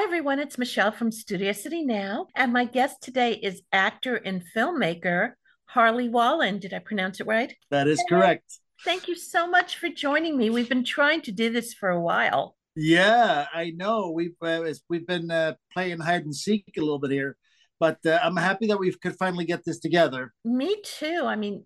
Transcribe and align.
Hi, 0.00 0.04
everyone. 0.04 0.38
It's 0.38 0.56
Michelle 0.56 0.92
from 0.92 1.12
Studio 1.12 1.52
City 1.52 1.84
Now. 1.84 2.28
And 2.34 2.54
my 2.54 2.64
guest 2.64 3.02
today 3.02 3.34
is 3.34 3.60
actor 3.70 4.16
and 4.16 4.42
filmmaker 4.56 5.32
Harley 5.66 6.08
Wallen. 6.08 6.58
Did 6.58 6.72
I 6.72 6.78
pronounce 6.78 7.20
it 7.20 7.26
right? 7.26 7.54
That 7.70 7.86
is 7.86 8.02
correct. 8.08 8.60
Thank 8.82 9.08
you 9.08 9.14
so 9.14 9.46
much 9.46 9.76
for 9.76 9.90
joining 9.90 10.38
me. 10.38 10.48
We've 10.48 10.70
been 10.70 10.84
trying 10.86 11.20
to 11.22 11.32
do 11.32 11.50
this 11.50 11.74
for 11.74 11.90
a 11.90 12.00
while. 12.00 12.56
Yeah, 12.74 13.44
I 13.52 13.72
know. 13.76 14.10
We've 14.10 14.36
uh, 14.40 14.72
we've 14.88 15.06
been 15.06 15.30
uh, 15.30 15.56
playing 15.70 15.98
hide 15.98 16.24
and 16.24 16.34
seek 16.34 16.64
a 16.78 16.80
little 16.80 16.98
bit 16.98 17.10
here, 17.10 17.36
but 17.78 17.98
uh, 18.06 18.20
I'm 18.22 18.36
happy 18.36 18.68
that 18.68 18.78
we 18.78 18.90
could 18.94 19.18
finally 19.18 19.44
get 19.44 19.66
this 19.66 19.80
together. 19.80 20.32
Me 20.46 20.80
too. 20.82 21.24
I 21.26 21.36
mean, 21.36 21.64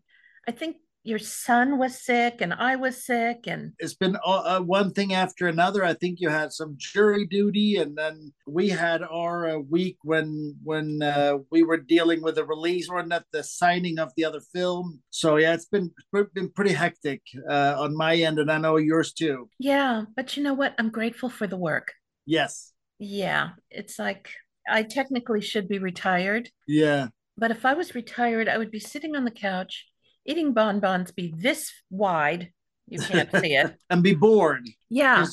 I 0.49 0.51
think 0.51 0.79
your 1.05 1.19
son 1.19 1.79
was 1.79 2.03
sick 2.03 2.41
and 2.41 2.55
I 2.55 2.77
was 2.77 3.05
sick 3.05 3.47
and 3.47 3.73
it's 3.79 3.95
been 3.95 4.17
uh, 4.25 4.57
uh, 4.57 4.61
one 4.61 4.91
thing 4.91 5.13
after 5.13 5.47
another. 5.47 5.85
I 5.85 5.93
think 5.93 6.19
you 6.19 6.31
had 6.31 6.51
some 6.51 6.77
jury 6.79 7.27
duty, 7.27 7.77
and 7.77 7.97
then 7.97 8.33
we 8.47 8.71
had 8.71 9.03
our 9.03 9.51
uh, 9.51 9.59
week 9.59 9.99
when 10.03 10.57
when 10.65 11.03
uh, 11.03 11.39
we 11.53 11.63
were 11.63 11.77
dealing 11.77 12.23
with 12.23 12.37
the 12.37 12.45
release 12.45 12.89
or 12.89 13.05
not 13.05 13.25
the 13.33 13.45
signing 13.45 13.99
of 13.99 14.13
the 14.17 14.25
other 14.25 14.41
film. 14.41 15.01
So 15.11 15.37
yeah, 15.37 15.53
it's 15.53 15.67
been 15.67 15.93
been 16.33 16.49
pretty 16.51 16.73
hectic 16.73 17.21
uh, 17.49 17.77
on 17.79 17.95
my 17.95 18.17
end, 18.17 18.39
and 18.39 18.51
I 18.51 18.59
know 18.59 18.79
yours 18.79 19.13
too. 19.13 19.51
Yeah, 19.59 20.05
but 20.17 20.37
you 20.37 20.43
know 20.43 20.55
what? 20.55 20.75
I'm 20.79 20.91
grateful 20.91 21.29
for 21.29 21.47
the 21.47 21.59
work. 21.59 21.93
Yes. 22.25 22.73
Yeah, 22.99 23.51
it's 23.71 23.99
like 23.99 24.31
I 24.69 24.83
technically 24.83 25.43
should 25.43 25.69
be 25.69 25.79
retired. 25.79 26.49
Yeah. 26.67 27.09
But 27.37 27.51
if 27.51 27.67
I 27.67 27.75
was 27.75 27.95
retired, 27.95 28.49
I 28.49 28.57
would 28.57 28.71
be 28.71 28.79
sitting 28.79 29.17
on 29.17 29.25
the 29.25 29.31
couch 29.31 29.85
eating 30.25 30.53
bonbons 30.53 31.13
be 31.13 31.33
this 31.37 31.73
wide. 31.91 32.51
You 32.89 32.99
can't 33.01 33.31
see 33.37 33.55
it. 33.55 33.77
and 33.91 34.03
be 34.03 34.15
bored. 34.15 34.69
Yeah. 34.91 35.25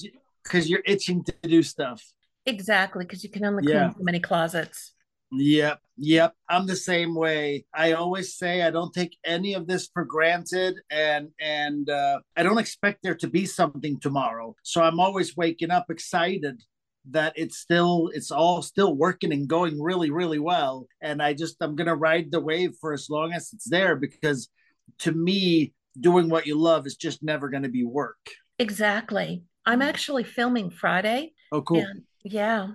Because 0.43 0.69
you're 0.69 0.83
itching 0.85 1.23
to 1.25 1.33
do 1.43 1.63
stuff. 1.63 2.03
Exactly. 2.45 3.05
Because 3.05 3.23
you 3.23 3.29
can 3.29 3.45
only 3.45 3.63
clean 3.63 3.75
yeah. 3.75 3.93
so 3.93 4.03
many 4.03 4.19
closets. 4.19 4.93
Yep. 5.31 5.79
Yep. 5.97 6.33
I'm 6.49 6.65
the 6.65 6.75
same 6.75 7.15
way. 7.15 7.65
I 7.73 7.93
always 7.93 8.35
say 8.35 8.63
I 8.63 8.71
don't 8.71 8.93
take 8.93 9.17
any 9.23 9.53
of 9.53 9.67
this 9.67 9.89
for 9.93 10.03
granted 10.03 10.75
and 10.89 11.29
and 11.39 11.89
uh, 11.89 12.19
I 12.35 12.43
don't 12.43 12.57
expect 12.57 13.03
there 13.03 13.15
to 13.15 13.27
be 13.27 13.45
something 13.45 13.99
tomorrow. 13.99 14.55
So 14.63 14.81
I'm 14.81 14.99
always 14.99 15.37
waking 15.37 15.71
up 15.71 15.85
excited 15.89 16.61
that 17.09 17.33
it's 17.35 17.57
still 17.57 18.11
it's 18.13 18.31
all 18.31 18.61
still 18.61 18.95
working 18.95 19.33
and 19.33 19.47
going 19.47 19.81
really 19.81 20.11
really 20.11 20.37
well 20.37 20.85
and 21.01 21.21
i 21.21 21.33
just 21.33 21.55
i'm 21.61 21.75
gonna 21.75 21.95
ride 21.95 22.31
the 22.31 22.39
wave 22.39 22.75
for 22.79 22.93
as 22.93 23.09
long 23.09 23.33
as 23.33 23.51
it's 23.53 23.67
there 23.67 23.95
because 23.95 24.49
to 24.99 25.11
me, 25.11 25.73
doing 25.99 26.29
what 26.29 26.45
you 26.45 26.57
love 26.57 26.85
is 26.85 26.95
just 26.95 27.23
never 27.23 27.49
going 27.49 27.63
to 27.63 27.69
be 27.69 27.83
work. 27.83 28.17
Exactly. 28.59 29.43
I'm 29.65 29.81
mm. 29.81 29.85
actually 29.85 30.23
filming 30.23 30.69
Friday. 30.69 31.33
Oh, 31.51 31.61
cool. 31.61 31.79
And, 31.79 32.03
yeah. 32.23 32.67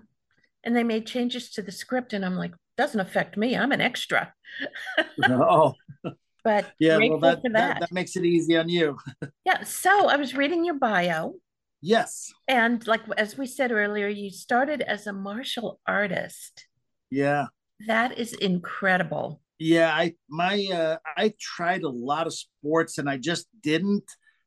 And 0.65 0.77
they 0.77 0.85
made 0.85 1.07
changes 1.07 1.51
to 1.53 1.63
the 1.63 1.73
script, 1.73 2.13
and 2.13 2.25
I'm 2.25 2.37
like, 2.37 2.53
doesn't 2.77 3.01
affect 3.01 3.37
me. 3.37 3.57
I'm 3.57 3.73
an 3.73 3.81
extra. 3.81 4.33
oh. 5.25 5.75
But 6.45 6.75
yeah, 6.79 6.99
well, 6.99 7.19
that, 7.19 7.43
that. 7.43 7.53
that 7.55 7.81
that 7.81 7.93
makes 7.93 8.15
it 8.15 8.25
easy 8.25 8.57
on 8.57 8.69
you. 8.69 8.97
yeah. 9.45 9.65
So 9.65 10.09
I 10.09 10.15
was 10.15 10.37
reading 10.37 10.65
your 10.65 10.79
bio. 10.79 11.35
Yes. 11.83 12.33
And 12.47 12.87
like 12.87 13.01
as 13.17 13.37
we 13.37 13.47
said 13.47 13.73
earlier, 13.73 14.07
you 14.07 14.31
started 14.31 14.81
as 14.81 15.09
a 15.09 15.13
martial 15.13 15.81
artist. 15.89 16.69
Yeah. 17.11 17.47
That 17.89 18.17
is 18.17 18.33
incredible. 18.33 19.41
Yeah, 19.59 19.91
I 19.93 20.15
my 20.29 20.67
uh, 20.73 20.99
I 21.17 21.33
tried 21.41 21.83
a 21.83 21.89
lot 21.89 22.27
of 22.27 22.35
sports 22.35 22.99
and 22.99 23.09
I 23.09 23.17
just 23.17 23.47
didn't 23.63 24.05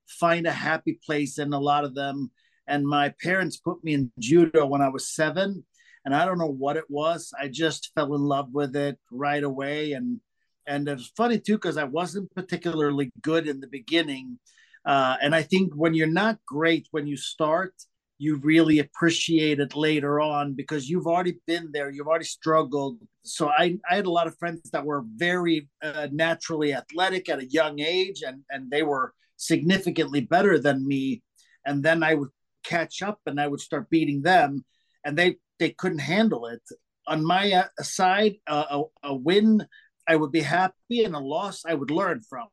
find 0.07 0.45
a 0.47 0.52
happy 0.52 0.99
place 1.05 1.39
in 1.39 1.53
a 1.53 1.59
lot 1.59 1.83
of 1.83 1.95
them. 1.95 2.31
And 2.67 2.85
my 2.85 3.13
parents 3.23 3.57
put 3.57 3.83
me 3.83 3.93
in 3.95 4.11
judo 4.19 4.65
when 4.67 4.81
I 4.81 4.89
was 4.89 5.09
seven, 5.09 5.65
and 6.05 6.15
I 6.15 6.25
don't 6.25 6.37
know 6.37 6.45
what 6.52 6.77
it 6.77 6.85
was. 6.89 7.33
I 7.39 7.47
just 7.47 7.91
fell 7.95 8.13
in 8.13 8.21
love 8.21 8.49
with 8.53 8.75
it 8.75 8.99
right 9.11 9.43
away, 9.43 9.93
and 9.93 10.19
and 10.67 10.87
it 10.87 10.93
was 10.93 11.11
funny 11.17 11.39
too 11.39 11.55
because 11.55 11.77
I 11.77 11.85
wasn't 11.85 12.33
particularly 12.35 13.11
good 13.21 13.47
in 13.47 13.59
the 13.59 13.67
beginning. 13.67 14.37
Uh, 14.86 15.17
and 15.21 15.36
I 15.36 15.41
think 15.43 15.73
when 15.76 15.93
you're 15.95 16.08
not 16.08 16.37
great 16.45 16.87
when 16.91 17.08
you 17.08 17.17
start, 17.17 17.73
you 18.19 18.35
really 18.43 18.80
appreciate 18.80 19.61
it 19.61 19.75
later 19.75 20.19
on 20.19 20.53
because 20.53 20.89
you've 20.89 21.07
already 21.07 21.39
been 21.47 21.69
there 21.71 21.89
you've 21.89 22.07
already 22.07 22.25
struggled. 22.25 22.97
So 23.23 23.47
i, 23.47 23.77
I 23.89 23.95
had 23.95 24.05
a 24.05 24.11
lot 24.11 24.27
of 24.27 24.37
friends 24.37 24.69
that 24.71 24.85
were 24.85 25.03
very 25.15 25.69
uh, 25.81 26.09
naturally 26.11 26.73
athletic 26.73 27.29
at 27.29 27.39
a 27.39 27.49
young 27.49 27.79
age 27.79 28.21
and 28.27 28.43
and 28.52 28.69
they 28.69 28.83
were 28.83 29.13
significantly 29.37 30.21
better 30.21 30.59
than 30.59 30.87
me. 30.87 31.23
And 31.65 31.81
then 31.81 32.03
i 32.03 32.13
would 32.13 32.29
catch 32.63 33.02
up 33.02 33.19
and 33.25 33.39
i 33.39 33.47
would 33.47 33.61
start 33.61 33.89
beating 33.89 34.21
them 34.21 34.63
and 35.05 35.17
they 35.17 35.37
they 35.58 35.71
couldn't 35.71 35.99
handle 35.99 36.45
it. 36.45 36.61
On 37.08 37.25
my 37.25 37.52
uh, 37.53 37.83
side 37.83 38.35
a, 38.47 38.83
a 39.03 39.15
win 39.15 39.65
i 40.08 40.15
would 40.15 40.31
be 40.31 40.41
happy 40.41 41.05
and 41.05 41.15
a 41.15 41.19
loss 41.19 41.63
i 41.65 41.73
would 41.73 41.89
learn 41.89 42.21
from. 42.29 42.49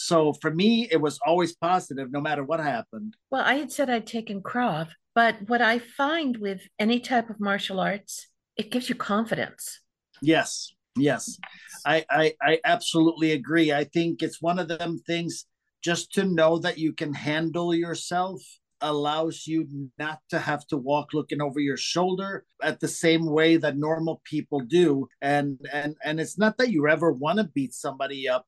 So 0.00 0.32
for 0.32 0.52
me, 0.54 0.88
it 0.92 1.00
was 1.00 1.18
always 1.26 1.56
positive 1.56 2.12
no 2.12 2.20
matter 2.20 2.44
what 2.44 2.60
happened. 2.60 3.16
Well, 3.32 3.42
I 3.44 3.54
had 3.54 3.72
said 3.72 3.90
I'd 3.90 4.06
taken 4.06 4.40
Krav, 4.40 4.90
but 5.18 5.48
what 5.48 5.60
I 5.60 5.80
find 5.80 6.36
with 6.36 6.60
any 6.78 7.00
type 7.00 7.28
of 7.28 7.40
martial 7.40 7.80
arts, 7.80 8.28
it 8.56 8.70
gives 8.70 8.88
you 8.88 8.94
confidence. 8.94 9.80
Yes, 10.22 10.72
yes. 10.96 11.40
I, 11.84 12.04
I, 12.08 12.34
I 12.40 12.60
absolutely 12.64 13.32
agree. 13.32 13.72
I 13.72 13.82
think 13.82 14.22
it's 14.22 14.40
one 14.40 14.60
of 14.60 14.68
them 14.68 14.96
things 15.08 15.44
just 15.82 16.12
to 16.12 16.24
know 16.24 16.60
that 16.60 16.78
you 16.78 16.92
can 16.92 17.12
handle 17.12 17.74
yourself 17.74 18.40
allows 18.80 19.44
you 19.44 19.66
not 19.98 20.20
to 20.30 20.38
have 20.38 20.64
to 20.68 20.76
walk 20.76 21.12
looking 21.12 21.42
over 21.42 21.58
your 21.58 21.76
shoulder 21.76 22.44
at 22.62 22.78
the 22.78 22.86
same 22.86 23.26
way 23.26 23.56
that 23.56 23.76
normal 23.76 24.22
people 24.22 24.60
do 24.60 25.08
and 25.20 25.58
and 25.72 25.96
and 26.04 26.20
it's 26.20 26.38
not 26.38 26.56
that 26.58 26.70
you 26.70 26.86
ever 26.86 27.10
want 27.10 27.38
to 27.38 27.50
beat 27.56 27.74
somebody 27.74 28.28
up 28.28 28.46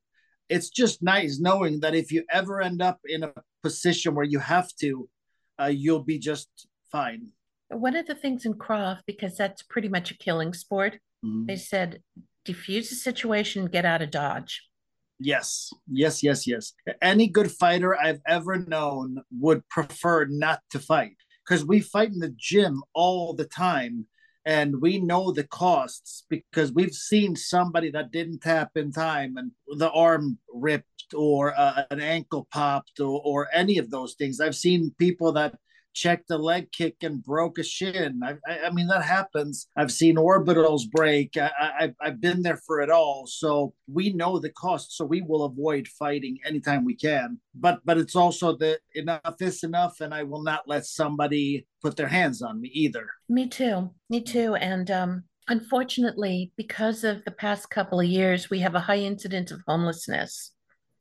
it's 0.49 0.71
just 0.71 1.03
nice 1.03 1.41
knowing 1.41 1.81
that 1.81 1.97
if 1.97 2.13
you 2.13 2.23
ever 2.31 2.61
end 2.61 2.81
up 2.81 3.01
in 3.07 3.25
a 3.25 3.33
position 3.65 4.15
where 4.15 4.25
you 4.25 4.39
have 4.39 4.69
to 4.77 5.09
uh, 5.61 5.67
you'll 5.67 6.05
be 6.05 6.19
just 6.19 6.49
fine. 6.91 7.29
One 7.69 7.97
of 7.97 8.07
the 8.07 8.15
things 8.15 8.47
in 8.47 8.55
Krav, 8.55 9.01
because 9.07 9.37
that's 9.37 9.63
pretty 9.63 9.89
much 9.89 10.11
a 10.11 10.19
killing 10.19 10.53
sport, 10.55 10.95
mm-hmm. 11.25 11.47
they 11.47 11.57
said 11.57 12.03
defuse 12.47 12.89
the 12.89 12.97
situation, 12.97 13.67
get 13.67 13.85
out 13.85 14.03
of 14.03 14.11
Dodge. 14.11 14.63
Yes, 15.19 15.73
yes, 15.91 16.23
yes, 16.23 16.47
yes. 16.47 16.73
Any 17.03 17.29
good 17.29 17.51
fighter 17.51 17.95
I've 17.95 18.23
ever 18.27 18.59
known 18.59 19.23
would 19.39 19.69
prefer 19.69 20.25
not 20.25 20.61
to 20.71 20.79
fight 20.79 21.17
because 21.47 21.65
we 21.65 21.81
fight 21.81 22.09
in 22.09 22.21
the 22.21 22.35
gym 22.37 22.83
all 22.95 23.35
the 23.35 23.45
time 23.45 24.07
and 24.45 24.81
we 24.81 24.99
know 24.99 25.33
the 25.33 25.45
costs 25.45 26.25
because 26.29 26.73
we've 26.73 26.95
seen 26.95 27.37
somebody 27.37 27.91
that 27.91 28.11
didn't 28.11 28.41
tap 28.41 28.71
in 28.77 28.91
time 28.91 29.37
and 29.37 29.53
the 29.79 29.91
arm 29.91 30.39
ripped 30.53 31.15
or 31.15 31.59
uh, 31.59 31.83
an 31.91 32.01
ankle 32.01 32.49
popped 32.51 33.01
or, 33.01 33.21
or 33.25 33.49
any 33.53 33.79
of 33.79 33.91
those 33.91 34.15
things. 34.15 34.41
I've 34.41 34.57
seen 34.57 34.95
people 34.99 35.33
that 35.33 35.59
checked 35.95 36.31
a 36.31 36.37
leg 36.37 36.71
kick 36.73 36.97
and 37.03 37.23
broke 37.23 37.59
a 37.59 37.63
shin. 37.63 38.21
I, 38.25 38.37
I, 38.47 38.67
I 38.67 38.71
mean, 38.71 38.87
that 38.89 39.03
happens. 39.03 39.69
I've 39.77 39.93
seen 39.93 40.17
orbitals 40.17 40.91
break. 40.91 41.37
I, 41.37 41.51
I, 41.59 41.93
I've 42.01 42.21
been 42.21 42.43
there 42.43 42.61
for 42.67 42.81
it 42.81 42.91
all. 42.91 43.27
So 43.27 43.75
we 43.93 44.13
know 44.13 44.39
the 44.39 44.51
cost. 44.51 44.97
So 44.97 45.05
we 45.05 45.23
will 45.23 45.45
avoid 45.45 45.89
fighting 45.89 46.39
anytime 46.45 46.85
we 46.85 46.95
can. 46.95 47.39
But 47.55 47.81
but 47.85 47.99
it's 47.99 48.17
also 48.17 48.57
the 48.57 48.79
enough 48.95 49.37
is 49.41 49.63
enough, 49.65 50.01
and 50.01 50.15
I 50.15 50.23
will 50.23 50.43
not 50.43 50.69
let 50.69 50.87
somebody 50.87 51.67
put 51.83 51.97
their 51.97 52.09
hands 52.09 52.43
on 52.43 52.61
me 52.61 52.69
either. 52.69 53.07
Me 53.29 53.49
too. 53.49 53.91
Me 54.09 54.21
too. 54.21 54.55
And 54.55 54.91
um, 54.91 55.25
unfortunately, 55.49 56.53
because 56.57 57.05
of 57.05 57.25
the 57.25 57.31
past 57.31 57.71
couple 57.71 58.01
of 58.01 58.07
years, 58.07 58.51
we 58.51 58.61
have 58.61 58.75
a 58.75 58.81
high 58.81 58.99
incidence 58.99 59.51
of 59.51 59.61
homelessness. 59.67 60.53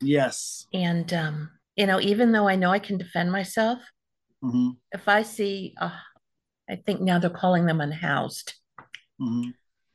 Yes. 0.02 0.66
And 0.74 1.14
um, 1.14 1.50
you 1.76 1.86
know, 1.86 2.00
even 2.02 2.32
though 2.32 2.48
I 2.48 2.56
know 2.56 2.72
I 2.72 2.80
can 2.80 2.98
defend 2.98 3.32
myself, 3.32 3.80
Mm-hmm. 4.44 4.70
If 4.92 5.08
I 5.08 5.24
see, 5.24 5.76
uh, 5.80 5.92
I 6.70 6.76
think 6.78 7.02
now 7.02 7.20
they're 7.20 7.30
calling 7.30 7.66
them 7.66 7.82
unhoused, 7.82 8.54
mm-hmm. 9.22 9.50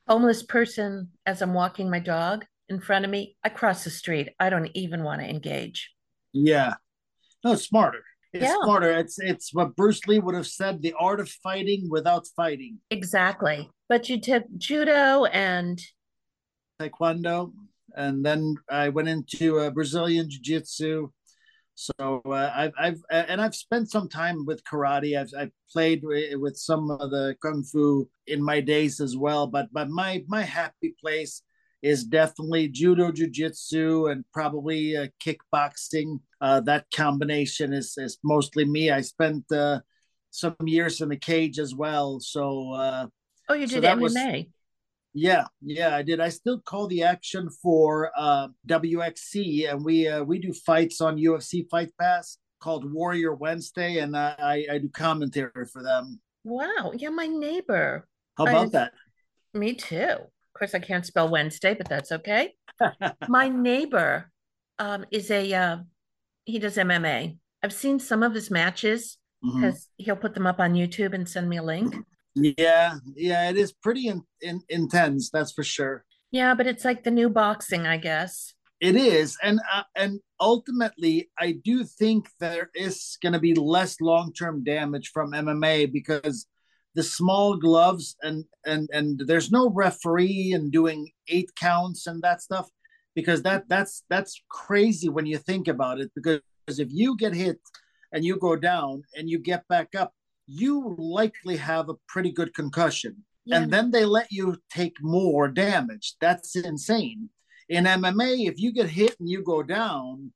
homeless 0.07 0.43
person 0.43 1.11
as 1.25 1.41
I'm 1.41 1.55
walking 1.55 1.91
my 1.91 2.01
dog 2.01 2.45
in 2.69 2.81
front 2.81 3.05
of 3.05 3.11
me, 3.11 3.37
I 3.45 3.49
cross 3.49 3.85
the 3.85 3.91
street. 3.91 4.31
I 4.41 4.51
don't 4.51 4.71
even 4.75 5.03
want 5.05 5.21
to 5.21 5.29
engage. 5.29 5.91
Yeah. 6.33 6.75
No, 7.45 7.53
it's 7.53 7.65
smarter. 7.65 8.03
It's 8.33 8.45
yeah. 8.45 8.57
smarter. 8.65 8.91
It's 8.99 9.19
it's 9.19 9.55
what 9.55 9.77
Bruce 9.77 10.07
Lee 10.07 10.19
would 10.19 10.35
have 10.35 10.47
said: 10.47 10.83
the 10.83 10.95
art 10.99 11.21
of 11.21 11.29
fighting 11.29 11.89
without 11.89 12.27
fighting. 12.35 12.79
Exactly. 12.91 13.71
But 13.89 14.09
you 14.09 14.21
took 14.21 14.45
judo 14.57 15.25
and 15.27 15.81
taekwondo, 16.81 17.53
and 17.95 18.25
then 18.25 18.57
I 18.69 18.89
went 18.89 19.09
into 19.09 19.61
uh, 19.61 19.71
Brazilian 19.71 20.29
jiu-jitsu 20.29 21.11
so 21.75 22.23
uh, 22.27 22.53
I've, 22.55 22.73
I've 22.79 23.03
and 23.11 23.41
I've 23.41 23.55
spent 23.55 23.91
some 23.91 24.09
time 24.09 24.47
with 24.47 24.63
karate. 24.65 25.19
I've, 25.19 25.31
I've 25.39 25.53
played 25.71 26.03
with 26.05 26.57
some 26.57 26.91
of 26.91 27.11
the 27.11 27.37
kung 27.43 27.65
fu 27.65 28.09
in 28.27 28.43
my 28.43 28.61
days 28.61 29.01
as 29.01 29.17
well. 29.17 29.47
But 29.47 29.73
but 29.73 29.89
my 29.89 30.25
my 30.29 30.43
happy 30.43 30.95
place 31.01 31.43
is 31.83 32.05
definitely 32.05 32.69
judo, 32.69 33.11
jujitsu, 33.11 34.11
and 34.11 34.25
probably 34.33 34.97
uh, 34.97 35.09
kickboxing. 35.25 36.21
Uh, 36.41 36.61
that 36.61 36.87
combination 36.95 37.73
is 37.73 37.95
is 37.99 38.19
mostly 38.23 38.65
me. 38.65 38.91
I 38.91 39.01
spent 39.01 39.51
uh, 39.51 39.81
some 40.31 40.57
years 40.65 41.01
in 41.01 41.09
the 41.09 41.17
cage 41.17 41.59
as 41.59 41.75
well, 41.75 42.21
so 42.21 42.73
uh, 42.73 43.07
Oh, 43.49 43.55
you 43.55 43.67
So 43.67 43.81
did 43.81 43.85
was 44.01 44.15
MMA. 44.15 44.51
Yeah, 45.15 45.45
yeah, 45.63 45.95
I 45.97 46.03
did. 46.03 46.21
I 46.21 46.29
still 46.29 46.61
call 46.61 46.87
the 46.89 47.05
action 47.05 47.49
for 47.63 48.11
uh, 48.17 48.49
WXC, 48.69 49.71
and 49.71 49.85
we 49.85 50.09
uh, 50.09 50.23
we 50.25 50.39
do 50.39 50.53
fights 50.53 51.01
on 51.01 51.17
UFC 51.17 51.69
Fight 51.71 51.93
Pass 51.99 52.39
called 52.61 52.91
Warrior 52.93 53.35
Wednesday, 53.35 53.99
and 53.99 54.17
I 54.17 54.35
I, 54.39 54.75
I 54.75 54.79
do 54.79 54.89
commentary 54.89 55.67
for 55.73 55.83
them. 55.83 56.21
Wow. 56.43 56.93
Yeah, 56.95 57.11
my 57.11 57.27
neighbor. 57.27 58.07
How 58.37 58.47
I, 58.47 58.51
about 58.51 58.73
that? 58.73 58.93
me 59.55 59.75
too. 59.75 59.97
Of 59.97 60.59
course, 60.59 60.75
I 60.75 60.79
can't 60.81 61.07
spell 61.07 61.29
Wednesday, 61.29 61.75
but 61.75 61.89
that's 61.89 62.13
okay. 62.13 62.55
My 63.29 63.49
neighbor 63.49 64.31
um, 64.79 65.05
is 65.11 65.31
a 65.31 65.53
uh, 65.53 65.79
he 66.45 66.59
does 66.59 66.77
MMA. 66.77 67.37
I've 67.63 67.73
seen 67.73 67.99
some 67.99 68.23
of 68.23 68.35
his 68.35 68.51
matches 68.51 69.17
Mhm. 69.45 69.61
because 69.61 69.89
he'll 69.97 70.17
put 70.17 70.35
them 70.35 70.47
up 70.47 70.61
on 70.61 70.75
YouTube 70.75 71.13
and 71.13 71.29
send 71.29 71.49
me 71.49 71.59
a 71.59 71.63
link. 71.63 71.95
Yeah, 72.35 72.97
yeah, 73.15 73.49
it 73.51 73.57
is 73.57 73.73
pretty 73.73 74.09
in, 74.09 74.23
in, 74.41 74.61
intense, 74.69 75.31
that's 75.31 75.53
for 75.53 75.63
sure. 75.63 76.05
Yeah, 76.31 76.55
but 76.55 76.67
it's 76.67 76.85
like 76.85 77.05
the 77.05 77.11
new 77.11 77.29
boxing, 77.29 77.87
I 77.87 77.97
guess. 77.97 78.55
It 78.81 78.97
is, 78.97 79.39
and 79.43 79.61
uh, 79.73 79.85
and 79.97 80.21
ultimately, 80.41 81.31
I 81.39 81.53
do 81.53 81.85
think 81.85 82.29
there 82.41 82.71
is 82.75 83.17
going 83.23 83.33
to 83.35 83.39
be 83.39 83.55
less 83.55 84.01
long 84.01 84.33
term 84.33 84.65
damage 84.65 85.11
from 85.15 85.33
MMA 85.33 85.93
because 85.93 86.47
the 86.95 87.03
small 87.03 87.57
gloves 87.57 88.17
and 88.23 88.45
and 88.67 88.89
and 88.93 89.21
there's 89.27 89.51
no 89.51 89.71
referee 89.71 90.53
and 90.55 90.73
doing 90.73 91.11
eight 91.29 91.51
counts 91.55 92.07
and 92.07 92.21
that 92.23 92.43
stuff 92.43 92.69
because 93.15 93.43
that 93.43 93.69
that's 93.69 94.05
that's 94.11 94.43
crazy 94.49 95.09
when 95.09 95.27
you 95.27 95.39
think 95.39 95.69
about 95.69 96.01
it 96.01 96.11
because 96.15 96.41
if 96.69 96.89
you 96.91 97.17
get 97.17 97.35
hit 97.35 97.61
and 98.13 98.25
you 98.25 98.37
go 98.39 98.57
down 98.57 99.03
and 99.17 99.29
you 99.29 99.39
get 99.39 99.67
back 99.69 99.95
up, 99.97 100.13
you 100.47 100.95
likely 100.99 101.57
have 101.57 101.89
a 101.89 101.95
pretty 102.09 102.31
good 102.31 102.55
concussion 102.55 103.25
Yeah, 103.45 103.59
and 103.59 103.73
then 103.73 103.91
they 103.91 104.05
let 104.05 104.31
you 104.31 104.57
take 104.71 104.97
more 105.01 105.49
damage. 105.49 106.15
That's 106.21 106.57
insane. 106.57 107.31
In 107.69 107.85
MMA, 107.85 108.49
if 108.49 108.61
you 108.61 108.73
get 108.73 108.89
hit 108.91 109.17
and 109.19 109.29
you 109.29 109.43
go 109.43 109.63
down, 109.63 110.33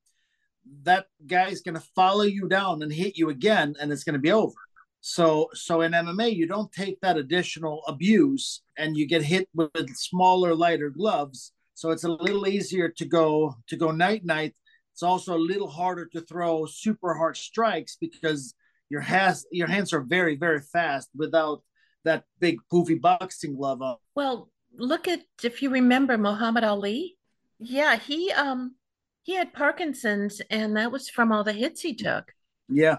that 0.83 1.07
guy's 1.27 1.61
going 1.61 1.75
to 1.75 1.87
follow 1.95 2.23
you 2.23 2.49
down 2.49 2.83
and 2.83 2.93
hit 2.93 3.17
you 3.17 3.31
again, 3.31 3.75
and 3.81 3.93
it's 3.93 4.05
going 4.05 4.15
to 4.15 4.19
be 4.19 4.33
over. 4.33 4.55
So, 5.01 5.49
so 5.55 5.83
in 5.83 5.93
MMA, 5.93 6.35
you 6.35 6.47
don't 6.47 6.73
take 6.73 7.01
that 7.01 7.17
additional 7.17 7.83
abuse, 7.87 8.63
and 8.77 8.97
you 8.97 9.07
get 9.07 9.23
hit 9.23 9.49
with 9.55 9.95
smaller, 9.95 10.55
lighter 10.55 10.91
gloves. 10.91 11.53
So 11.75 11.91
it's 11.91 12.05
a 12.05 12.09
little 12.11 12.49
easier 12.49 12.89
to 12.89 13.05
go 13.05 13.55
to 13.69 13.77
go 13.77 13.91
night 13.91 14.25
night. 14.25 14.55
It's 14.93 15.03
also 15.03 15.37
a 15.37 15.39
little 15.39 15.69
harder 15.71 16.07
to 16.07 16.21
throw 16.23 16.67
super 16.67 17.15
hard 17.15 17.37
strikes 17.37 17.97
because 18.01 18.55
your 18.91 19.01
has 19.01 19.47
your 19.51 19.69
hands 19.69 19.93
are 19.93 20.01
very 20.01 20.37
very 20.37 20.61
fast 20.61 21.09
without 21.15 21.63
that 22.05 22.25
big 22.41 22.59
poofy 22.73 23.01
boxing 23.01 23.57
glove 23.57 23.83
on. 23.83 23.97
Well, 24.15 24.51
look 24.77 25.09
at 25.09 25.23
if 25.43 25.63
you 25.63 25.71
remember 25.71 26.17
Muhammad 26.17 26.65
Ali. 26.65 27.17
Yeah, 27.59 27.97
he 27.97 28.33
um 28.33 28.77
he 29.23 29.35
had 29.35 29.53
Parkinson's 29.53 30.41
and 30.51 30.77
that 30.77 30.93
was 30.93 31.11
from 31.11 31.33
all 31.33 31.45
the 31.45 31.53
hits 31.53 31.81
he 31.81 31.95
took. 31.95 32.33
Yeah, 32.69 32.99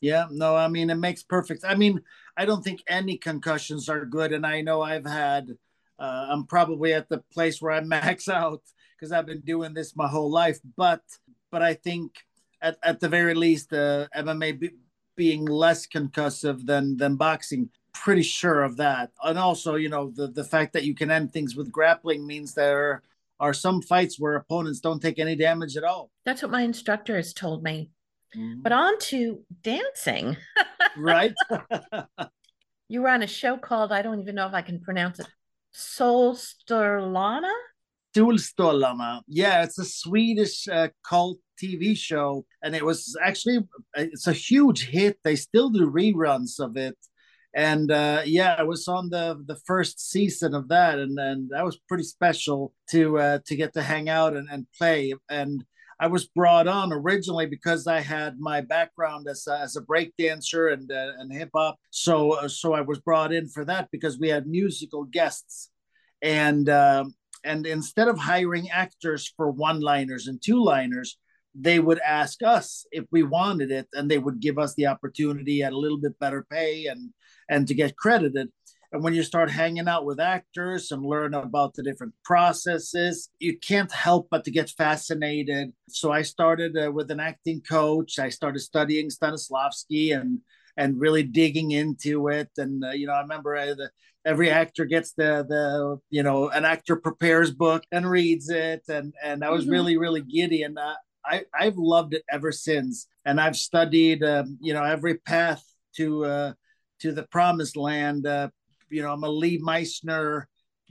yeah. 0.00 0.26
No, 0.30 0.56
I 0.56 0.68
mean 0.68 0.90
it 0.90 0.94
makes 0.94 1.22
perfect. 1.22 1.64
I 1.64 1.74
mean, 1.74 2.00
I 2.36 2.44
don't 2.44 2.62
think 2.62 2.82
any 2.86 3.18
concussions 3.18 3.88
are 3.88 4.04
good, 4.04 4.32
and 4.32 4.46
I 4.46 4.60
know 4.60 4.82
I've 4.82 5.06
had. 5.06 5.50
Uh, 5.98 6.26
I'm 6.28 6.44
probably 6.44 6.92
at 6.92 7.08
the 7.08 7.22
place 7.32 7.60
where 7.60 7.72
I 7.72 7.80
max 7.80 8.28
out 8.40 8.62
because 8.96 9.12
I've 9.12 9.26
been 9.26 9.40
doing 9.40 9.74
this 9.74 9.96
my 9.96 10.08
whole 10.08 10.30
life. 10.30 10.58
But 10.76 11.02
but 11.50 11.62
I 11.62 11.74
think 11.74 12.12
at, 12.60 12.78
at 12.82 13.00
the 13.00 13.08
very 13.08 13.34
least, 13.34 13.72
uh, 13.72 14.06
MMA 14.16 14.60
be, 14.60 14.70
being 15.16 15.44
less 15.46 15.86
concussive 15.86 16.66
than 16.66 16.96
than 16.96 17.16
boxing. 17.16 17.70
Pretty 17.92 18.22
sure 18.22 18.62
of 18.62 18.76
that. 18.76 19.10
And 19.24 19.38
also, 19.38 19.74
you 19.76 19.88
know, 19.88 20.10
the 20.14 20.28
the 20.28 20.44
fact 20.44 20.72
that 20.74 20.84
you 20.84 20.94
can 20.94 21.10
end 21.10 21.32
things 21.32 21.56
with 21.56 21.72
grappling 21.72 22.26
means 22.26 22.54
there 22.54 23.02
are 23.40 23.54
some 23.54 23.82
fights 23.82 24.18
where 24.20 24.36
opponents 24.36 24.80
don't 24.80 25.00
take 25.00 25.18
any 25.18 25.34
damage 25.36 25.76
at 25.76 25.84
all. 25.84 26.10
That's 26.24 26.42
what 26.42 26.50
my 26.50 26.62
instructor 26.62 27.16
has 27.16 27.32
told 27.32 27.62
me. 27.62 27.90
But 28.34 28.72
Mhm. 28.72 28.76
on 28.76 28.98
to 29.10 29.44
dancing. 29.62 30.36
Right? 30.98 31.34
You 32.88 33.02
were 33.02 33.10
on 33.10 33.22
a 33.22 33.26
show 33.26 33.58
called, 33.58 33.92
I 33.92 34.00
don't 34.00 34.20
even 34.20 34.34
know 34.34 34.46
if 34.46 34.54
I 34.54 34.62
can 34.62 34.80
pronounce 34.80 35.18
it, 35.20 35.26
Solsterlana? 35.74 37.52
Solstollarna. 38.16 39.22
Yeah, 39.28 39.62
it's 39.62 39.78
a 39.78 39.84
Swedish 39.84 40.66
uh, 40.68 40.88
cult 41.06 41.38
TV 41.62 41.96
show, 41.96 42.46
and 42.62 42.74
it 42.74 42.84
was 42.84 43.16
actually 43.22 43.58
it's 43.94 44.26
a 44.26 44.32
huge 44.32 44.88
hit. 44.88 45.18
They 45.22 45.36
still 45.36 45.70
do 45.70 45.90
reruns 45.90 46.58
of 46.58 46.76
it, 46.76 46.96
and 47.54 47.90
uh, 47.90 48.22
yeah, 48.24 48.54
I 48.58 48.62
was 48.62 48.88
on 48.88 49.10
the 49.10 49.42
the 49.46 49.58
first 49.66 50.10
season 50.10 50.54
of 50.54 50.68
that, 50.68 50.98
and 50.98 51.18
and 51.18 51.50
that 51.50 51.64
was 51.64 51.78
pretty 51.88 52.04
special 52.04 52.72
to 52.90 53.18
uh, 53.18 53.38
to 53.46 53.56
get 53.56 53.74
to 53.74 53.82
hang 53.82 54.08
out 54.08 54.34
and, 54.34 54.48
and 54.50 54.66
play. 54.78 55.14
And 55.28 55.64
I 55.98 56.08
was 56.08 56.26
brought 56.26 56.68
on 56.68 56.92
originally 56.92 57.46
because 57.46 57.86
I 57.86 58.00
had 58.00 58.38
my 58.38 58.60
background 58.60 59.26
as 59.28 59.46
a, 59.46 59.58
as 59.58 59.76
a 59.76 59.80
break 59.80 60.14
dancer 60.18 60.68
and 60.68 60.90
uh, 60.90 61.12
and 61.18 61.32
hip 61.32 61.50
hop. 61.54 61.76
So 61.90 62.32
uh, 62.32 62.48
so 62.48 62.72
I 62.72 62.80
was 62.80 62.98
brought 63.00 63.32
in 63.32 63.48
for 63.48 63.64
that 63.66 63.88
because 63.90 64.18
we 64.18 64.28
had 64.28 64.46
musical 64.46 65.04
guests, 65.04 65.70
and 66.22 66.68
um, 66.68 67.14
and 67.46 67.66
instead 67.66 68.08
of 68.08 68.18
hiring 68.18 68.68
actors 68.70 69.32
for 69.36 69.50
one 69.50 69.80
liners 69.80 70.26
and 70.26 70.42
two 70.42 70.62
liners, 70.62 71.18
they 71.54 71.78
would 71.78 72.00
ask 72.00 72.42
us 72.42 72.84
if 72.92 73.04
we 73.10 73.22
wanted 73.22 73.70
it, 73.70 73.86
and 73.94 74.10
they 74.10 74.18
would 74.18 74.40
give 74.40 74.58
us 74.58 74.74
the 74.74 74.86
opportunity 74.86 75.62
at 75.62 75.72
a 75.72 75.78
little 75.78 75.98
bit 75.98 76.18
better 76.18 76.46
pay 76.50 76.86
and 76.86 77.12
and 77.48 77.68
to 77.68 77.74
get 77.74 77.96
credited. 77.96 78.48
And 78.92 79.02
when 79.02 79.14
you 79.14 79.22
start 79.22 79.50
hanging 79.50 79.88
out 79.88 80.04
with 80.04 80.20
actors 80.20 80.92
and 80.92 81.04
learn 81.04 81.34
about 81.34 81.74
the 81.74 81.82
different 81.82 82.14
processes, 82.24 83.30
you 83.38 83.58
can't 83.58 83.90
help 83.90 84.28
but 84.30 84.44
to 84.44 84.50
get 84.50 84.70
fascinated. 84.70 85.72
So 85.88 86.12
I 86.12 86.22
started 86.22 86.76
uh, 86.76 86.92
with 86.92 87.10
an 87.10 87.20
acting 87.20 87.62
coach. 87.62 88.18
I 88.18 88.28
started 88.28 88.60
studying 88.60 89.08
Stanislavski 89.08 90.18
and 90.18 90.40
and 90.76 91.00
really 91.00 91.22
digging 91.22 91.70
into 91.70 92.28
it. 92.28 92.50
And 92.58 92.84
uh, 92.84 92.90
you 92.90 93.06
know, 93.06 93.14
I 93.14 93.22
remember 93.22 93.56
uh, 93.56 93.74
the, 93.74 93.90
every 94.26 94.50
actor 94.50 94.84
gets 94.84 95.12
the 95.12 95.46
the 95.48 95.98
you 96.10 96.22
know 96.22 96.48
an 96.50 96.64
actor 96.66 96.96
prepares 96.96 97.50
book 97.50 97.84
and 97.92 98.10
reads 98.10 98.50
it, 98.50 98.82
and 98.88 99.14
and 99.22 99.44
I 99.44 99.50
was 99.50 99.64
Mhm. 99.66 99.70
really 99.72 99.96
really 99.96 100.20
giddy, 100.22 100.62
and 100.64 100.78
uh, 100.78 100.96
I 101.24 101.44
I've 101.54 101.78
loved 101.78 102.12
it 102.14 102.24
ever 102.30 102.52
since. 102.52 103.06
And 103.24 103.40
I've 103.40 103.56
studied 103.56 104.22
um, 104.24 104.58
you 104.60 104.74
know 104.74 104.84
every 104.84 105.16
path 105.18 105.64
to 105.96 106.24
uh, 106.24 106.52
to 107.00 107.12
the 107.12 107.24
promised 107.24 107.76
land. 107.76 108.26
Uh, 108.26 108.50
you 108.90 109.02
know, 109.02 109.12
I'm 109.12 109.24
a 109.24 109.28
Lee 109.30 109.58
Meisner 109.60 110.44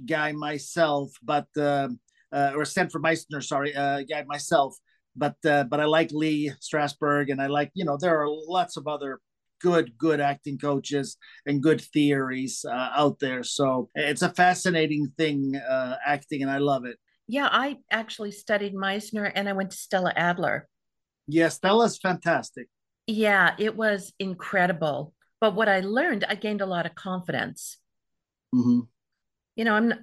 guy 0.05 0.31
myself, 0.33 1.11
but 1.23 1.47
uh, 1.57 1.89
uh, 2.31 2.51
or 2.55 2.65
Stanford 2.65 3.03
Meisner, 3.03 3.43
sorry, 3.43 3.75
uh, 3.75 4.01
guy 4.03 4.23
myself. 4.23 4.75
But 5.15 5.35
uh, 5.45 5.63
but 5.65 5.79
I 5.79 5.85
like 5.85 6.11
Lee 6.11 6.51
Strasberg, 6.59 7.31
and 7.31 7.41
I 7.41 7.47
like 7.47 7.71
you 7.73 7.85
know 7.85 7.97
there 7.97 8.21
are 8.21 8.27
lots 8.29 8.75
of 8.77 8.87
other 8.87 9.19
good 9.61 9.97
good 9.97 10.19
acting 10.19 10.57
coaches 10.57 11.17
and 11.45 11.61
good 11.61 11.81
theories 11.81 12.65
uh, 12.67 12.89
out 12.95 13.19
there. 13.19 13.43
So 13.43 13.89
it's 13.95 14.21
a 14.21 14.29
fascinating 14.29 15.11
thing 15.17 15.55
uh, 15.55 15.97
acting, 16.05 16.41
and 16.41 16.51
I 16.51 16.57
love 16.59 16.85
it. 16.85 16.97
Yeah, 17.27 17.49
I 17.51 17.77
actually 17.89 18.31
studied 18.31 18.75
Meisner 18.75 19.31
and 19.33 19.49
I 19.49 19.53
went 19.53 19.71
to 19.71 19.77
Stella 19.77 20.13
Adler. 20.15 20.67
Yeah, 21.27 21.49
Stella's 21.49 21.97
fantastic. 21.97 22.67
Yeah, 23.07 23.55
it 23.57 23.75
was 23.75 24.13
incredible. 24.19 25.13
But 25.41 25.55
what 25.55 25.69
I 25.69 25.79
learned, 25.81 26.23
I 26.27 26.35
gained 26.35 26.61
a 26.61 26.65
lot 26.65 26.85
of 26.85 26.95
confidence. 26.95 27.77
hmm 28.53 28.81
You 29.55 29.65
know, 29.65 29.73
I'm 29.73 29.93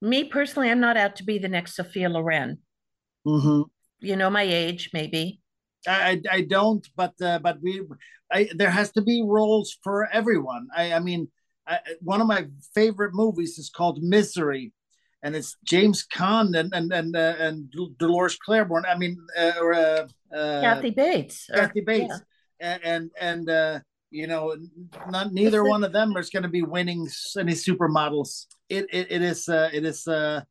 me 0.00 0.24
personally, 0.24 0.70
I'm 0.70 0.80
not 0.80 0.96
out 0.96 1.16
to 1.16 1.24
be 1.24 1.38
the 1.38 1.48
next 1.48 1.74
Sophia 1.74 2.08
Loren. 2.08 2.58
hmm 3.24 3.62
You 4.00 4.16
know 4.16 4.30
my 4.30 4.42
age, 4.42 4.90
maybe. 4.92 5.40
I, 5.86 6.20
I 6.30 6.42
don't, 6.42 6.86
but 6.96 7.14
uh, 7.22 7.38
but 7.38 7.60
we, 7.62 7.82
I, 8.30 8.48
there 8.54 8.70
has 8.70 8.92
to 8.92 9.02
be 9.02 9.22
roles 9.24 9.76
for 9.82 10.08
everyone. 10.12 10.68
I, 10.76 10.92
I 10.92 10.98
mean, 11.00 11.28
I, 11.66 11.80
one 12.00 12.20
of 12.20 12.26
my 12.26 12.46
favorite 12.74 13.14
movies 13.14 13.58
is 13.58 13.70
called 13.70 14.02
Misery, 14.02 14.72
and 15.22 15.34
it's 15.34 15.56
James 15.64 16.06
Caan 16.14 16.58
and 16.58 16.72
and 16.72 16.92
and 16.92 17.16
uh, 17.16 17.34
and 17.38 17.72
Dolores 17.98 18.36
Claiborne. 18.36 18.84
I 18.86 18.96
mean, 18.96 19.16
uh, 19.38 19.52
or 19.60 19.74
uh, 19.74 20.08
uh, 20.34 20.60
Kathy 20.60 20.90
Bates. 20.90 21.50
Kathy 21.52 21.80
Bates, 21.80 22.14
yeah. 22.60 22.78
and 22.82 22.84
and, 22.84 23.10
and 23.20 23.50
uh, 23.50 23.80
you 24.10 24.26
know, 24.26 24.56
not 25.10 25.32
neither 25.32 25.64
one 25.64 25.84
of 25.84 25.92
them 25.92 26.16
is 26.16 26.30
going 26.30 26.42
to 26.42 26.48
be 26.48 26.62
winning 26.62 27.08
any 27.38 27.52
supermodels. 27.52 28.46
It 28.68 28.86
it, 28.92 29.10
it 29.10 29.22
is 29.22 29.48
uh, 29.48 29.70
it 29.72 29.84
is 29.84 30.06
uh, 30.06 30.42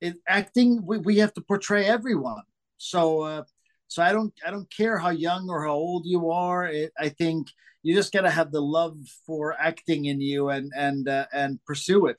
it, 0.00 0.16
acting. 0.28 0.84
We, 0.84 0.98
we 0.98 1.18
have 1.18 1.32
to 1.34 1.40
portray 1.40 1.86
everyone. 1.86 2.42
So 2.78 3.22
uh, 3.22 3.42
so 3.88 4.02
I 4.02 4.12
don't 4.12 4.32
I 4.46 4.50
don't 4.50 4.70
care 4.70 4.98
how 4.98 5.10
young 5.10 5.48
or 5.48 5.64
how 5.64 5.74
old 5.74 6.06
you 6.06 6.30
are. 6.30 6.66
It, 6.66 6.92
I 6.98 7.08
think 7.08 7.48
you 7.82 7.94
just 7.94 8.12
got 8.12 8.22
to 8.22 8.30
have 8.30 8.50
the 8.50 8.60
love 8.60 8.98
for 9.26 9.54
acting 9.58 10.06
in 10.06 10.20
you 10.20 10.48
and 10.50 10.72
and 10.76 11.08
uh, 11.08 11.26
and 11.32 11.58
pursue 11.64 12.06
it. 12.06 12.18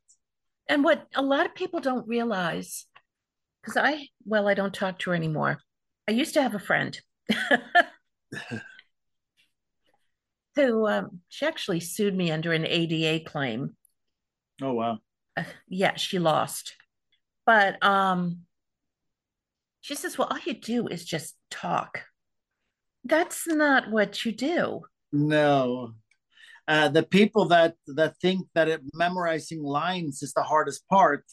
And 0.70 0.84
what 0.84 1.08
a 1.16 1.22
lot 1.22 1.46
of 1.46 1.56
people 1.56 1.80
don't 1.80 2.08
realize, 2.08 2.86
because 3.62 3.78
I, 3.78 4.08
well, 4.26 4.48
I 4.48 4.54
don't 4.54 4.74
talk 4.74 5.00
to 5.00 5.12
her 5.12 5.16
anymore. 5.16 5.60
I 6.08 6.12
used 6.12 6.34
to 6.34 6.42
have 6.42 6.56
a 6.56 6.60
friend 6.60 7.00
who 10.56 10.88
um, 10.88 11.22
she 11.30 11.46
actually 11.46 11.80
sued 11.80 12.16
me 12.16 12.32
under 12.32 12.52
an 12.52 12.66
ADA 12.66 13.24
claim. 13.26 13.76
Oh 14.62 14.74
wow. 14.74 15.00
Uh, 15.36 15.44
yeah, 15.68 15.96
she 15.96 16.20
lost. 16.20 16.76
But 17.46 17.82
um 17.84 18.47
she 19.82 19.96
says, 19.96 20.18
well, 20.18 20.28
all 20.30 20.40
you 20.46 20.54
do 20.54 20.88
is 20.88 21.06
just 21.06 21.36
talk. 21.50 22.04
That's 23.04 23.48
not 23.48 23.90
what 23.90 24.26
you 24.26 24.32
do. 24.32 24.82
No. 25.12 25.94
Uh, 26.68 26.90
the 26.90 27.04
people 27.04 27.46
that 27.46 27.76
that 27.88 28.18
think 28.22 28.48
that 28.54 28.68
it, 28.68 28.82
memorizing 28.94 29.64
lines 29.64 30.22
is 30.22 30.34
the 30.34 30.44
hardest 30.44 30.86
part, 30.90 31.24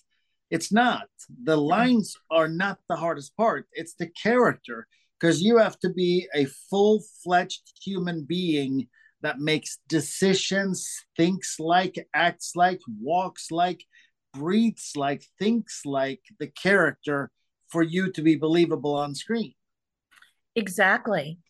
it's 0.51 0.71
not. 0.73 1.09
The 1.43 1.57
lines 1.57 2.15
are 2.31 2.47
not 2.47 2.79
the 2.89 2.95
hardest 2.95 3.37
part. 3.37 3.67
It's 3.73 3.95
the 3.95 4.07
character 4.23 4.87
because 5.19 5.43
you 5.43 5.59
have 5.59 5.79
to 5.81 5.89
be 5.89 6.29
a 6.35 6.45
full-fledged 6.71 7.63
human 7.83 8.25
being 8.25 8.89
that 9.23 9.41
makes 9.41 9.79
decisions, 9.89 10.87
thinks 11.17 11.59
like, 11.59 12.07
acts 12.15 12.53
like, 12.55 12.81
walks 13.01 13.51
like, 13.51 13.83
breathes 14.35 14.93
like, 14.95 15.25
thinks 15.39 15.81
like 15.85 16.21
the 16.39 16.47
character 16.47 17.31
for 17.75 17.83
you 17.83 18.12
to 18.12 18.23
be 18.23 18.37
believable 18.37 18.95
on 18.95 19.16
screen. 19.16 19.52
Exactly. 20.54 21.40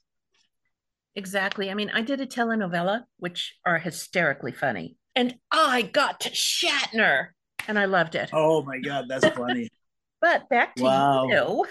Exactly. 1.14 1.71
I 1.71 1.75
mean, 1.75 1.90
I 1.90 2.00
did 2.00 2.23
a 2.23 2.26
telenovela, 2.26 3.04
which 3.19 3.57
are 3.66 3.78
hysterically 3.78 4.52
funny, 4.52 4.97
and 5.14 5.37
I 5.50 5.83
got 5.83 6.21
to 6.21 6.31
Shatner, 6.31 7.28
and 7.69 7.78
I 7.78 7.85
loved 7.85 8.14
it. 8.14 8.31
Oh 8.33 8.62
my 8.62 8.78
god, 8.78 9.04
that's 9.07 9.28
funny. 9.37 9.69
but 10.23 10.49
back 10.49 10.75
to 10.76 10.85
wow. 10.85 11.28
you. 11.28 11.66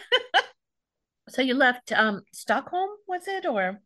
so 1.30 1.42
you 1.42 1.56
left 1.56 1.92
um, 1.92 2.22
Stockholm, 2.32 2.92
was 3.08 3.28
it, 3.28 3.48
or 3.48 3.80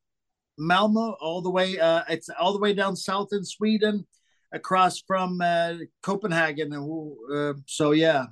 Malmo, 0.59 1.15
all 1.21 1.41
the 1.41 1.49
way? 1.49 1.79
Uh, 1.79 2.03
it's 2.09 2.29
all 2.37 2.51
the 2.51 2.59
way 2.59 2.73
down 2.73 2.97
south 2.97 3.29
in 3.31 3.45
Sweden, 3.45 4.05
across 4.51 4.99
from 4.99 5.39
uh, 5.39 5.75
Copenhagen. 6.03 6.73
Uh, 6.73 7.53
so 7.65 7.91
yeah, 7.91 8.25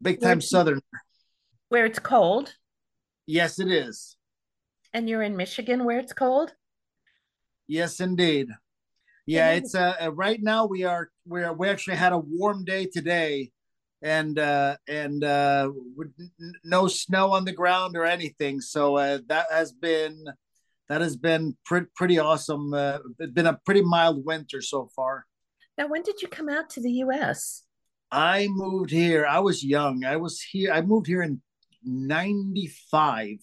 big 0.00 0.20
time 0.22 0.40
Southern. 0.40 0.80
Where 1.74 1.86
it's 1.86 1.98
cold. 1.98 2.54
Yes, 3.26 3.58
it 3.58 3.68
is. 3.68 4.16
And 4.92 5.08
you're 5.08 5.24
in 5.24 5.36
Michigan, 5.36 5.84
where 5.84 5.98
it's 5.98 6.12
cold. 6.12 6.52
Yes, 7.66 7.98
indeed. 7.98 8.46
Yeah, 9.26 9.50
it's 9.54 9.74
uh, 9.74 9.96
uh 10.00 10.12
right 10.12 10.40
now 10.40 10.66
we 10.66 10.84
are 10.84 11.10
we 11.26 11.42
are 11.42 11.52
we 11.52 11.68
actually 11.68 11.96
had 11.96 12.12
a 12.12 12.18
warm 12.18 12.64
day 12.64 12.86
today, 12.86 13.50
and 14.02 14.38
uh 14.38 14.76
and 14.86 15.24
uh 15.24 15.72
no 16.62 16.86
snow 16.86 17.32
on 17.32 17.44
the 17.44 17.50
ground 17.50 17.96
or 17.96 18.04
anything. 18.04 18.60
So 18.60 18.96
uh, 18.96 19.18
that 19.26 19.46
has 19.50 19.72
been 19.72 20.26
that 20.88 21.00
has 21.00 21.16
been 21.16 21.56
pretty 21.66 21.88
pretty 21.96 22.20
awesome. 22.20 22.72
Uh, 22.72 22.98
it's 23.18 23.32
been 23.32 23.48
a 23.48 23.58
pretty 23.66 23.82
mild 23.82 24.24
winter 24.24 24.62
so 24.62 24.90
far. 24.94 25.26
Now, 25.76 25.88
when 25.88 26.02
did 26.02 26.22
you 26.22 26.28
come 26.28 26.48
out 26.48 26.70
to 26.70 26.80
the 26.80 26.92
U.S.? 27.06 27.64
I 28.12 28.46
moved 28.48 28.90
here. 28.90 29.26
I 29.26 29.40
was 29.40 29.64
young. 29.64 30.04
I 30.04 30.18
was 30.18 30.40
here. 30.40 30.72
I 30.72 30.82
moved 30.82 31.08
here 31.08 31.22
in 31.22 31.42
'95 31.84 33.38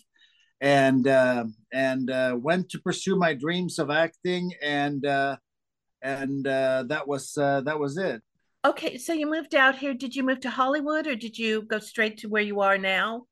and 0.62 1.07
uh, 1.07 1.45
and 1.74 2.10
uh, 2.10 2.38
went 2.39 2.69
to 2.69 2.79
pursue 2.79 3.15
my 3.15 3.33
dreams 3.33 3.79
of 3.79 3.89
acting, 3.89 4.53
and 4.62 5.05
uh, 5.05 5.38
and 6.01 6.48
uh, 6.48 6.83
that 6.88 7.07
was 7.07 7.38
uh, 7.38 7.62
that 7.62 7.79
was 7.79 7.98
it. 7.98 8.21
Okay, 8.63 9.00
so 9.00 9.12
you 9.12 9.29
moved 9.29 9.55
out 9.55 9.75
here. 9.75 9.95
Did 9.95 10.15
you 10.15 10.24
move 10.24 10.39
to 10.41 10.50
Hollywood, 10.51 11.07
or 11.07 11.15
did 11.15 11.38
you 11.38 11.63
go 11.63 11.79
straight 11.79 12.19
to 12.19 12.29
where 12.29 12.43
you 12.43 12.62
are 12.62 12.77
now? 12.77 13.25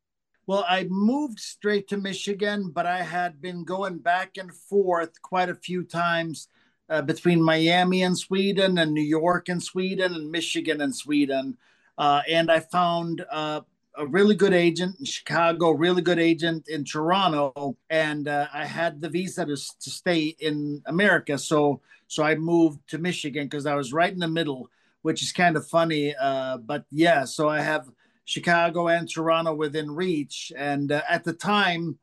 Well, 0.47 0.65
I 0.67 0.87
moved 0.89 1.39
straight 1.39 1.87
to 1.89 1.97
Michigan, 1.97 2.71
but 2.73 2.87
I 2.87 3.03
had 3.03 3.39
been 3.39 3.63
going 3.63 3.99
back 3.99 4.37
and 4.37 4.51
forth 4.51 5.21
quite 5.21 5.49
a 5.49 5.53
few 5.53 5.83
times 5.83 6.47
uh, 6.89 7.03
between 7.03 7.43
Miami 7.43 8.01
and 8.01 8.17
Sweden, 8.17 8.79
and 8.79 8.91
New 8.91 9.03
York 9.03 9.49
and 9.49 9.61
Sweden, 9.61 10.15
and 10.15 10.31
Michigan 10.31 10.81
and 10.81 10.95
Sweden. 10.95 11.55
Uh, 11.99 12.23
and 12.27 12.49
I 12.49 12.61
found 12.61 13.23
uh, 13.29 13.61
a 13.99 14.07
really 14.07 14.33
good 14.33 14.53
agent 14.53 14.95
in 14.97 15.05
Chicago, 15.05 15.71
really 15.71 16.01
good 16.01 16.19
agent 16.19 16.69
in 16.69 16.85
Toronto, 16.85 17.77
and 17.89 18.27
uh, 18.27 18.47
I 18.53 18.65
had 18.65 19.01
the 19.01 19.09
visa 19.09 19.45
to, 19.45 19.55
to 19.55 19.89
stay 19.89 20.35
in 20.39 20.81
America. 20.85 21.37
So 21.37 21.81
so 22.07 22.23
I 22.23 22.35
moved 22.35 22.79
to 22.89 22.97
Michigan 22.97 23.45
because 23.45 23.65
I 23.67 23.75
was 23.75 23.93
right 23.93 24.11
in 24.11 24.19
the 24.19 24.27
middle, 24.27 24.69
which 25.03 25.21
is 25.21 25.31
kind 25.31 25.55
of 25.57 25.67
funny. 25.67 26.15
Uh, 26.19 26.57
but 26.57 26.85
yeah, 26.89 27.25
so 27.25 27.49
I 27.49 27.61
have 27.61 27.87
Chicago 28.25 28.87
and 28.87 29.07
Toronto 29.07 29.53
within 29.53 29.91
reach, 29.91 30.51
and 30.57 30.91
uh, 30.91 31.01
at 31.09 31.25
the 31.25 31.33
time, 31.33 31.99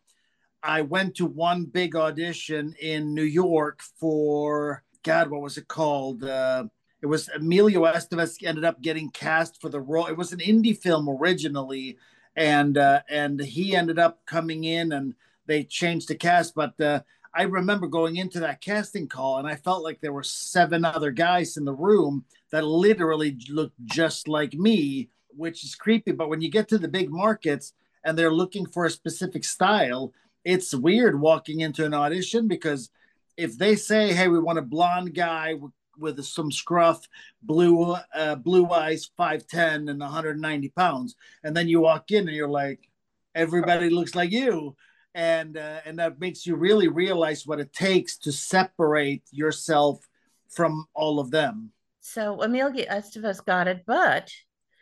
I 0.62 0.82
went 0.82 1.14
to 1.16 1.26
one 1.26 1.64
big 1.64 1.96
audition 1.96 2.74
in 2.80 3.14
New 3.14 3.22
York 3.22 3.80
for 3.98 4.82
God, 5.02 5.30
what 5.30 5.40
was 5.40 5.56
it 5.56 5.68
called? 5.68 6.24
Uh, 6.24 6.64
it 7.06 7.08
was 7.08 7.28
Emilio 7.28 7.84
Estevez 7.84 8.44
ended 8.44 8.64
up 8.64 8.82
getting 8.82 9.10
cast 9.10 9.60
for 9.60 9.68
the 9.68 9.80
role. 9.80 10.06
It 10.06 10.16
was 10.16 10.32
an 10.32 10.40
indie 10.40 10.76
film 10.76 11.08
originally, 11.08 11.98
and 12.34 12.76
uh, 12.76 13.02
and 13.08 13.40
he 13.40 13.76
ended 13.76 14.00
up 14.00 14.26
coming 14.26 14.64
in, 14.64 14.90
and 14.90 15.14
they 15.46 15.62
changed 15.62 16.08
the 16.08 16.16
cast. 16.16 16.56
But 16.56 16.80
uh, 16.80 17.02
I 17.32 17.42
remember 17.42 17.86
going 17.86 18.16
into 18.16 18.40
that 18.40 18.60
casting 18.60 19.06
call, 19.06 19.38
and 19.38 19.46
I 19.46 19.54
felt 19.54 19.84
like 19.84 20.00
there 20.00 20.12
were 20.12 20.25
seven 20.25 20.84
other 20.84 21.12
guys 21.12 21.56
in 21.56 21.64
the 21.64 21.72
room 21.72 22.25
that 22.50 22.64
literally 22.64 23.38
looked 23.48 23.78
just 23.84 24.26
like 24.26 24.54
me, 24.54 25.08
which 25.28 25.62
is 25.62 25.76
creepy. 25.76 26.10
But 26.10 26.28
when 26.28 26.40
you 26.40 26.50
get 26.50 26.66
to 26.70 26.78
the 26.78 26.88
big 26.88 27.08
markets 27.08 27.72
and 28.02 28.18
they're 28.18 28.32
looking 28.34 28.66
for 28.66 28.84
a 28.84 28.90
specific 28.90 29.44
style, 29.44 30.12
it's 30.44 30.75
weird 30.75 31.20
walking 31.20 31.60
into 31.60 31.84
an 31.84 31.94
audition 31.94 32.48
because 32.48 32.90
if 33.36 33.56
they 33.56 33.76
say, 33.76 34.12
"Hey, 34.12 34.26
we 34.26 34.40
want 34.40 34.58
a 34.58 34.62
blonde 34.62 35.14
guy 35.14 35.54
with 35.98 36.22
some 36.24 36.50
scruff, 36.50 37.06
blue 37.42 37.96
uh, 38.14 38.36
blue 38.36 38.70
eyes, 38.70 39.10
five 39.16 39.46
ten 39.46 39.88
and 39.88 40.00
190 40.00 40.68
pounds, 40.70 41.14
and 41.44 41.56
then 41.56 41.68
you 41.68 41.80
walk 41.80 42.10
in 42.10 42.28
and 42.28 42.36
you're 42.36 42.48
like, 42.48 42.88
everybody 43.34 43.90
looks 43.90 44.14
like 44.14 44.30
you, 44.30 44.76
and 45.14 45.56
uh, 45.56 45.80
and 45.84 45.98
that 45.98 46.20
makes 46.20 46.46
you 46.46 46.56
really 46.56 46.88
realize 46.88 47.46
what 47.46 47.60
it 47.60 47.72
takes 47.72 48.16
to 48.18 48.32
separate 48.32 49.22
yourself 49.30 50.06
from 50.48 50.86
all 50.94 51.18
of 51.18 51.30
them. 51.30 51.72
So 52.00 52.40
Emilio 52.42 52.86
Estevez 52.86 53.44
got 53.44 53.68
it, 53.68 53.84
but 53.86 54.30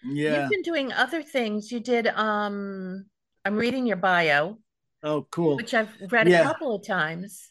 yeah, 0.04 0.40
you've 0.40 0.50
been 0.50 0.62
doing 0.62 0.92
other 0.92 1.22
things. 1.22 1.72
You 1.72 1.80
did. 1.80 2.06
um 2.08 3.06
I'm 3.44 3.56
reading 3.56 3.86
your 3.86 3.98
bio. 3.98 4.58
Oh, 5.02 5.26
cool. 5.30 5.56
Which 5.56 5.74
I've 5.74 5.90
read 6.10 6.28
yeah. 6.28 6.40
a 6.40 6.44
couple 6.44 6.74
of 6.74 6.86
times. 6.86 7.50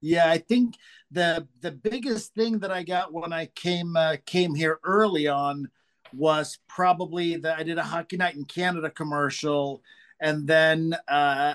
Yeah, 0.00 0.28
I 0.28 0.38
think 0.38 0.74
the 1.14 1.46
the 1.60 1.70
biggest 1.70 2.34
thing 2.34 2.58
that 2.58 2.72
I 2.72 2.82
got 2.82 3.12
when 3.12 3.32
I 3.32 3.46
came 3.46 3.96
uh, 3.96 4.16
came 4.26 4.54
here 4.54 4.80
early 4.84 5.28
on 5.28 5.70
was 6.12 6.58
probably 6.68 7.36
that 7.36 7.58
I 7.58 7.62
did 7.62 7.78
a 7.78 7.82
Hockey 7.82 8.16
Night 8.16 8.34
in 8.34 8.44
Canada 8.44 8.90
commercial, 8.90 9.82
and 10.20 10.46
then 10.46 10.94
uh, 11.08 11.54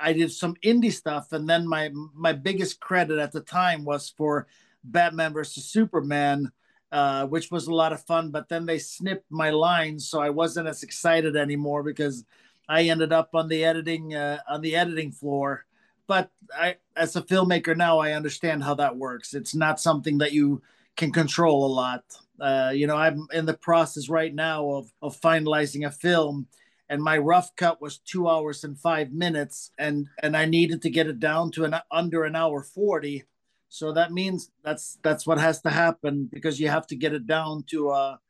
I 0.00 0.12
did 0.14 0.32
some 0.32 0.56
indie 0.64 0.92
stuff, 0.92 1.32
and 1.32 1.48
then 1.48 1.68
my 1.68 1.90
my 2.14 2.32
biggest 2.32 2.80
credit 2.80 3.18
at 3.18 3.32
the 3.32 3.40
time 3.40 3.84
was 3.84 4.12
for 4.16 4.46
Batman 4.82 5.34
versus 5.34 5.66
Superman, 5.66 6.50
uh, 6.90 7.26
which 7.26 7.50
was 7.50 7.66
a 7.66 7.74
lot 7.74 7.92
of 7.92 8.02
fun. 8.04 8.30
But 8.30 8.48
then 8.48 8.64
they 8.64 8.78
snipped 8.78 9.30
my 9.30 9.50
lines, 9.50 10.08
so 10.08 10.20
I 10.20 10.30
wasn't 10.30 10.68
as 10.68 10.82
excited 10.82 11.36
anymore 11.36 11.82
because 11.82 12.24
I 12.68 12.84
ended 12.84 13.12
up 13.12 13.30
on 13.34 13.48
the 13.48 13.64
editing 13.64 14.14
uh, 14.14 14.38
on 14.48 14.62
the 14.62 14.76
editing 14.76 15.12
floor 15.12 15.66
but 16.06 16.30
I, 16.56 16.76
as 16.96 17.16
a 17.16 17.22
filmmaker 17.22 17.76
now, 17.76 17.98
I 17.98 18.12
understand 18.12 18.62
how 18.62 18.74
that 18.74 18.96
works. 18.96 19.34
It's 19.34 19.54
not 19.54 19.80
something 19.80 20.18
that 20.18 20.32
you 20.32 20.62
can 20.96 21.12
control 21.12 21.66
a 21.66 21.72
lot. 21.72 22.04
Uh, 22.40 22.72
you 22.74 22.86
know, 22.86 22.96
I'm 22.96 23.26
in 23.32 23.46
the 23.46 23.54
process 23.54 24.08
right 24.08 24.34
now 24.34 24.68
of 24.70 24.92
of 25.00 25.20
finalizing 25.20 25.86
a 25.86 25.90
film, 25.90 26.48
and 26.88 27.02
my 27.02 27.18
rough 27.18 27.54
cut 27.56 27.80
was 27.80 27.98
two 27.98 28.28
hours 28.28 28.64
and 28.64 28.78
five 28.78 29.12
minutes, 29.12 29.70
and 29.78 30.08
and 30.22 30.36
I 30.36 30.44
needed 30.44 30.82
to 30.82 30.90
get 30.90 31.06
it 31.06 31.20
down 31.20 31.50
to 31.52 31.64
an 31.64 31.76
under 31.90 32.24
an 32.24 32.36
hour 32.36 32.62
forty. 32.62 33.24
So 33.68 33.92
that 33.92 34.12
means 34.12 34.50
that's 34.62 34.98
that's 35.02 35.26
what 35.26 35.38
has 35.38 35.60
to 35.62 35.70
happen 35.70 36.28
because 36.32 36.60
you 36.60 36.68
have 36.68 36.86
to 36.88 36.96
get 36.96 37.12
it 37.12 37.26
down 37.26 37.64
to 37.68 37.90
a 37.90 38.20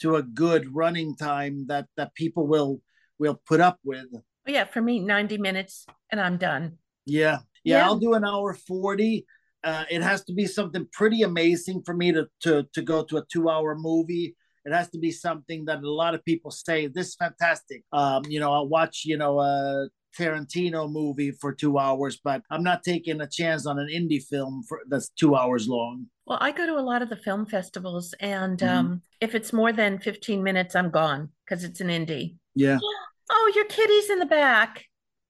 to 0.00 0.16
a 0.16 0.22
good 0.22 0.74
running 0.74 1.16
time 1.16 1.66
that 1.68 1.88
that 1.96 2.14
people 2.14 2.46
will 2.46 2.80
will 3.18 3.40
put 3.46 3.60
up 3.60 3.78
with. 3.84 4.06
Yeah, 4.46 4.64
for 4.64 4.82
me, 4.82 4.98
ninety 5.00 5.38
minutes, 5.38 5.86
and 6.10 6.20
I'm 6.20 6.36
done. 6.36 6.78
Yeah. 7.06 7.38
Yeah, 7.64 7.78
yeah. 7.78 7.86
I'll 7.86 7.98
do 7.98 8.14
an 8.14 8.24
hour 8.24 8.54
40. 8.54 9.26
Uh, 9.62 9.84
it 9.90 10.02
has 10.02 10.24
to 10.24 10.34
be 10.34 10.46
something 10.46 10.86
pretty 10.92 11.22
amazing 11.22 11.82
for 11.84 11.94
me 11.94 12.12
to, 12.12 12.28
to, 12.40 12.66
to 12.74 12.82
go 12.82 13.02
to 13.04 13.18
a 13.18 13.24
two 13.32 13.48
hour 13.48 13.74
movie. 13.74 14.36
It 14.66 14.72
has 14.72 14.90
to 14.90 14.98
be 14.98 15.10
something 15.10 15.64
that 15.66 15.82
a 15.82 15.90
lot 15.90 16.14
of 16.14 16.24
people 16.24 16.50
say, 16.50 16.86
this 16.86 17.08
is 17.08 17.14
fantastic. 17.16 17.82
Um, 17.92 18.24
you 18.26 18.40
know, 18.40 18.52
I'll 18.52 18.68
watch, 18.68 19.02
you 19.04 19.16
know, 19.16 19.40
a 19.40 19.88
Tarantino 20.18 20.90
movie 20.90 21.32
for 21.32 21.52
two 21.52 21.78
hours, 21.78 22.20
but 22.22 22.42
I'm 22.50 22.62
not 22.62 22.82
taking 22.82 23.20
a 23.20 23.26
chance 23.26 23.66
on 23.66 23.78
an 23.78 23.88
indie 23.88 24.22
film 24.22 24.62
for 24.68 24.80
that's 24.88 25.10
two 25.10 25.34
hours 25.34 25.68
long. 25.68 26.06
Well, 26.26 26.38
I 26.40 26.52
go 26.52 26.66
to 26.66 26.78
a 26.78 26.80
lot 26.80 27.02
of 27.02 27.10
the 27.10 27.16
film 27.16 27.46
festivals, 27.46 28.14
and 28.20 28.58
mm-hmm. 28.58 28.76
um, 28.76 29.02
if 29.20 29.34
it's 29.34 29.52
more 29.52 29.72
than 29.72 29.98
15 29.98 30.42
minutes, 30.42 30.74
I'm 30.74 30.90
gone 30.90 31.30
because 31.44 31.64
it's 31.64 31.80
an 31.80 31.88
indie. 31.88 32.36
Yeah. 32.54 32.78
Oh, 33.30 33.50
your 33.54 33.64
kitty's 33.64 34.10
in 34.10 34.18
the 34.18 34.26
back. 34.26 34.84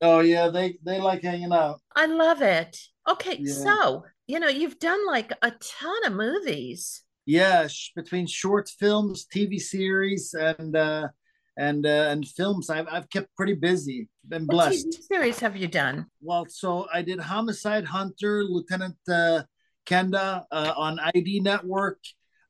Oh 0.04 0.20
yeah, 0.20 0.48
they 0.48 0.76
they 0.84 1.00
like 1.00 1.22
hanging 1.22 1.52
out. 1.52 1.80
I 1.96 2.04
love 2.04 2.42
it. 2.42 2.78
Okay, 3.08 3.38
yeah. 3.40 3.54
so 3.54 4.04
you 4.26 4.38
know 4.38 4.48
you've 4.48 4.78
done 4.78 5.06
like 5.06 5.32
a 5.40 5.50
ton 5.50 6.04
of 6.04 6.12
movies. 6.12 7.02
Yeah, 7.24 7.68
sh- 7.68 7.92
between 7.96 8.26
short 8.26 8.68
films, 8.78 9.26
TV 9.34 9.58
series, 9.58 10.34
and 10.34 10.76
uh, 10.76 11.08
and 11.56 11.86
uh, 11.86 12.08
and 12.10 12.28
films, 12.28 12.68
I've 12.68 12.86
I've 12.90 13.08
kept 13.08 13.34
pretty 13.34 13.54
busy. 13.54 14.10
Been 14.28 14.44
blessed. 14.44 14.84
What 14.84 14.94
TV 14.94 15.02
series 15.02 15.40
have 15.40 15.56
you 15.56 15.68
done? 15.68 16.06
Well, 16.20 16.44
so 16.50 16.86
I 16.92 17.00
did 17.00 17.18
Homicide 17.18 17.86
Hunter, 17.86 18.44
Lieutenant 18.44 18.96
uh, 19.10 19.44
Kenda 19.86 20.44
uh, 20.52 20.74
on 20.76 21.00
ID 21.14 21.40
Network. 21.40 21.98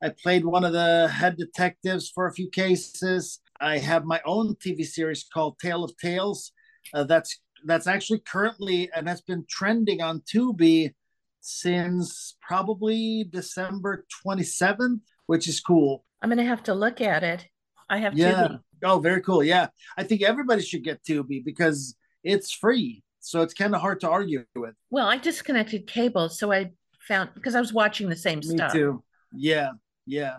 I 0.02 0.08
played 0.08 0.44
one 0.44 0.64
of 0.64 0.72
the 0.72 1.06
head 1.06 1.36
detectives 1.36 2.10
for 2.12 2.26
a 2.26 2.32
few 2.32 2.50
cases. 2.50 3.38
I 3.60 3.78
have 3.78 4.04
my 4.04 4.20
own 4.26 4.56
TV 4.56 4.84
series 4.84 5.24
called 5.32 5.60
Tale 5.60 5.84
of 5.84 5.96
Tales. 5.96 6.50
Uh, 6.92 7.04
that's 7.04 7.40
that's 7.64 7.86
actually 7.86 8.20
currently 8.20 8.90
and 8.94 9.06
that's 9.06 9.20
been 9.22 9.44
trending 9.48 10.02
on 10.02 10.20
Tubi 10.20 10.92
since 11.40 12.36
probably 12.40 13.24
December 13.30 14.04
27th, 14.26 15.00
which 15.26 15.46
is 15.48 15.60
cool. 15.60 16.04
I'm 16.22 16.30
gonna 16.30 16.44
have 16.44 16.62
to 16.64 16.74
look 16.74 17.00
at 17.00 17.22
it. 17.22 17.46
I 17.88 17.98
have 17.98 18.16
Yeah. 18.16 18.48
to. 18.48 18.60
Oh, 18.82 18.98
very 18.98 19.20
cool. 19.22 19.42
Yeah. 19.44 19.68
I 19.96 20.04
think 20.04 20.22
everybody 20.22 20.62
should 20.62 20.84
get 20.84 21.02
Tubi 21.04 21.44
because 21.44 21.96
it's 22.22 22.52
free. 22.52 23.02
So 23.20 23.40
it's 23.42 23.54
kind 23.54 23.74
of 23.74 23.80
hard 23.80 24.00
to 24.00 24.10
argue 24.10 24.44
with. 24.54 24.74
Well, 24.90 25.06
I 25.06 25.16
disconnected 25.18 25.86
cable, 25.86 26.28
so 26.28 26.52
I 26.52 26.72
found 27.08 27.30
because 27.34 27.54
I 27.54 27.60
was 27.60 27.72
watching 27.72 28.08
the 28.08 28.16
same 28.16 28.38
Me 28.40 28.56
stuff. 28.56 28.72
too. 28.72 29.02
Yeah. 29.32 29.70
Yeah. 30.06 30.36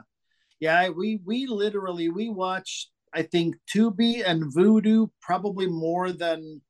Yeah. 0.60 0.80
I, 0.80 0.90
we 0.90 1.20
we 1.26 1.46
literally 1.48 2.10
we 2.10 2.30
watched 2.30 2.92
I 3.14 3.22
think 3.24 3.56
Tubi 3.74 4.24
and 4.26 4.44
Vudu 4.54 5.10
probably 5.22 5.68
more 5.68 6.12
than 6.12 6.62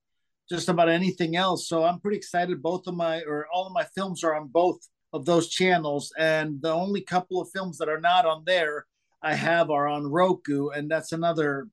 just 0.50 0.70
about 0.70 0.90
anything 0.90 1.36
else. 1.36 1.68
So 1.68 1.84
I'm 1.84 2.00
pretty 2.00 2.18
excited. 2.18 2.62
Both 2.62 2.88
of 2.88 2.96
my 2.96 3.22
or 3.22 3.48
all 3.54 3.66
of 3.68 3.74
my 3.74 3.86
films 3.96 4.24
are 4.24 4.36
on 4.36 4.48
both 4.48 4.80
of 5.14 5.26
those 5.26 5.50
channels, 5.50 6.12
and 6.18 6.62
the 6.62 6.72
only 6.72 7.02
couple 7.02 7.42
of 7.42 7.50
films 7.54 7.78
that 7.78 7.90
are 7.90 8.02
not 8.02 8.26
on 8.26 8.44
there 8.46 8.86
I 9.22 9.34
have 9.34 9.70
are 9.70 9.88
on 9.88 10.06
Roku, 10.06 10.70
and 10.70 10.90
that's 10.90 11.12
another 11.12 11.68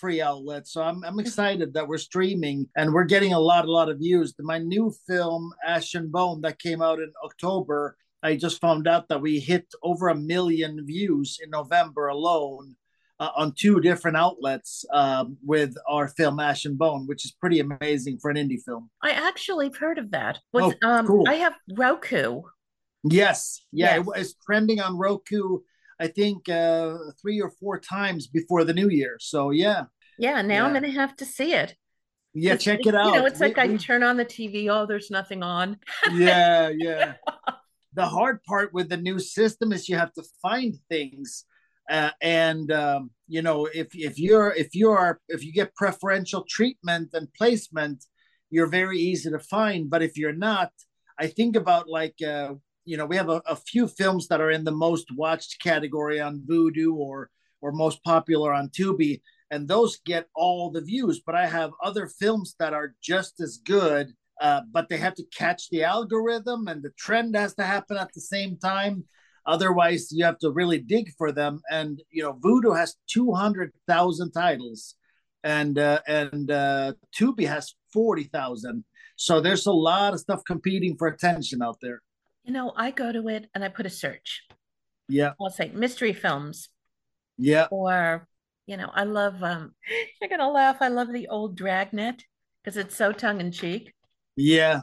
free 0.00 0.20
outlet. 0.20 0.66
So 0.66 0.82
I'm 0.82 1.04
I'm 1.04 1.12
mm-hmm. 1.12 1.20
excited 1.20 1.74
that 1.74 1.86
we're 1.86 1.98
streaming 1.98 2.68
and 2.76 2.92
we're 2.92 3.04
getting 3.04 3.32
a 3.32 3.40
lot 3.40 3.66
a 3.66 3.70
lot 3.70 3.90
of 3.90 3.98
views. 3.98 4.34
My 4.40 4.58
new 4.58 4.92
film 5.06 5.52
Ash 5.66 5.94
and 5.94 6.10
Bone 6.10 6.40
that 6.42 6.58
came 6.58 6.82
out 6.82 6.98
in 6.98 7.12
October. 7.24 7.96
I 8.22 8.36
just 8.36 8.60
found 8.60 8.86
out 8.86 9.08
that 9.08 9.22
we 9.22 9.40
hit 9.40 9.66
over 9.82 10.08
a 10.08 10.14
million 10.14 10.84
views 10.84 11.38
in 11.42 11.50
November 11.50 12.08
alone 12.08 12.76
uh, 13.20 13.30
on 13.36 13.52
two 13.56 13.80
different 13.80 14.16
outlets 14.16 14.84
um, 14.92 15.36
with 15.44 15.74
our 15.88 16.08
film 16.08 16.40
Ash 16.40 16.64
and 16.64 16.76
Bone, 16.78 17.06
which 17.06 17.24
is 17.24 17.30
pretty 17.32 17.60
amazing 17.60 18.18
for 18.18 18.30
an 18.30 18.36
indie 18.36 18.60
film. 18.64 18.90
I 19.02 19.10
actually 19.10 19.66
have 19.66 19.76
heard 19.76 19.98
of 19.98 20.10
that. 20.12 20.38
Was 20.52 20.74
Oh, 20.82 20.88
um 20.88 21.06
cool. 21.06 21.24
I 21.28 21.34
have 21.34 21.54
Roku. 21.76 22.42
Yes, 23.04 23.60
yeah, 23.72 23.90
Yes. 23.96 23.98
it 24.00 24.06
was 24.06 24.34
trending 24.44 24.80
on 24.80 24.96
Roku. 24.98 25.60
I 25.98 26.06
think 26.08 26.48
uh, 26.48 26.96
three 27.20 27.40
or 27.40 27.50
four 27.50 27.78
times 27.78 28.26
before 28.26 28.64
the 28.64 28.72
new 28.74 28.88
year. 28.88 29.16
So 29.20 29.50
yeah, 29.50 29.84
Yeah, 30.18 30.40
now 30.42 30.66
I'm 30.66 30.72
gonna 30.72 30.90
have 30.90 31.14
to 31.16 31.26
see 31.26 31.52
it. 31.54 31.76
yeah, 32.34 32.54
It's- 32.54 32.64
check 32.64 32.80
it 32.86 32.94
out. 32.94 33.06
You 33.14 33.20
know, 33.20 33.26
it's 33.26 33.40
like 33.40 33.56
We- 33.56 33.62
I 33.62 33.76
turn 33.76 34.02
on 34.02 34.16
the 34.16 34.24
TV, 34.24 34.68
oh, 34.70 34.86
there's 34.86 35.10
nothing 35.10 35.42
on. 35.42 35.78
yeah, 36.12 36.70
yeah. 36.74 37.14
The 37.92 38.06
hard 38.06 38.44
part 38.44 38.72
with 38.72 38.88
the 38.88 38.96
new 38.96 39.18
system 39.18 39.72
is 39.72 39.88
you 39.88 39.96
have 39.96 40.12
to 40.12 40.22
find 40.40 40.76
things, 40.88 41.44
uh, 41.90 42.10
and 42.22 42.72
um, 42.72 43.10
you 43.28 43.42
know 43.42 43.66
if 43.66 43.88
if 43.94 44.18
you're 44.18 44.52
if 44.52 44.74
you 44.74 44.90
are 44.90 45.20
if 45.28 45.44
you 45.44 45.52
get 45.52 45.74
preferential 45.74 46.44
treatment 46.48 47.10
and 47.12 47.32
placement, 47.34 48.04
you're 48.50 48.66
very 48.66 48.98
easy 48.98 49.30
to 49.30 49.38
find. 49.38 49.90
But 49.90 50.02
if 50.02 50.16
you're 50.16 50.32
not, 50.32 50.70
I 51.18 51.26
think 51.26 51.56
about 51.56 51.88
like 51.88 52.22
uh, 52.22 52.54
you 52.84 52.96
know 52.96 53.06
we 53.06 53.16
have 53.16 53.28
a, 53.28 53.42
a 53.46 53.56
few 53.56 53.88
films 53.88 54.28
that 54.28 54.40
are 54.40 54.50
in 54.50 54.64
the 54.64 54.70
most 54.86 55.08
watched 55.16 55.60
category 55.62 56.20
on 56.20 56.44
Vudu 56.48 56.94
or 56.94 57.30
or 57.60 57.72
most 57.72 58.02
popular 58.04 58.54
on 58.54 58.68
Tubi, 58.68 59.20
and 59.50 59.68
those 59.68 59.98
get 60.06 60.28
all 60.34 60.70
the 60.70 60.80
views. 60.80 61.20
But 61.26 61.34
I 61.34 61.46
have 61.46 61.72
other 61.82 62.06
films 62.06 62.54
that 62.58 62.72
are 62.72 62.94
just 63.02 63.40
as 63.40 63.58
good 63.58 64.14
uh, 64.40 64.62
but 64.72 64.88
they 64.88 64.96
have 64.96 65.14
to 65.14 65.24
catch 65.36 65.68
the 65.68 65.84
algorithm 65.84 66.66
and 66.66 66.82
the 66.82 66.90
trend 66.98 67.36
has 67.36 67.54
to 67.54 67.62
happen 67.62 67.96
at 67.98 68.12
the 68.14 68.20
same 68.20 68.56
time. 68.56 69.04
Otherwise, 69.46 70.08
you 70.10 70.24
have 70.24 70.38
to 70.38 70.50
really 70.50 70.78
dig 70.78 71.10
for 71.16 71.32
them. 71.32 71.60
And 71.70 72.00
you 72.10 72.22
know, 72.22 72.34
Vudu 72.34 72.76
has 72.76 72.96
two 73.08 73.32
hundred 73.32 73.72
thousand 73.86 74.32
titles, 74.32 74.94
and 75.42 75.78
uh, 75.78 76.00
and 76.06 76.50
uh, 76.50 76.92
Tubi 77.18 77.46
has 77.46 77.74
forty 77.92 78.24
thousand. 78.24 78.84
So 79.16 79.40
there's 79.40 79.66
a 79.66 79.72
lot 79.72 80.14
of 80.14 80.20
stuff 80.20 80.42
competing 80.46 80.96
for 80.96 81.08
attention 81.08 81.62
out 81.62 81.76
there. 81.82 82.00
You 82.44 82.52
know, 82.52 82.72
I 82.76 82.90
go 82.90 83.12
to 83.12 83.28
it 83.28 83.48
and 83.54 83.62
I 83.62 83.68
put 83.68 83.86
a 83.86 83.90
search. 83.90 84.42
Yeah, 85.08 85.32
I'll 85.40 85.50
say 85.50 85.70
mystery 85.74 86.12
films 86.12 86.68
yeah, 87.40 87.68
or 87.70 88.28
you 88.66 88.76
know, 88.76 88.90
I 88.92 89.04
love 89.04 89.42
um 89.42 89.74
you're 90.20 90.28
gonna 90.28 90.50
laugh. 90.50 90.76
I 90.80 90.88
love 90.88 91.12
the 91.12 91.28
old 91.28 91.56
Dragnet 91.56 92.22
because 92.62 92.76
it's 92.76 92.94
so 92.94 93.12
tongue 93.12 93.40
in 93.40 93.50
cheek. 93.50 93.94
yeah. 94.36 94.82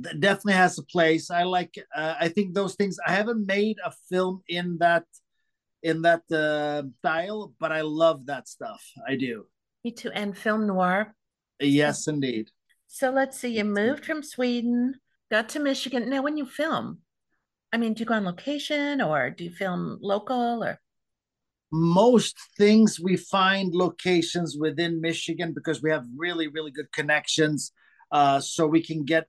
Definitely 0.00 0.54
has 0.54 0.78
a 0.78 0.82
place. 0.82 1.30
I 1.30 1.44
like. 1.44 1.74
Uh, 1.94 2.14
I 2.20 2.28
think 2.28 2.54
those 2.54 2.74
things. 2.74 2.98
I 3.06 3.12
haven't 3.12 3.46
made 3.46 3.76
a 3.84 3.92
film 4.10 4.42
in 4.48 4.78
that 4.78 5.04
in 5.82 6.02
that 6.02 6.22
uh, 6.32 6.82
style, 6.98 7.54
but 7.60 7.72
I 7.72 7.82
love 7.82 8.26
that 8.26 8.48
stuff. 8.48 8.82
I 9.08 9.16
do. 9.16 9.46
Me 9.84 9.92
too. 9.92 10.10
And 10.10 10.36
film 10.36 10.66
noir. 10.66 11.14
Yes, 11.60 12.08
indeed. 12.08 12.50
So 12.88 13.10
let's 13.10 13.38
see, 13.38 13.56
you 13.56 13.64
moved 13.64 14.04
from 14.04 14.22
Sweden, 14.22 14.94
got 15.30 15.48
to 15.50 15.60
Michigan. 15.60 16.08
Now, 16.08 16.22
when 16.22 16.36
you 16.36 16.46
film, 16.46 16.98
I 17.72 17.76
mean, 17.78 17.94
do 17.94 18.00
you 18.00 18.06
go 18.06 18.14
on 18.14 18.24
location 18.24 19.00
or 19.00 19.30
do 19.30 19.44
you 19.44 19.50
film 19.50 19.98
local 20.00 20.62
or 20.62 20.80
most 21.72 22.36
things 22.56 23.00
we 23.00 23.16
find 23.16 23.74
locations 23.74 24.56
within 24.58 25.00
Michigan 25.00 25.52
because 25.52 25.82
we 25.82 25.90
have 25.90 26.04
really, 26.16 26.48
really 26.48 26.70
good 26.70 26.90
connections. 26.92 27.72
Uh, 28.12 28.40
so 28.40 28.66
we 28.66 28.82
can 28.82 29.04
get. 29.04 29.28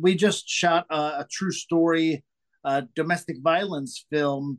We 0.00 0.14
just 0.14 0.48
shot 0.48 0.86
a, 0.90 0.94
a 0.94 1.26
true 1.30 1.52
story 1.52 2.24
uh, 2.64 2.82
domestic 2.94 3.38
violence 3.42 4.04
film 4.10 4.58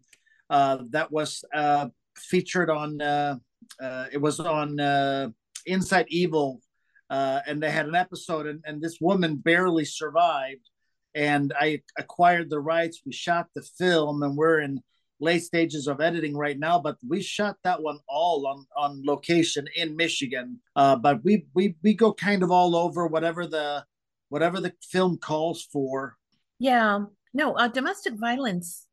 uh, 0.50 0.80
that 0.90 1.12
was 1.12 1.44
uh, 1.54 1.88
featured 2.18 2.70
on. 2.70 3.02
Uh, 3.02 3.36
uh, 3.82 4.06
it 4.12 4.18
was 4.18 4.40
on 4.40 4.80
uh, 4.80 5.30
Inside 5.66 6.06
Evil, 6.10 6.62
uh, 7.10 7.42
and 7.46 7.62
they 7.62 7.70
had 7.70 7.86
an 7.86 7.96
episode, 7.96 8.48
and, 8.48 8.64
and 8.66 8.82
this 8.82 8.98
woman 9.02 9.36
barely 9.36 9.86
survived. 9.86 10.70
And 11.16 11.54
I 11.60 11.82
acquired 11.98 12.50
the 12.50 12.60
rights. 12.60 13.02
We 13.06 13.12
shot 13.12 13.48
the 13.56 13.64
film, 13.78 14.24
and 14.24 14.38
we're 14.38 14.62
in 14.62 14.82
late 15.20 15.44
stages 15.44 15.88
of 15.88 16.02
editing 16.02 16.36
right 16.36 16.58
now, 16.58 16.80
but 16.80 16.98
we 17.08 17.22
shot 17.22 17.58
that 17.64 17.82
one 17.82 18.00
all 18.08 18.48
on 18.48 18.66
on 18.78 19.04
location 19.06 19.68
in 19.76 19.96
Michigan. 19.96 20.60
Uh, 20.76 20.96
but 20.96 21.24
we 21.24 21.46
we 21.54 21.76
we 21.84 21.94
go 21.94 22.14
kind 22.14 22.44
of 22.44 22.52
all 22.52 22.76
over 22.76 23.08
whatever 23.08 23.46
the 23.48 23.86
whatever 24.30 24.60
the 24.62 24.74
film 24.82 25.18
calls 25.18 25.64
for. 25.64 26.18
yeah, 26.60 27.06
no, 27.34 27.54
uh, 27.54 27.68
domestic 27.68 28.14
violence. 28.16 28.86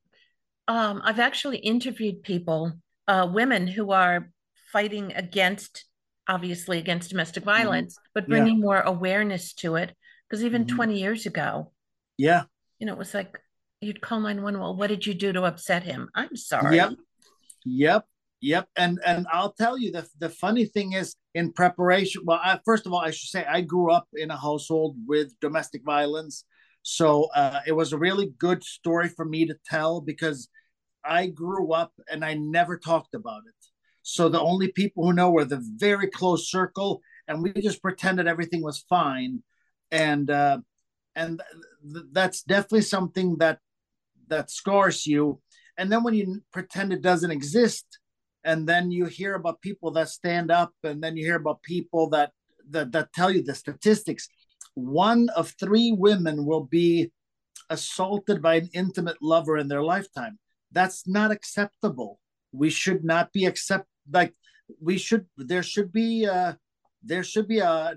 Um, 0.69 1.01
I've 1.05 1.21
actually 1.21 1.59
interviewed 1.59 2.23
people, 2.23 2.73
uh, 3.09 3.29
women 3.33 3.67
who 3.67 3.93
are 3.93 4.31
fighting 4.73 5.13
against, 5.15 5.85
obviously 6.29 6.79
against 6.79 7.11
domestic 7.11 7.45
violence, 7.45 8.01
but 8.15 8.25
Mm-hmm. 8.25 8.33
Yeah. 8.33 8.45
bringing 8.45 8.61
more 8.61 8.81
awareness 8.81 9.53
to 9.55 9.77
it. 9.77 9.97
Because 10.29 10.45
even 10.45 10.65
Mhm. 10.65 10.69
20 10.69 11.01
years 11.01 11.27
ago, 11.27 11.73
Yeah, 12.19 12.45
you 12.79 12.87
know, 12.87 12.93
it 12.93 12.99
was 12.99 13.15
like 13.15 13.39
you'd 13.81 14.01
call 14.01 14.21
911. 14.21 14.61
Well, 14.61 14.77
what 14.77 14.89
did 14.89 15.07
you 15.07 15.15
do 15.15 15.33
to 15.33 15.45
upset 15.45 15.83
him? 15.83 16.09
I'm 16.15 16.37
sorry. 16.37 16.77
Yep. 16.77 16.95
Yep. 17.65 18.05
Yep. 18.41 18.69
And 18.77 19.01
and 19.05 19.27
I'll 19.33 19.53
tell 19.53 19.79
you 19.79 19.91
the 19.91 20.07
the 20.19 20.29
funny 20.29 20.67
thing 20.67 20.93
is 20.93 21.17
in 21.35 21.53
preparation. 21.53 22.23
Well, 22.25 22.41
I, 22.43 22.61
first 22.65 22.87
of 22.87 22.93
all, 22.93 23.01
I 23.01 23.11
should 23.11 23.31
say 23.31 23.45
I 23.45 23.63
grew 23.63 23.91
up 23.91 24.09
in 24.15 24.31
a 24.31 24.37
household 24.37 24.97
with 25.07 25.39
domestic 25.41 25.83
violence, 25.85 26.45
so 26.83 27.25
uh, 27.35 27.61
it 27.67 27.73
was 27.73 27.93
a 27.93 27.99
really 27.99 28.33
good 28.39 28.63
story 28.63 29.09
for 29.09 29.25
me 29.25 29.47
to 29.47 29.57
tell 29.67 30.01
because 30.01 30.49
I 31.05 31.27
grew 31.27 31.73
up 31.73 31.93
and 32.11 32.25
I 32.25 32.35
never 32.35 32.79
talked 32.79 33.15
about 33.15 33.43
it. 33.49 33.55
So 34.03 34.29
the 34.29 34.41
only 34.41 34.71
people 34.71 35.05
who 35.05 35.13
know 35.13 35.31
were 35.31 35.45
the 35.45 35.65
very 35.77 36.09
close 36.09 36.49
circle, 36.51 37.01
and 37.27 37.43
we 37.43 37.53
just 37.53 37.83
pretended 37.83 38.29
everything 38.29 38.63
was 38.63 38.85
fine, 38.89 39.43
and 39.91 40.31
uh, 40.31 40.59
and 41.17 41.43
th- 41.83 42.07
that's 42.13 42.43
definitely 42.43 42.83
something 42.83 43.39
that 43.39 43.59
that 44.29 44.51
scars 44.51 45.07
you. 45.07 45.41
And 45.79 45.91
then 45.91 46.03
when 46.03 46.15
you 46.15 46.41
pretend 46.53 46.93
it 46.93 47.03
doesn't 47.03 47.31
exist, 47.31 47.87
and 48.45 48.67
then 48.67 48.91
you 48.91 49.07
hear 49.07 49.35
about 49.35 49.61
people 49.61 49.91
that 49.93 50.09
stand 50.09 50.51
up, 50.51 50.73
and 50.85 51.03
then 51.03 51.17
you 51.17 51.25
hear 51.25 51.37
about 51.37 51.63
people 51.63 52.09
that 52.11 52.31
that, 52.71 52.93
that 52.93 53.13
tell 53.13 53.31
you 53.31 53.43
the 53.43 53.55
statistics. 53.55 54.29
One 54.75 55.29
of 55.37 55.55
three 55.59 55.93
women 55.93 56.45
will 56.45 56.65
be 56.65 57.13
assaulted 57.71 58.43
by 58.43 58.57
an 58.57 58.69
intimate 58.73 59.17
lover 59.21 59.57
in 59.57 59.69
their 59.69 59.83
lifetime. 59.83 60.39
That's 60.73 61.07
not 61.07 61.31
acceptable. 61.31 62.21
We 62.53 62.71
should 62.71 63.05
not 63.05 63.33
be 63.33 63.45
accept 63.47 63.87
like 64.11 64.35
we 64.81 64.99
should. 64.99 65.27
There 65.37 65.63
should 65.63 65.93
be 65.93 66.27
uh, 66.27 66.55
there 67.03 67.25
should 67.25 67.49
be 67.49 67.59
a 67.59 67.69
uh, 67.69 67.95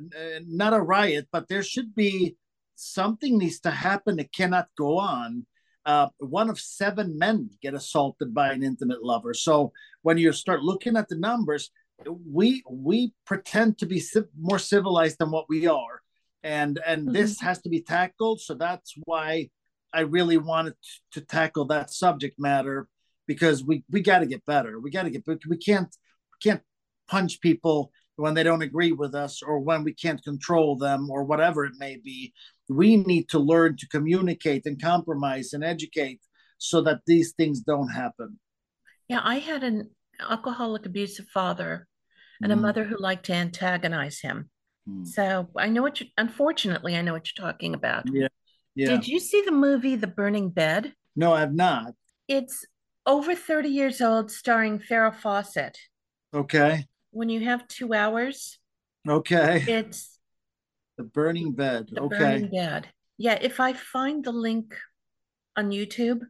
not 0.48 0.74
a 0.74 0.82
riot, 0.82 1.28
but 1.32 1.48
there 1.48 1.64
should 1.64 1.96
be 1.96 2.36
something 2.76 3.38
needs 3.38 3.60
to 3.62 3.72
happen. 3.72 4.20
It 4.20 4.32
cannot 4.32 4.68
go 4.78 4.98
on 4.98 5.46
uh, 5.86 6.08
one 6.20 6.50
of 6.50 6.60
seven 6.60 7.18
men 7.18 7.50
get 7.62 7.74
assaulted 7.74 8.34
by 8.34 8.52
an 8.52 8.64
intimate 8.64 9.04
lover. 9.04 9.34
So 9.34 9.72
when 10.02 10.18
you 10.18 10.32
start 10.34 10.62
looking 10.62 10.98
at 10.98 11.08
the 11.10 11.18
numbers, 11.18 11.72
we 12.08 12.64
we 12.70 13.14
pretend 13.26 13.78
to 13.80 13.86
be 13.86 14.02
more 14.40 14.60
civilized 14.60 15.18
than 15.20 15.32
what 15.32 15.50
we 15.50 15.68
are, 15.68 16.02
and 16.44 16.80
and 16.86 17.04
mm-hmm. 17.04 17.14
this 17.14 17.40
has 17.42 17.62
to 17.64 17.70
be 17.70 17.82
tackled. 17.82 18.42
So 18.42 18.54
that's 18.54 18.94
why 19.04 19.50
I 19.94 20.02
really 20.02 20.38
wanted 20.38 20.76
to 21.14 21.22
tackle 21.22 21.66
that 21.66 21.92
subject 21.92 22.40
matter 22.40 22.88
because 23.28 23.64
we 23.64 23.84
we 23.90 24.02
got 24.02 24.20
to 24.20 24.26
get 24.26 24.46
better. 24.46 24.80
We 24.80 24.92
got 24.92 25.04
to 25.04 25.10
get 25.10 25.24
we 25.48 25.58
can't 25.58 25.94
can't 26.42 26.62
punch 27.08 27.42
people 27.42 27.92
when 28.16 28.34
they 28.34 28.44
don't 28.44 28.62
agree 28.62 28.92
with 28.92 29.16
us 29.16 29.42
or 29.42 29.60
when 29.60 29.84
we 29.84 29.94
can't 29.94 30.24
control 30.24 30.78
them 30.78 31.10
or 31.10 31.24
whatever 31.24 31.66
it 31.66 31.74
may 31.80 31.98
be. 31.98 32.34
We 32.70 32.98
need 32.98 33.30
to 33.30 33.40
learn 33.40 33.78
to 33.78 33.88
communicate 33.88 34.66
and 34.66 34.82
compromise 34.82 35.54
and 35.54 35.64
educate 35.64 36.22
so 36.58 36.82
that 36.82 37.02
these 37.06 37.34
things 37.34 37.62
don't 37.62 37.90
happen. 37.90 38.40
Yeah, 39.08 39.22
I 39.24 39.40
had 39.40 39.64
an 39.64 39.90
alcoholic 40.20 40.86
abusive 40.86 41.28
father 41.28 41.88
and 42.42 42.52
mm. 42.52 42.54
a 42.54 42.58
mother 42.58 42.84
who 42.84 42.98
liked 43.00 43.26
to 43.26 43.34
antagonize 43.34 44.20
him. 44.20 44.50
Mm. 44.88 45.08
So 45.08 45.50
I 45.58 45.68
know 45.70 45.82
what 45.82 46.00
you 46.00 46.08
unfortunately 46.18 46.96
I 46.96 47.02
know 47.02 47.14
what 47.14 47.28
you're 47.28 47.46
talking 47.46 47.74
about. 47.74 48.04
Yeah. 48.12 48.28
Yeah. 48.76 48.90
Did 48.90 49.08
you 49.08 49.20
see 49.20 49.42
the 49.46 49.52
movie 49.52 49.96
The 49.96 50.08
Burning 50.08 50.50
Bed? 50.52 50.94
No, 51.16 51.34
I've 51.34 51.54
not. 51.54 51.94
It's 52.28 52.66
over 53.06 53.36
30 53.36 53.70
years 53.70 54.00
old, 54.02 54.32
starring 54.32 54.80
Farrah 54.80 55.16
Fawcett. 55.16 55.78
Okay. 56.34 56.86
When 57.12 57.30
you 57.30 57.42
have 57.42 57.68
two 57.68 57.94
hours. 57.94 58.60
Okay. 59.08 59.66
It's 59.68 60.19
The 61.00 61.06
Burning 61.06 61.54
Bed. 61.54 61.88
The 61.94 62.02
okay. 62.02 62.18
Burning 62.18 62.50
Bed. 62.50 62.90
Yeah, 63.18 63.40
if 63.42 63.62
I 63.62 63.72
find 63.72 64.22
the 64.22 64.34
link 64.34 64.76
on 65.56 65.72
YouTube. 65.72 66.24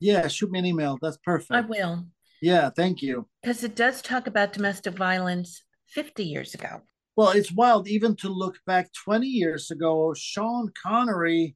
Yeah, 0.00 0.26
shoot 0.26 0.50
me 0.50 0.58
an 0.58 0.66
email. 0.66 0.98
That's 1.00 1.18
perfect. 1.18 1.52
I 1.52 1.60
will. 1.60 2.04
Yeah, 2.42 2.68
thank 2.70 3.00
you. 3.00 3.28
Because 3.40 3.62
it 3.62 3.76
does 3.76 4.02
talk 4.02 4.26
about 4.26 4.52
domestic 4.52 4.96
violence 4.96 5.62
50 5.90 6.24
years 6.24 6.52
ago. 6.54 6.80
Well, 7.14 7.30
it's 7.30 7.52
wild 7.52 7.86
even 7.86 8.16
to 8.16 8.28
look 8.28 8.56
back 8.66 8.92
20 9.04 9.24
years 9.24 9.70
ago. 9.70 10.12
Sean 10.16 10.72
Connery, 10.82 11.54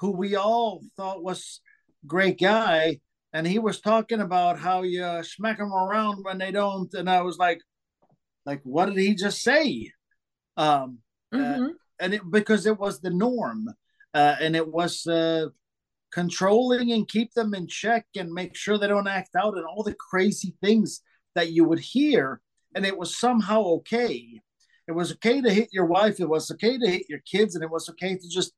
who 0.00 0.12
we 0.12 0.34
all 0.34 0.80
thought 0.96 1.22
was 1.22 1.60
great 2.06 2.40
guy, 2.40 3.00
and 3.34 3.46
he 3.46 3.58
was 3.58 3.82
talking 3.82 4.20
about 4.20 4.58
how 4.58 4.80
you 4.80 5.22
smack 5.24 5.58
them 5.58 5.74
around 5.74 6.24
when 6.24 6.38
they 6.38 6.52
don't, 6.52 6.92
and 6.94 7.10
I 7.10 7.20
was 7.20 7.36
like, 7.36 7.60
like 8.46 8.62
what 8.64 8.86
did 8.86 8.96
he 8.96 9.14
just 9.14 9.42
say? 9.42 9.92
Um, 10.56 11.00
mm-hmm. 11.34 11.64
uh, 11.64 11.68
and 12.02 12.14
it 12.14 12.30
because 12.30 12.66
it 12.66 12.78
was 12.78 13.00
the 13.00 13.10
norm, 13.10 13.68
uh, 14.12 14.36
and 14.40 14.54
it 14.56 14.68
was 14.68 15.06
uh, 15.06 15.46
controlling 16.12 16.92
and 16.92 17.08
keep 17.08 17.32
them 17.32 17.54
in 17.54 17.66
check 17.66 18.06
and 18.16 18.30
make 18.32 18.54
sure 18.54 18.76
they 18.76 18.88
don't 18.88 19.08
act 19.08 19.30
out 19.34 19.56
and 19.56 19.64
all 19.64 19.82
the 19.82 19.94
crazy 19.94 20.54
things 20.60 21.00
that 21.34 21.50
you 21.50 21.64
would 21.64 21.80
hear 21.80 22.40
and 22.74 22.84
it 22.84 22.96
was 22.96 23.16
somehow 23.16 23.62
okay. 23.62 24.40
It 24.88 24.92
was 24.92 25.12
okay 25.12 25.40
to 25.40 25.50
hit 25.50 25.68
your 25.72 25.86
wife 25.86 26.20
it 26.20 26.28
was 26.28 26.50
okay 26.50 26.76
to 26.76 26.90
hit 26.90 27.08
your 27.08 27.20
kids 27.20 27.54
and 27.54 27.64
it 27.64 27.70
was 27.70 27.88
okay 27.88 28.16
to 28.16 28.28
just 28.28 28.52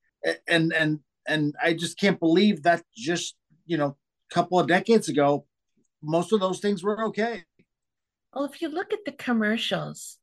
and 0.49 0.73
and 0.73 1.01
and 1.29 1.55
i 1.63 1.75
just 1.75 1.99
can't 2.01 2.19
believe 2.19 2.63
that 2.63 2.83
just 2.97 3.37
you 3.67 3.77
know 3.77 3.97
a 4.31 4.35
couple 4.35 4.59
of 4.59 4.67
decades 4.67 5.09
ago 5.09 5.47
most 6.03 6.33
of 6.33 6.41
those 6.41 6.61
things 6.61 6.83
were 6.83 7.05
okay. 7.07 7.45
Well 8.33 8.47
if 8.47 8.61
you 8.63 8.69
look 8.69 8.93
at 8.93 9.05
the 9.05 9.13
commercials 9.13 10.19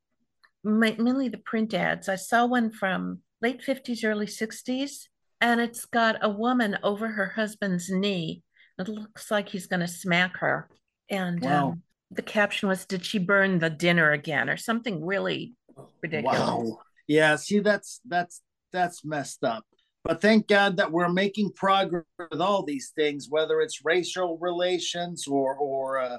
mainly 0.64 1.28
the 1.28 1.38
print 1.40 1.74
ads 1.74 2.08
i 2.08 2.16
saw 2.16 2.46
one 2.46 2.70
from 2.70 3.20
late 3.42 3.62
50s 3.62 4.04
early 4.04 4.28
60s 4.28 5.08
and 5.42 5.60
it's 5.60 5.86
got 5.86 6.18
a 6.22 6.30
woman 6.30 6.78
over 6.84 7.08
her 7.08 7.34
husband's 7.36 7.90
knee. 7.90 8.44
It 8.78 8.88
looks 8.88 9.32
like 9.32 9.50
he's 9.50 9.66
going 9.66 9.80
to 9.80 9.88
smack 9.88 10.38
her. 10.38 10.70
And 11.10 11.42
wow. 11.42 11.70
um, 11.70 11.84
the 12.12 12.22
caption 12.22 12.70
was, 12.70 12.86
"Did 12.86 13.04
she 13.04 13.18
burn 13.18 13.60
the 13.60 13.70
dinner 13.70 14.12
again?" 14.12 14.50
or 14.50 14.58
something 14.58 15.04
really 15.04 15.56
ridiculous. 16.02 16.40
Wow. 16.40 16.80
Yeah. 17.08 17.36
See, 17.36 17.60
that's 17.60 18.00
that's 18.08 18.42
that's 18.72 19.04
messed 19.04 19.44
up. 19.44 19.66
But 20.04 20.22
thank 20.22 20.48
God 20.48 20.78
that 20.78 20.92
we're 20.92 21.10
making 21.10 21.52
progress 21.54 22.06
with 22.18 22.42
all 22.42 22.64
these 22.64 22.92
things, 22.96 23.28
whether 23.30 23.62
it's 23.62 23.84
racial 23.84 24.38
relations 24.38 25.28
or 25.28 25.56
or 25.56 26.00
uh, 26.00 26.18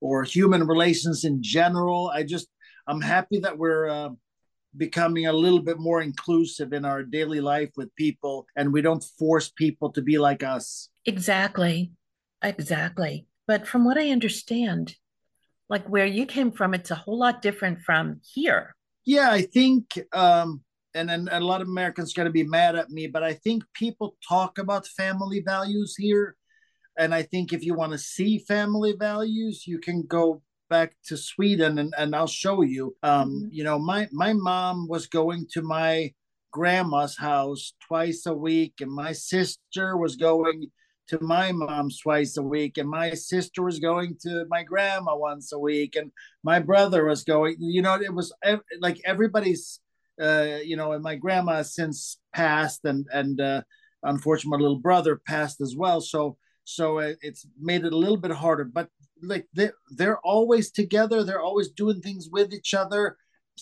or 0.00 0.24
human 0.24 0.66
relations 0.66 1.24
in 1.24 1.42
general. 1.42 2.10
I 2.14 2.22
just 2.22 2.48
I'm 2.88 3.02
happy 3.02 3.38
that 3.40 3.56
we're 3.56 3.88
uh, 3.88 4.10
becoming 4.76 5.26
a 5.26 5.32
little 5.32 5.60
bit 5.60 5.78
more 5.78 6.00
inclusive 6.00 6.72
in 6.72 6.84
our 6.84 7.02
daily 7.02 7.40
life 7.40 7.70
with 7.76 7.94
people 7.96 8.46
and 8.56 8.72
we 8.72 8.82
don't 8.82 9.04
force 9.18 9.50
people 9.50 9.90
to 9.92 10.02
be 10.02 10.18
like 10.18 10.42
us. 10.42 10.88
Exactly. 11.04 11.92
Exactly. 12.42 13.26
But 13.46 13.66
from 13.66 13.84
what 13.84 13.98
I 13.98 14.10
understand, 14.10 14.96
like 15.68 15.86
where 15.88 16.06
you 16.06 16.26
came 16.26 16.50
from, 16.50 16.74
it's 16.74 16.90
a 16.90 16.94
whole 16.94 17.18
lot 17.18 17.42
different 17.42 17.82
from 17.82 18.20
here. 18.34 18.74
Yeah, 19.04 19.30
I 19.30 19.42
think 19.42 19.98
um 20.12 20.62
and, 20.94 21.10
and 21.10 21.28
a 21.28 21.40
lot 21.40 21.60
of 21.60 21.68
Americans 21.68 22.14
going 22.14 22.26
to 22.26 22.32
be 22.32 22.42
mad 22.42 22.74
at 22.74 22.90
me, 22.90 23.06
but 23.06 23.22
I 23.22 23.34
think 23.34 23.62
people 23.74 24.16
talk 24.26 24.58
about 24.58 24.86
family 24.86 25.42
values 25.44 25.94
here. 25.96 26.34
And 26.98 27.14
I 27.14 27.22
think 27.22 27.52
if 27.52 27.62
you 27.62 27.74
want 27.74 27.92
to 27.92 27.98
see 27.98 28.38
family 28.38 28.94
values, 28.98 29.66
you 29.66 29.78
can 29.78 30.02
go 30.02 30.42
back 30.68 30.94
to 31.06 31.16
Sweden 31.16 31.78
and, 31.78 31.94
and 31.98 32.14
I'll 32.14 32.26
show 32.26 32.62
you. 32.62 32.96
Um, 33.02 33.30
mm-hmm. 33.30 33.48
You 33.50 33.64
know, 33.64 33.78
my, 33.78 34.08
my 34.12 34.32
mom 34.32 34.88
was 34.88 35.06
going 35.06 35.46
to 35.52 35.62
my 35.62 36.12
grandma's 36.50 37.16
house 37.16 37.74
twice 37.86 38.26
a 38.26 38.34
week, 38.34 38.74
and 38.80 38.90
my 38.90 39.12
sister 39.12 39.96
was 39.96 40.16
going 40.16 40.70
to 41.08 41.18
my 41.22 41.52
mom's 41.52 42.00
twice 42.00 42.36
a 42.36 42.42
week, 42.42 42.78
and 42.78 42.88
my 42.88 43.14
sister 43.14 43.62
was 43.62 43.78
going 43.78 44.16
to 44.22 44.44
my 44.48 44.62
grandma 44.62 45.16
once 45.16 45.52
a 45.52 45.58
week, 45.58 45.96
and 45.96 46.10
my 46.42 46.58
brother 46.58 47.04
was 47.04 47.24
going. 47.24 47.56
You 47.58 47.82
know, 47.82 47.94
it 47.94 48.12
was 48.12 48.32
like 48.80 49.00
everybody's. 49.04 49.80
Uh, 50.20 50.58
you 50.64 50.76
know, 50.76 50.90
and 50.92 51.02
my 51.04 51.14
grandma 51.14 51.62
since 51.62 52.18
passed, 52.34 52.84
and 52.84 53.06
and 53.12 53.40
uh, 53.40 53.62
unfortunately, 54.02 54.58
my 54.58 54.62
little 54.62 54.80
brother 54.80 55.20
passed 55.26 55.60
as 55.60 55.76
well. 55.76 56.00
So 56.00 56.36
so 56.64 56.98
it's 56.98 57.46
made 57.58 57.84
it 57.84 57.94
a 57.94 57.96
little 57.96 58.18
bit 58.18 58.32
harder. 58.32 58.64
But 58.64 58.88
like 59.22 59.46
they're, 59.52 59.74
they're 59.90 60.18
always 60.20 60.70
together. 60.70 61.22
They're 61.22 61.42
always 61.42 61.70
doing 61.70 62.00
things 62.00 62.28
with 62.30 62.52
each 62.52 62.74
other. 62.74 63.16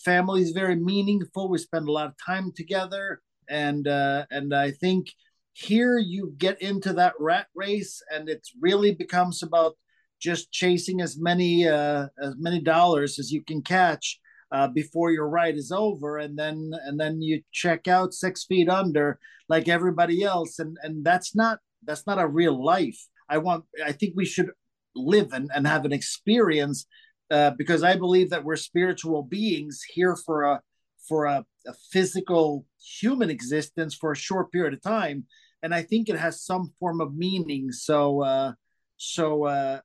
Family 0.04 0.42
is 0.42 0.50
very 0.50 0.76
meaningful. 0.76 1.48
We 1.48 1.58
spend 1.58 1.88
a 1.88 1.92
lot 1.92 2.06
of 2.06 2.14
time 2.24 2.52
together. 2.54 3.20
And 3.48 3.86
uh 3.86 4.26
and 4.32 4.52
i 4.52 4.72
think 4.72 5.06
here 5.52 5.98
you 5.98 6.34
get 6.36 6.60
into 6.60 6.92
that 6.94 7.14
rat 7.20 7.46
race 7.54 8.02
and 8.12 8.28
it 8.28 8.44
really 8.60 8.92
becomes 8.92 9.40
about 9.44 9.76
just 10.20 10.50
chasing 10.50 11.00
as 11.00 11.16
many 11.16 11.68
uh 11.68 12.08
as 12.20 12.34
many 12.38 12.60
dollars 12.60 13.20
as 13.20 13.30
you 13.30 13.44
can 13.44 13.62
catch 13.62 14.18
uh, 14.52 14.68
before 14.68 15.10
your 15.10 15.28
ride 15.28 15.56
is 15.56 15.72
over. 15.72 16.18
And 16.18 16.38
then 16.38 16.72
and 16.84 16.98
then 16.98 17.20
you 17.20 17.42
check 17.52 17.88
out 17.88 18.14
six 18.14 18.44
feet 18.44 18.68
under 18.68 19.18
like 19.48 19.68
everybody 19.68 20.22
else. 20.22 20.58
And 20.58 20.76
and 20.82 21.04
that's 21.04 21.34
not 21.34 21.58
that's 21.84 22.06
not 22.06 22.18
a 22.18 22.26
real 22.26 22.62
life. 22.64 22.98
I 23.28 23.38
want 23.38 23.64
i 23.84 23.92
think 23.92 24.14
we 24.14 24.24
should 24.24 24.50
live 24.96 25.32
and, 25.32 25.50
and 25.54 25.66
have 25.66 25.84
an 25.84 25.92
experience 25.92 26.86
uh, 27.30 27.50
because 27.58 27.82
I 27.82 27.96
believe 27.96 28.30
that 28.30 28.44
we're 28.44 28.56
spiritual 28.56 29.22
beings 29.22 29.82
here 29.82 30.16
for 30.16 30.44
a 30.44 30.60
for 31.08 31.26
a, 31.26 31.44
a, 31.66 31.72
physical 31.92 32.64
human 32.80 33.30
existence 33.30 33.94
for 33.94 34.10
a 34.12 34.16
short 34.16 34.50
period 34.50 34.74
of 34.74 34.82
time, 34.82 35.24
and 35.62 35.74
I 35.74 35.82
think 35.82 36.08
it 36.08 36.16
has 36.16 36.42
some 36.42 36.72
form 36.80 37.00
of 37.00 37.14
meaning. 37.14 37.72
So 37.72 38.22
uh, 38.22 38.52
so 38.96 39.44
uh, 39.44 39.80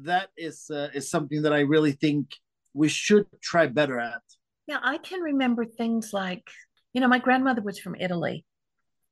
that 0.00 0.30
is 0.36 0.70
uh, 0.70 0.88
is 0.94 1.10
something 1.10 1.42
that 1.42 1.52
I 1.52 1.60
really 1.60 1.92
think 1.92 2.34
we 2.74 2.88
should 2.88 3.26
try 3.42 3.66
better 3.66 3.98
at. 3.98 4.22
Yeah, 4.66 4.78
I 4.82 4.98
can 4.98 5.20
remember 5.20 5.64
things 5.64 6.12
like 6.12 6.46
you 6.92 7.00
know 7.00 7.08
my 7.08 7.18
grandmother 7.18 7.62
was 7.62 7.78
from 7.78 7.96
Italy, 7.96 8.44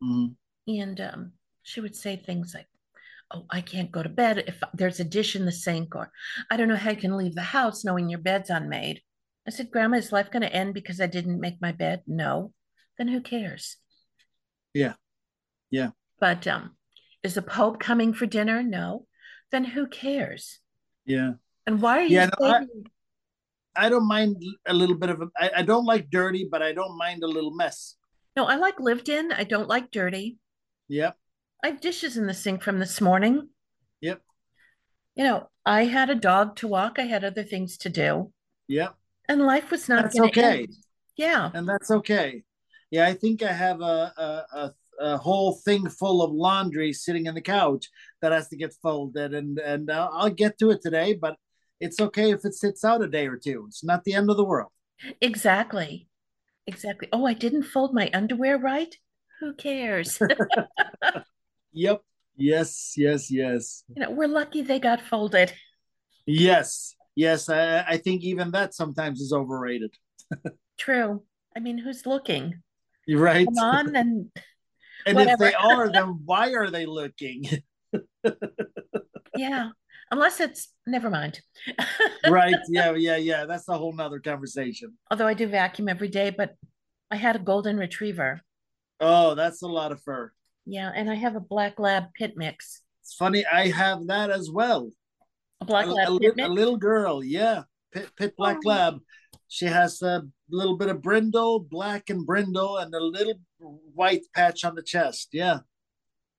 mm-hmm. 0.03 0.33
and 0.71 1.01
um, 1.01 1.33
she 1.63 1.81
would 1.81 1.97
say 1.97 2.17
things 2.17 2.55
like 2.55 2.69
oh, 3.33 3.47
I 3.51 3.61
can't 3.61 3.93
go 3.93 4.03
to 4.03 4.09
bed 4.09 4.45
if 4.47 4.61
there's 4.75 5.01
a 5.01 5.05
dish 5.05 5.37
in 5.37 5.45
the 5.45 5.53
sink, 5.53 5.95
or 5.95 6.11
I 6.51 6.57
don't 6.57 6.69
know 6.69 6.77
how 6.77 6.91
you 6.91 6.97
can 6.97 7.17
leave 7.17 7.35
the 7.35 7.43
house 7.43 7.85
knowing 7.85 8.09
your 8.09 8.21
bed's 8.21 8.51
unmade. 8.51 9.01
I 9.47 9.51
said, 9.51 9.71
Grandma, 9.71 9.97
is 9.97 10.13
life 10.13 10.31
going 10.31 10.43
to 10.43 10.55
end 10.55 10.75
because 10.75 11.01
I 11.01 11.07
didn't 11.07 11.41
make 11.41 11.61
my 11.61 11.73
bed? 11.73 12.03
No. 12.07 12.53
Then 12.99 13.09
who 13.09 13.21
cares? 13.21 13.77
Yeah. 14.75 14.95
Yeah. 15.71 15.91
But 16.21 16.47
um, 16.47 16.77
is 17.23 17.35
the 17.35 17.43
Pope 17.43 17.81
coming 17.81 18.13
for 18.13 18.27
dinner? 18.27 18.63
No. 18.63 19.07
Then 19.51 19.65
who 19.65 19.87
cares? 19.87 20.59
Yeah. 21.07 21.33
And 21.67 21.81
why 21.81 21.99
are 21.99 22.03
you? 22.03 22.17
Yeah, 22.17 22.31
no, 22.39 22.47
I, 22.47 22.67
I, 23.77 23.89
don't 23.89 24.07
mind 24.07 24.37
a 24.67 24.75
little 24.75 24.97
bit 24.97 25.11
of. 25.11 25.23
A, 25.23 25.29
I, 25.37 25.51
I 25.59 25.63
don't 25.63 25.85
like 25.85 26.11
dirty, 26.11 26.49
but 26.51 26.63
I 26.63 26.73
don't 26.73 26.97
mind 26.97 27.23
a 27.23 27.27
little 27.27 27.51
mess. 27.51 27.97
No, 28.37 28.45
I 28.45 28.57
like 28.57 28.79
lived 28.79 29.09
in. 29.09 29.33
I 29.33 29.45
don't 29.45 29.69
like 29.69 29.91
dirty. 29.91 30.39
Yep. 30.89 31.17
I 31.63 31.69
have 31.69 31.81
dishes 31.81 32.17
in 32.17 32.27
the 32.27 32.35
sink 32.35 32.63
from 32.63 32.79
this 32.79 33.01
morning. 33.01 33.49
Yep. 34.01 34.21
You 35.15 35.25
know, 35.25 35.49
I 35.67 35.85
had 35.85 36.11
a 36.11 36.15
dog 36.15 36.57
to 36.57 36.69
walk. 36.69 36.99
I 36.99 37.03
had 37.03 37.25
other 37.25 37.43
things 37.43 37.77
to 37.79 37.89
do. 37.89 38.33
Yep. 38.69 38.95
And 39.29 39.43
life 39.43 39.71
was 39.71 39.89
not 39.89 40.05
that's 40.05 40.19
okay. 40.19 40.61
End. 40.61 40.77
Yeah. 41.17 41.51
And 41.53 41.69
that's 41.69 41.91
okay. 41.91 42.43
Yeah, 42.91 43.07
I 43.07 43.15
think 43.15 43.43
I 43.43 43.53
have 43.53 43.81
a, 43.81 44.13
a, 44.17 44.57
a, 44.59 44.75
a 45.01 45.17
whole 45.17 45.53
thing 45.53 45.89
full 45.89 46.23
of 46.23 46.33
laundry 46.33 46.93
sitting 46.93 47.27
in 47.27 47.35
the 47.35 47.41
couch 47.41 47.89
that 48.23 48.33
has 48.33 48.49
to 48.49 48.57
get 48.57 48.75
folded, 48.83 49.33
and 49.33 49.59
and 49.59 49.91
uh, 49.91 50.09
I'll 50.13 50.31
get 50.31 50.59
to 50.59 50.71
it 50.71 50.83
today, 50.83 51.15
but 51.15 51.37
it's 51.81 52.01
okay 52.01 52.33
if 52.33 52.45
it 52.45 52.55
sits 52.55 52.85
out 52.85 53.03
a 53.03 53.07
day 53.07 53.27
or 53.27 53.37
two. 53.37 53.67
It's 53.69 53.85
not 53.85 54.05
the 54.05 54.15
end 54.15 54.31
of 54.31 54.37
the 54.37 54.45
world. 54.45 54.73
Exactly. 55.21 56.09
Exactly. 56.67 57.09
Oh, 57.13 57.27
I 57.27 57.35
didn't 57.35 57.63
fold 57.63 57.95
my 57.95 58.11
underwear 58.13 58.59
right. 58.59 58.95
Who 59.41 59.55
cares? 59.55 60.21
yep. 61.73 62.03
Yes. 62.37 62.95
Yes. 62.97 63.31
Yes. 63.31 63.85
You 63.95 64.03
know, 64.03 64.11
we're 64.11 64.29
lucky 64.29 64.63
they 64.63 64.79
got 64.79 65.01
folded. 65.01 65.53
Yes. 66.27 66.95
Yes. 67.15 67.49
I, 67.49 67.81
I 67.81 67.97
think 67.99 68.23
even 68.23 68.51
that 68.53 68.75
sometimes 68.75 69.21
is 69.21 69.33
overrated. 69.33 69.95
True. 70.79 71.23
I 71.55 71.61
mean, 71.61 71.79
who's 71.79 72.07
looking? 72.07 72.63
You're 73.07 73.21
right. 73.21 73.47
Come 73.47 73.59
on 73.59 73.97
and 73.97 74.31
and 75.07 75.17
whatever. 75.17 75.45
if 75.45 75.51
they 75.51 75.55
are, 75.55 75.91
then 75.91 76.21
why 76.25 76.53
are 76.55 76.71
they 76.71 76.87
looking? 76.87 77.45
yeah. 79.37 79.71
Unless 80.11 80.41
it's 80.41 80.73
never 80.87 81.09
mind. 81.09 81.41
right. 82.29 82.55
Yeah, 82.69 82.95
yeah, 82.97 83.17
yeah. 83.17 83.47
That's 83.47 83.69
a 83.69 83.79
whole 83.79 83.93
nother 83.93 84.19
conversation. 84.19 84.97
Although 85.11 85.27
I 85.27 85.35
do 85.35 85.47
vacuum 85.47 85.89
every 85.89 86.09
day, 86.09 86.31
but 86.31 86.57
I 87.11 87.17
had 87.17 87.37
a 87.37 87.41
golden 87.41 87.77
retriever. 87.77 88.41
Oh, 89.01 89.35
that's 89.35 89.63
a 89.63 89.69
lot 89.69 89.93
of 89.93 90.03
fur. 90.03 90.33
Yeah, 90.67 90.93
and 90.95 91.11
I 91.11 91.15
have 91.15 91.37
a 91.37 91.41
black 91.41 91.79
lab 91.79 92.05
pit 92.15 92.35
mix. 92.37 92.83
It's 93.03 93.15
funny, 93.15 93.45
I 93.47 93.69
have 93.69 94.07
that 94.07 94.31
as 94.31 94.51
well. 94.51 94.91
A 95.61 95.65
black 95.65 95.87
a, 95.87 95.91
lab 95.91 96.09
a, 96.09 96.19
pit 96.19 96.35
a, 96.39 96.49
little 96.49 96.77
girl, 96.77 97.25
yeah. 97.25 97.63
Pit, 97.93 98.11
pit 98.17 98.35
black 98.37 98.59
oh. 98.65 98.69
lab. 98.69 98.99
She 99.49 99.67
has 99.67 100.01
a 100.03 100.23
little 100.49 100.77
bit 100.77 100.89
of 100.89 101.03
brindle, 101.03 101.61
black 101.61 102.09
and 102.09 102.25
brindle, 102.25 102.79
and 102.79 102.95
a 102.95 103.01
little 103.01 103.35
white 103.59 104.23
patch 104.35 104.65
on 104.65 104.75
the 104.75 104.83
chest. 104.83 105.31
Yeah. 105.33 105.61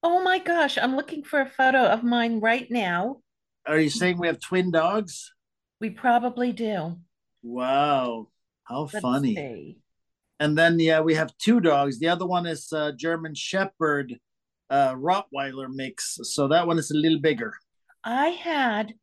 Oh 0.03 0.23
my 0.23 0.39
gosh, 0.39 0.77
I'm 0.77 0.95
looking 0.95 1.23
for 1.23 1.41
a 1.41 1.49
photo 1.49 1.86
of 1.86 2.03
mine 2.03 2.39
right 2.39 2.67
now. 2.71 3.17
Are 3.67 3.79
you 3.79 3.89
saying 3.89 4.17
we 4.17 4.27
have 4.27 4.39
twin 4.39 4.71
dogs? 4.71 5.31
We 5.79 5.89
probably 5.89 6.51
do. 6.53 6.97
Wow. 7.43 8.29
How 8.63 8.84
Let's 8.84 8.99
funny. 8.99 9.36
See. 9.36 9.77
And 10.41 10.58
then, 10.58 10.80
yeah, 10.80 11.01
we 11.01 11.13
have 11.13 11.38
two 11.38 11.60
dogs. 11.60 11.99
The 11.99 12.08
other 12.08 12.25
one 12.25 12.47
is 12.47 12.73
uh, 12.73 12.93
German 12.97 13.36
Shepherd 13.36 14.17
uh, 14.71 14.95
Rottweiler 14.95 15.67
mix. 15.69 16.17
So 16.23 16.47
that 16.47 16.65
one 16.65 16.80
is 16.80 16.89
a 16.89 16.97
little 16.97 17.19
bigger. 17.19 17.54
I 18.04 18.30
had 18.30 18.95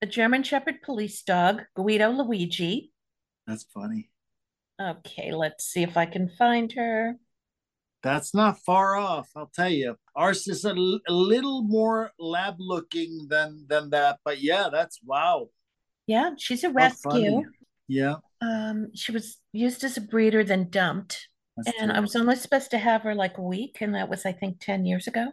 a 0.00 0.06
German 0.06 0.44
Shepherd 0.44 0.82
police 0.84 1.22
dog, 1.22 1.62
Guido 1.74 2.10
Luigi. 2.10 2.92
That's 3.48 3.64
funny. 3.74 4.10
Okay, 4.80 5.32
let's 5.32 5.64
see 5.64 5.82
if 5.82 5.96
I 5.96 6.06
can 6.06 6.28
find 6.28 6.70
her. 6.74 7.16
That's 8.04 8.32
not 8.32 8.60
far 8.60 8.94
off, 8.94 9.28
I'll 9.34 9.50
tell 9.52 9.70
you. 9.70 9.96
Ours 10.14 10.46
is 10.46 10.64
a, 10.64 10.70
l- 10.70 11.00
a 11.08 11.12
little 11.12 11.62
more 11.62 12.12
lab 12.20 12.56
looking 12.60 13.26
than 13.28 13.66
than 13.68 13.90
that, 13.90 14.20
but 14.24 14.40
yeah, 14.40 14.68
that's 14.70 15.00
wow. 15.04 15.48
Yeah, 16.06 16.34
she's 16.38 16.62
a 16.62 16.70
rescue. 16.70 17.42
Yeah. 17.88 18.16
Um, 18.40 18.88
she 18.94 19.12
was 19.12 19.38
used 19.52 19.84
as 19.84 19.96
a 19.96 20.00
breeder, 20.00 20.44
then 20.44 20.68
dumped, 20.70 21.28
that's 21.56 21.70
and. 21.80 21.92
I 21.92 22.00
was 22.00 22.16
only 22.16 22.36
supposed 22.36 22.70
to 22.72 22.78
have 22.78 23.02
her 23.02 23.14
like 23.14 23.38
a 23.38 23.42
week, 23.42 23.78
and 23.80 23.94
that 23.94 24.08
was 24.08 24.26
I 24.26 24.32
think 24.32 24.60
ten 24.60 24.84
years 24.84 25.06
ago. 25.06 25.28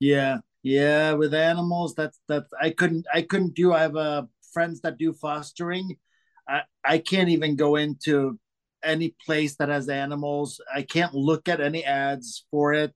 Yeah, 0.00 0.38
yeah. 0.62 1.12
With 1.12 1.34
animals, 1.34 1.94
that's 1.94 2.18
that's 2.28 2.50
I 2.60 2.70
couldn't 2.70 3.06
I 3.12 3.22
couldn't 3.22 3.54
do. 3.54 3.72
I 3.72 3.80
have 3.82 3.96
uh, 3.96 4.24
friends 4.52 4.80
that 4.82 4.98
do 4.98 5.12
fostering. 5.12 5.96
I 6.48 6.62
I 6.84 6.98
can't 6.98 7.30
even 7.30 7.56
go 7.56 7.76
into 7.76 8.38
any 8.84 9.14
place 9.24 9.56
that 9.56 9.68
has 9.68 9.88
animals. 9.88 10.60
I 10.74 10.82
can't 10.82 11.14
look 11.14 11.48
at 11.48 11.60
any 11.60 11.84
ads 11.84 12.46
for 12.50 12.72
it. 12.72 12.92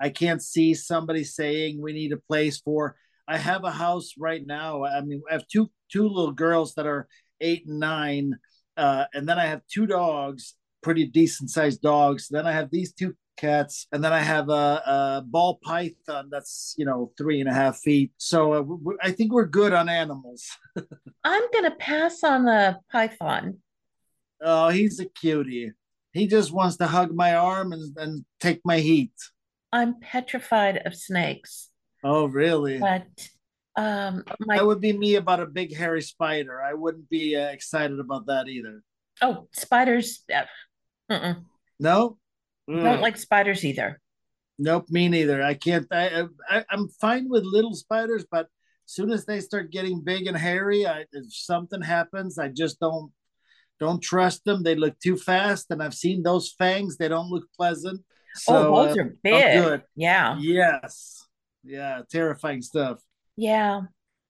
I 0.00 0.10
can't 0.10 0.42
see 0.42 0.74
somebody 0.74 1.24
saying 1.24 1.80
we 1.80 1.92
need 1.92 2.12
a 2.12 2.16
place 2.16 2.58
for. 2.58 2.96
I 3.28 3.38
have 3.38 3.64
a 3.64 3.70
house 3.70 4.12
right 4.18 4.44
now. 4.44 4.84
I 4.84 5.00
mean, 5.00 5.22
I 5.28 5.34
have 5.34 5.46
two 5.48 5.70
two 5.90 6.08
little 6.08 6.32
girls 6.32 6.74
that 6.74 6.86
are 6.86 7.08
eight 7.40 7.66
and 7.66 7.78
nine, 7.78 8.38
uh, 8.76 9.04
and 9.14 9.28
then 9.28 9.38
I 9.38 9.46
have 9.46 9.62
two 9.72 9.86
dogs, 9.86 10.54
pretty 10.82 11.06
decent 11.06 11.50
sized 11.50 11.82
dogs. 11.82 12.28
Then 12.28 12.46
I 12.46 12.52
have 12.52 12.70
these 12.70 12.92
two 12.92 13.14
cats, 13.36 13.86
and 13.92 14.02
then 14.02 14.12
I 14.12 14.20
have 14.20 14.48
a, 14.48 14.82
a 14.86 15.24
ball 15.26 15.58
python 15.62 16.28
that's 16.30 16.74
you 16.78 16.84
know 16.84 17.12
three 17.18 17.40
and 17.40 17.48
a 17.48 17.54
half 17.54 17.78
feet. 17.78 18.12
So 18.18 18.52
uh, 18.52 18.64
I 19.02 19.12
think 19.12 19.32
we're 19.32 19.46
good 19.46 19.72
on 19.72 19.88
animals. 19.88 20.44
I'm 21.24 21.44
gonna 21.52 21.74
pass 21.76 22.22
on 22.24 22.44
the 22.44 22.78
python. 22.90 23.58
Oh, 24.40 24.68
he's 24.68 25.00
a 25.00 25.06
cutie. 25.06 25.72
He 26.12 26.26
just 26.26 26.52
wants 26.52 26.76
to 26.78 26.86
hug 26.86 27.14
my 27.14 27.34
arm 27.34 27.72
and, 27.72 27.96
and 27.98 28.24
take 28.40 28.60
my 28.64 28.78
heat. 28.78 29.12
I'm 29.72 30.00
petrified 30.00 30.78
of 30.86 30.94
snakes. 30.94 31.70
Oh, 32.02 32.26
really? 32.26 32.78
But 32.78 33.06
um, 33.76 34.24
my... 34.40 34.56
that 34.56 34.66
would 34.66 34.80
be 34.80 34.92
me 34.92 35.16
about 35.16 35.40
a 35.40 35.46
big 35.46 35.74
hairy 35.74 36.02
spider. 36.02 36.62
I 36.62 36.74
wouldn't 36.74 37.08
be 37.08 37.36
uh, 37.36 37.48
excited 37.48 37.98
about 38.00 38.26
that 38.26 38.48
either. 38.48 38.82
Oh, 39.22 39.48
spiders. 39.52 40.24
Uh, 41.10 41.34
no, 41.78 42.18
mm. 42.68 42.82
don't 42.82 43.00
like 43.00 43.16
spiders 43.16 43.64
either. 43.64 44.00
Nope, 44.58 44.86
me 44.90 45.08
neither. 45.08 45.42
I 45.42 45.54
can't. 45.54 45.86
I, 45.90 46.24
I 46.48 46.64
I'm 46.70 46.88
fine 46.88 47.28
with 47.28 47.44
little 47.44 47.74
spiders, 47.74 48.24
but 48.30 48.46
as 48.86 48.92
soon 48.92 49.10
as 49.10 49.26
they 49.26 49.40
start 49.40 49.70
getting 49.70 50.02
big 50.02 50.26
and 50.26 50.36
hairy, 50.36 50.86
I, 50.86 51.04
if 51.12 51.34
something 51.34 51.82
happens, 51.82 52.38
I 52.38 52.48
just 52.48 52.80
don't 52.80 53.12
don't 53.78 54.02
trust 54.02 54.44
them. 54.44 54.62
They 54.62 54.74
look 54.74 54.98
too 54.98 55.16
fast, 55.16 55.66
and 55.70 55.82
I've 55.82 55.94
seen 55.94 56.22
those 56.22 56.52
fangs. 56.52 56.96
They 56.96 57.08
don't 57.08 57.30
look 57.30 57.44
pleasant. 57.56 58.02
So, 58.34 58.74
oh, 58.74 58.86
those 58.86 58.96
uh, 58.96 59.00
are 59.00 59.16
big. 59.22 59.62
Good. 59.62 59.82
Yeah. 59.94 60.36
Yes. 60.38 61.26
Yeah. 61.64 62.02
Terrifying 62.10 62.62
stuff. 62.62 62.98
Yeah. 63.36 63.82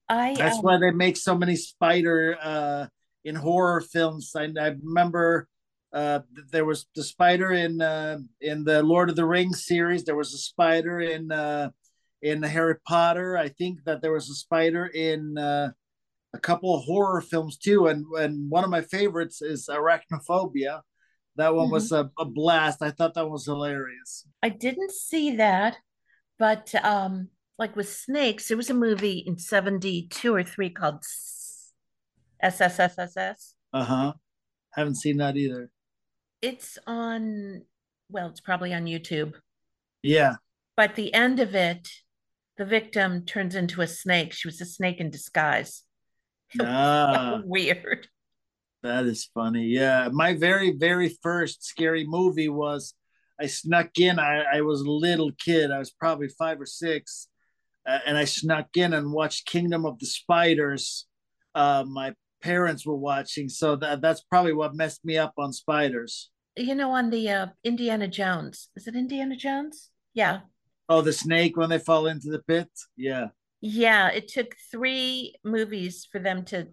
I. 0.08 0.34
That's 0.34 0.58
um, 0.58 0.62
why 0.62 0.78
they 0.78 0.90
make 0.90 1.16
so 1.16 1.36
many 1.36 1.56
spider 1.56 2.36
uh, 2.40 2.86
in 3.24 3.34
horror 3.34 3.80
films. 3.80 4.32
I, 4.36 4.44
I 4.58 4.74
remember 4.82 5.48
uh, 5.92 6.20
there 6.50 6.64
was 6.64 6.86
the 6.94 7.02
spider 7.02 7.52
in 7.52 7.80
uh, 7.80 8.18
in 8.40 8.64
the 8.64 8.82
Lord 8.82 9.10
of 9.10 9.16
the 9.16 9.24
Rings 9.24 9.64
series. 9.64 10.04
There 10.04 10.16
was 10.16 10.34
a 10.34 10.38
spider 10.38 11.00
in 11.00 11.32
uh, 11.32 11.70
in 12.22 12.42
Harry 12.42 12.76
Potter. 12.86 13.36
I 13.36 13.48
think 13.48 13.84
that 13.84 14.02
there 14.02 14.12
was 14.12 14.28
a 14.28 14.34
spider 14.34 14.86
in 14.86 15.38
uh, 15.38 15.70
a 16.34 16.38
couple 16.38 16.74
of 16.74 16.84
horror 16.84 17.20
films 17.20 17.56
too, 17.56 17.86
and 17.86 18.04
and 18.18 18.50
one 18.50 18.64
of 18.64 18.70
my 18.70 18.82
favorites 18.82 19.42
is 19.42 19.68
Arachnophobia. 19.68 20.82
That 21.36 21.54
one 21.54 21.66
mm-hmm. 21.66 21.74
was 21.74 21.92
a, 21.92 22.10
a, 22.18 22.24
blast. 22.24 22.80
I 22.80 22.90
thought 22.90 23.12
that 23.14 23.28
was 23.28 23.44
hilarious. 23.44 24.26
I 24.42 24.48
didn't 24.48 24.90
see 24.90 25.36
that, 25.36 25.76
but 26.38 26.74
um, 26.82 27.28
like 27.58 27.76
with 27.76 27.88
snakes, 27.88 28.48
there 28.48 28.56
was 28.56 28.70
a 28.70 28.74
movie 28.74 29.18
in 29.26 29.38
'72 29.38 30.34
or 30.34 30.42
three 30.42 30.70
called 30.70 31.02
SSSSS. 32.42 33.54
Uh 33.72 33.84
huh. 33.84 34.12
Haven't 34.74 34.96
seen 34.96 35.18
that 35.18 35.36
either. 35.36 35.70
It's 36.42 36.78
on. 36.86 37.62
Well, 38.10 38.28
it's 38.28 38.40
probably 38.40 38.72
on 38.74 38.84
YouTube. 38.84 39.34
Yeah. 40.02 40.36
But 40.76 40.94
the 40.94 41.12
end 41.14 41.40
of 41.40 41.54
it, 41.54 41.88
the 42.58 42.64
victim 42.64 43.24
turns 43.24 43.54
into 43.54 43.80
a 43.80 43.86
snake. 43.86 44.32
She 44.32 44.46
was 44.46 44.60
a 44.60 44.66
snake 44.66 45.00
in 45.00 45.10
disguise. 45.10 45.82
Ah, 46.60 47.40
so 47.40 47.42
weird. 47.44 48.06
That 48.84 49.04
is 49.06 49.28
funny. 49.34 49.64
Yeah. 49.64 50.08
My 50.12 50.34
very, 50.34 50.70
very 50.70 51.16
first 51.20 51.64
scary 51.64 52.06
movie 52.06 52.48
was 52.48 52.94
I 53.40 53.46
snuck 53.46 53.98
in. 53.98 54.20
I, 54.20 54.44
I 54.58 54.60
was 54.60 54.82
a 54.82 54.90
little 54.90 55.32
kid. 55.32 55.72
I 55.72 55.78
was 55.78 55.90
probably 55.90 56.28
five 56.28 56.60
or 56.60 56.66
six. 56.66 57.26
Uh, 57.86 57.98
and 58.06 58.18
I 58.18 58.24
snuck 58.24 58.68
in 58.76 58.92
and 58.92 59.12
watched 59.12 59.46
Kingdom 59.46 59.86
of 59.86 59.98
the 59.98 60.06
Spiders. 60.06 61.06
Uh, 61.54 61.84
my 61.86 62.14
parents 62.42 62.86
were 62.86 62.96
watching. 62.96 63.48
So 63.48 63.76
that, 63.76 64.00
that's 64.00 64.22
probably 64.22 64.52
what 64.52 64.74
messed 64.74 65.04
me 65.04 65.18
up 65.18 65.34
on 65.38 65.52
spiders. 65.52 66.30
You 66.56 66.74
know, 66.74 66.90
on 66.90 67.10
the 67.10 67.28
uh, 67.28 67.46
Indiana 67.64 68.08
Jones. 68.08 68.70
Is 68.76 68.86
it 68.86 68.96
Indiana 68.96 69.36
Jones? 69.36 69.90
Yeah. 70.14 70.40
Oh, 70.88 71.02
the 71.02 71.12
snake 71.12 71.56
when 71.56 71.68
they 71.68 71.78
fall 71.78 72.06
into 72.06 72.30
the 72.30 72.40
pit? 72.40 72.68
Yeah. 72.96 73.28
Yeah, 73.60 74.10
it 74.10 74.28
took 74.28 74.54
three 74.70 75.34
movies 75.44 76.06
for 76.10 76.18
them 76.18 76.44
to 76.46 76.68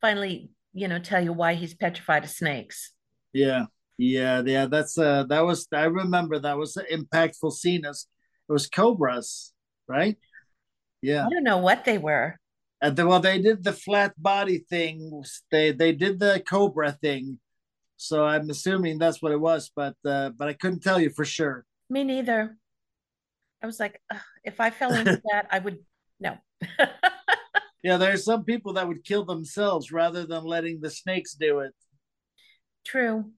finally, 0.00 0.50
you 0.72 0.88
know, 0.88 0.98
tell 0.98 1.22
you 1.22 1.32
why 1.32 1.54
he's 1.54 1.74
petrified 1.74 2.24
of 2.24 2.30
snakes. 2.30 2.92
Yeah, 3.32 3.66
yeah, 3.98 4.42
yeah. 4.44 4.66
That's 4.66 4.98
uh, 4.98 5.24
that 5.28 5.44
was 5.44 5.68
I 5.72 5.84
remember 5.84 6.38
that 6.38 6.56
was 6.56 6.76
an 6.76 6.86
impactful 6.90 7.52
scene. 7.52 7.82
Was, 7.86 8.08
it 8.48 8.52
was 8.52 8.66
cobras, 8.66 9.52
right? 9.86 10.16
Yeah. 11.02 11.26
I 11.26 11.30
don't 11.30 11.44
know 11.44 11.58
what 11.58 11.84
they 11.84 11.98
were. 11.98 12.36
And 12.80 12.96
the, 12.96 13.06
well, 13.06 13.20
they 13.20 13.40
did 13.40 13.64
the 13.64 13.72
flat 13.72 14.14
body 14.20 14.58
thing. 14.70 15.24
They 15.50 15.72
they 15.72 15.92
did 15.92 16.20
the 16.20 16.42
cobra 16.48 16.92
thing. 16.92 17.38
So 17.96 18.24
I'm 18.24 18.48
assuming 18.50 18.98
that's 18.98 19.20
what 19.20 19.32
it 19.32 19.40
was, 19.40 19.72
but 19.74 19.96
uh, 20.04 20.30
but 20.30 20.48
I 20.48 20.52
couldn't 20.52 20.82
tell 20.82 21.00
you 21.00 21.10
for 21.10 21.24
sure. 21.24 21.64
Me 21.90 22.04
neither. 22.04 22.56
I 23.60 23.66
was 23.66 23.80
like, 23.80 24.00
if 24.44 24.60
I 24.60 24.70
fell 24.70 24.94
into 24.94 25.20
that, 25.30 25.48
I 25.50 25.58
would 25.58 25.78
no. 26.20 26.36
yeah, 27.82 27.96
there 27.96 28.12
are 28.12 28.16
some 28.16 28.44
people 28.44 28.74
that 28.74 28.86
would 28.86 29.04
kill 29.04 29.24
themselves 29.24 29.90
rather 29.90 30.24
than 30.24 30.44
letting 30.44 30.80
the 30.80 30.90
snakes 30.90 31.34
do 31.34 31.60
it. 31.60 31.74
True. 32.86 33.32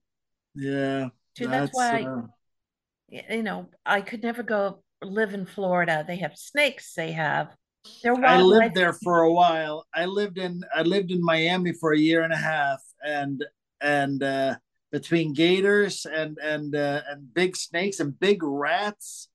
Yeah. 0.54 1.08
True. 1.36 1.46
That's, 1.46 1.74
that's 1.74 1.76
why. 1.76 2.02
Uh... 2.02 2.22
you 3.30 3.42
know, 3.42 3.70
I 3.86 4.02
could 4.02 4.22
never 4.22 4.42
go 4.42 4.82
live 5.02 5.34
in 5.34 5.46
Florida. 5.46 6.04
They 6.06 6.16
have 6.16 6.36
snakes. 6.36 6.94
They 6.94 7.12
have 7.12 7.54
their 8.02 8.14
I 8.24 8.40
lived 8.40 8.74
there 8.74 8.92
for 8.92 9.22
a 9.22 9.32
while. 9.32 9.86
I 9.94 10.04
lived 10.04 10.38
in 10.38 10.62
I 10.74 10.82
lived 10.82 11.10
in 11.10 11.22
Miami 11.22 11.72
for 11.72 11.92
a 11.92 11.98
year 11.98 12.22
and 12.22 12.32
a 12.32 12.36
half, 12.36 12.80
and 13.04 13.44
and 13.80 14.22
uh, 14.22 14.56
between 14.92 15.32
gators 15.32 16.06
and 16.06 16.38
and 16.42 16.74
uh, 16.74 17.02
and 17.08 17.32
big 17.32 17.56
snakes 17.56 18.00
and 18.00 18.18
big 18.18 18.42
rats, 18.42 19.28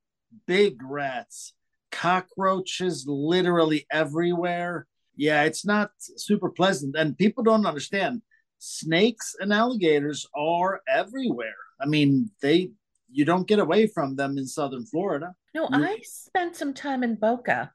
big 0.45 0.82
rats, 0.84 1.54
cockroaches, 1.91 3.06
literally 3.08 3.86
everywhere. 3.91 4.88
Yeah, 5.15 5.43
it's 5.43 5.65
not 5.65 5.91
super 5.97 6.49
pleasant, 6.49 6.95
and 6.95 7.17
people 7.17 7.43
don't 7.43 7.65
understand. 7.65 8.21
Snakes 8.60 9.36
and 9.39 9.54
alligators 9.54 10.28
are 10.36 10.82
everywhere. 10.88 11.56
I 11.80 11.86
mean, 11.88 12.32
they 12.41 12.71
you 13.11 13.25
don't 13.25 13.47
get 13.47 13.59
away 13.59 13.87
from 13.87 14.15
them 14.15 14.37
in 14.37 14.45
southern 14.45 14.85
Florida. 14.85 15.33
No, 15.53 15.69
I 15.71 16.01
spent 16.03 16.55
some 16.55 16.73
time 16.73 17.03
in 17.03 17.15
Boca. 17.15 17.71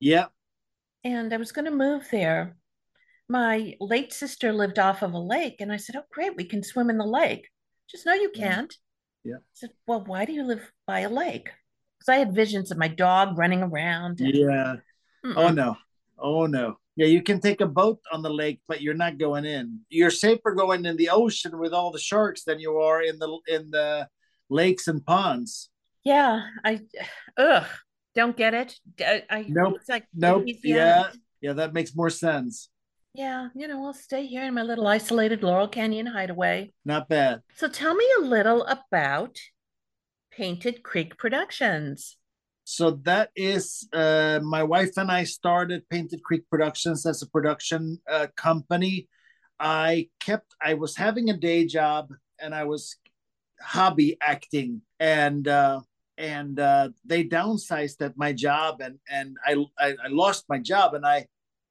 Yeah. 0.00 0.26
And 1.04 1.32
I 1.32 1.36
was 1.36 1.52
going 1.52 1.64
to 1.64 1.70
move 1.70 2.06
there. 2.10 2.56
My 3.28 3.74
late 3.80 4.12
sister 4.12 4.52
lived 4.52 4.78
off 4.78 5.02
of 5.02 5.14
a 5.14 5.18
lake, 5.18 5.56
and 5.60 5.72
I 5.72 5.78
said, 5.78 5.96
"Oh, 5.96 6.04
great, 6.10 6.36
we 6.36 6.44
can 6.44 6.62
swim 6.62 6.90
in 6.90 6.98
the 6.98 7.06
lake." 7.06 7.48
Just 7.90 8.04
no, 8.04 8.12
you 8.12 8.30
can't. 8.30 8.74
Yeah. 9.24 9.36
I 9.36 9.54
said, 9.54 9.70
"Well, 9.86 10.04
why 10.04 10.26
do 10.26 10.32
you 10.32 10.44
live 10.44 10.70
by 10.86 11.00
a 11.00 11.08
lake?" 11.08 11.48
Because 11.98 12.12
I 12.12 12.16
had 12.16 12.34
visions 12.34 12.70
of 12.70 12.76
my 12.76 12.88
dog 12.88 13.38
running 13.38 13.62
around. 13.62 14.20
And... 14.20 14.34
Yeah. 14.34 14.76
Mm-mm. 15.24 15.34
Oh 15.36 15.48
no. 15.48 15.76
Oh 16.18 16.46
no. 16.46 16.76
Yeah, 16.96 17.06
you 17.06 17.22
can 17.22 17.40
take 17.40 17.60
a 17.60 17.66
boat 17.66 17.98
on 18.12 18.22
the 18.22 18.30
lake, 18.30 18.60
but 18.68 18.80
you're 18.80 18.94
not 18.94 19.18
going 19.18 19.44
in. 19.44 19.80
You're 19.88 20.10
safer 20.10 20.52
going 20.52 20.84
in 20.84 20.96
the 20.96 21.08
ocean 21.08 21.58
with 21.58 21.72
all 21.72 21.90
the 21.90 21.98
sharks 21.98 22.44
than 22.44 22.60
you 22.60 22.76
are 22.76 23.02
in 23.02 23.18
the 23.18 23.38
in 23.48 23.70
the 23.70 24.08
lakes 24.48 24.88
and 24.88 25.04
ponds. 25.04 25.70
Yeah, 26.04 26.42
I 26.64 26.80
ugh, 27.36 27.66
don't 28.14 28.36
get 28.36 28.54
it. 28.54 28.78
I, 29.00 29.22
I 29.30 29.46
nope. 29.48 29.74
It's 29.76 29.88
like 29.88 30.06
nope. 30.14 30.44
Yeah, 30.62 31.10
yeah, 31.40 31.54
that 31.54 31.72
makes 31.72 31.94
more 31.96 32.10
sense. 32.10 32.70
Yeah, 33.14 33.48
you 33.54 33.68
know, 33.68 33.86
I'll 33.86 33.94
stay 33.94 34.26
here 34.26 34.42
in 34.42 34.54
my 34.54 34.62
little 34.62 34.86
isolated 34.88 35.42
Laurel 35.42 35.68
Canyon 35.68 36.06
hideaway. 36.06 36.72
Not 36.84 37.08
bad. 37.08 37.42
So 37.54 37.68
tell 37.68 37.94
me 37.94 38.04
a 38.18 38.22
little 38.22 38.64
about 38.64 39.38
Painted 40.32 40.82
Creek 40.82 41.16
Productions. 41.16 42.16
So 42.64 42.92
that 43.04 43.30
is 43.36 43.86
uh, 43.92 44.40
my 44.42 44.62
wife 44.62 44.96
and 44.96 45.12
I 45.12 45.24
started 45.24 45.88
Painted 45.90 46.24
Creek 46.24 46.42
Productions 46.50 47.06
as 47.06 47.22
a 47.22 47.28
production 47.28 48.00
uh, 48.10 48.26
company. 48.36 49.08
I 49.60 50.08
kept 50.18 50.54
I 50.60 50.74
was 50.74 50.96
having 50.96 51.30
a 51.30 51.36
day 51.36 51.66
job 51.66 52.08
and 52.40 52.54
I 52.54 52.64
was 52.64 52.96
hobby 53.64 54.16
acting 54.20 54.82
and 55.00 55.48
uh, 55.48 55.80
and 56.16 56.60
uh, 56.60 56.90
they 57.04 57.24
downsized 57.24 58.00
at 58.00 58.16
my 58.16 58.32
job 58.32 58.80
and 58.80 58.98
and 59.10 59.36
I, 59.44 59.56
I 59.78 59.96
I 60.04 60.08
lost 60.08 60.44
my 60.48 60.58
job. 60.58 60.94
And 60.94 61.04
I 61.04 61.26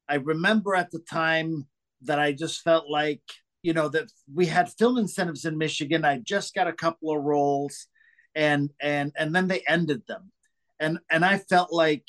I 0.10 0.16
remember 0.16 0.76
at 0.76 0.92
the 0.92 1.00
time 1.00 1.68
that 2.02 2.20
I 2.20 2.34
just 2.34 2.62
felt 2.62 2.90
like 2.90 3.22
you 3.62 3.74
know 3.74 3.88
that 3.90 4.12
we 4.34 4.48
had 4.48 4.70
film 4.74 4.98
incentives 4.98 5.46
in 5.46 5.58
Michigan. 5.58 6.04
I 6.04 6.20
just 6.20 6.54
got 6.54 6.68
a 6.68 6.74
couple 6.74 7.16
of 7.16 7.24
roles 7.24 7.88
and 8.36 8.72
and 8.82 9.12
and 9.18 9.34
then 9.34 9.48
they 9.48 9.64
ended 9.68 10.04
them. 10.08 10.32
And 10.80 11.00
and 11.10 11.24
I 11.24 11.38
felt 11.38 11.72
like 11.72 12.04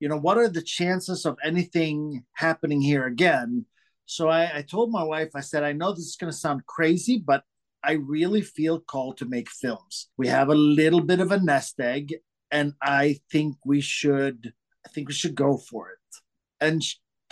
you 0.00 0.08
know 0.08 0.18
what 0.18 0.38
are 0.38 0.48
the 0.48 0.62
chances 0.62 1.24
of 1.24 1.38
anything 1.42 2.24
happening 2.34 2.82
here 2.82 3.06
again? 3.06 3.64
So 4.10 4.28
I, 4.28 4.58
I 4.58 4.62
told 4.62 4.90
my 4.90 5.02
wife 5.02 5.28
i 5.34 5.40
said 5.40 5.62
i 5.64 5.72
know 5.72 5.92
this 5.92 6.06
is 6.06 6.16
going 6.16 6.32
to 6.32 6.38
sound 6.38 6.64
crazy 6.64 7.22
but 7.24 7.44
I 7.84 7.92
really 7.92 8.42
feel 8.42 8.80
called 8.80 9.18
to 9.18 9.24
make 9.24 9.50
films. 9.50 10.08
We 10.16 10.28
have 10.28 10.48
a 10.48 10.54
little 10.54 11.00
bit 11.00 11.20
of 11.20 11.32
a 11.32 11.40
nest 11.40 11.78
egg, 11.80 12.14
and 12.50 12.74
I 12.82 13.20
think 13.30 13.56
we 13.64 13.80
should. 13.80 14.52
I 14.86 14.90
think 14.90 15.08
we 15.08 15.14
should 15.14 15.34
go 15.34 15.56
for 15.58 15.90
it. 15.90 16.16
And 16.60 16.82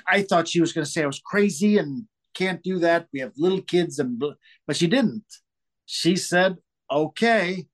I 0.06 0.22
thought 0.22 0.48
she 0.48 0.60
was 0.60 0.72
going 0.72 0.84
to 0.84 0.90
say 0.90 1.02
I 1.02 1.06
was 1.06 1.20
crazy 1.20 1.78
and 1.78 2.04
can't 2.34 2.62
do 2.62 2.78
that. 2.80 3.08
We 3.12 3.20
have 3.20 3.32
little 3.36 3.62
kids, 3.62 3.98
and 3.98 4.22
but 4.66 4.76
she 4.76 4.86
didn't. 4.86 5.24
She 5.86 6.16
said, 6.16 6.56
"Okay, 6.90 7.66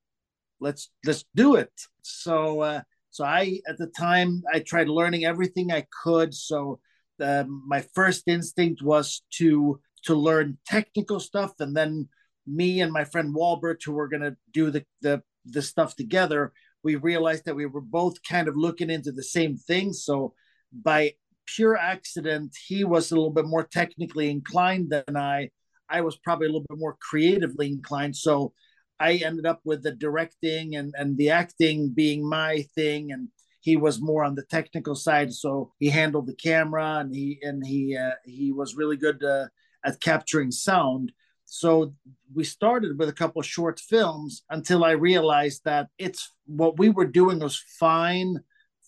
let's 0.61 0.90
let's 1.04 1.24
do 1.35 1.56
it." 1.56 1.72
So, 2.02 2.61
uh, 2.61 2.82
so 3.11 3.24
I 3.24 3.61
at 3.68 3.78
the 3.78 3.88
time 3.88 4.42
I 4.52 4.61
tried 4.61 4.88
learning 4.88 5.24
everything 5.24 5.72
I 5.72 5.87
could. 6.02 6.32
So, 6.35 6.80
uh, 7.20 7.44
my 7.46 7.85
first 7.94 8.24
instinct 8.26 8.82
was 8.82 9.22
to 9.38 9.80
to 10.04 10.14
learn 10.14 10.58
technical 10.66 11.20
stuff, 11.20 11.52
and 11.61 11.76
then 11.76 12.08
me 12.46 12.81
and 12.81 12.92
my 12.92 13.05
friend 13.05 13.35
Walbert, 13.35 13.83
who 13.85 13.92
were 13.92 14.09
going 14.09 14.22
to 14.22 14.37
do 14.52 14.70
the, 14.70 14.85
the 15.00 15.22
the 15.44 15.62
stuff 15.62 15.96
together, 15.96 16.52
we 16.83 16.96
realized 16.96 17.44
that 17.44 17.57
we 17.57 17.66
were 17.66 17.81
both 17.81 18.22
kind 18.28 18.48
of 18.48 18.57
looking 18.57 18.90
into 18.90 19.12
the 19.12 19.22
same 19.22 19.57
thing. 19.57 19.92
So 19.92 20.35
by 20.72 21.12
pure 21.46 21.76
accident, 21.76 22.57
he 22.66 22.85
was 22.85 23.11
a 23.11 23.14
little 23.14 23.31
bit 23.31 23.46
more 23.46 23.64
technically 23.64 24.31
inclined 24.31 24.90
than 24.90 25.16
I. 25.16 25.50
I 25.88 26.00
was 26.00 26.16
probably 26.16 26.46
a 26.46 26.50
little 26.50 26.66
bit 26.68 26.78
more 26.78 26.96
creatively 27.00 27.68
inclined. 27.68 28.16
So 28.16 28.52
I 28.98 29.14
ended 29.14 29.46
up 29.46 29.61
with 29.64 29.83
the 29.83 29.92
directing 29.92 30.76
and, 30.76 30.94
and 30.96 31.16
the 31.16 31.31
acting 31.31 31.90
being 31.90 32.26
my 32.26 32.64
thing. 32.74 33.12
And 33.12 33.28
he 33.61 33.76
was 33.76 34.00
more 34.00 34.24
on 34.24 34.35
the 34.35 34.44
technical 34.44 34.94
side. 34.94 35.33
So 35.33 35.72
he 35.78 35.88
handled 35.90 36.26
the 36.26 36.35
camera 36.37 36.98
and 36.98 37.14
he, 37.14 37.38
and 37.42 37.64
he, 37.66 37.96
uh, 37.96 38.12
he 38.24 38.52
was 38.52 38.76
really 38.76 38.96
good 38.96 39.22
uh, 39.22 39.46
at 39.85 40.00
capturing 40.00 40.50
sound. 40.50 41.12
So 41.53 41.93
we 42.35 42.45
started 42.45 42.99
with 42.99 43.11
a 43.11 43.12
couple 43.12 43.41
of 43.41 43.47
short 43.47 43.79
films 43.79 44.43
until 44.49 44.85
I 44.85 44.93
realized 44.93 45.61
that 45.67 45.88
it's 45.99 46.33
what 46.47 46.79
we 46.79 46.88
were 46.88 47.07
doing 47.07 47.41
was 47.41 47.62
fine 47.79 48.38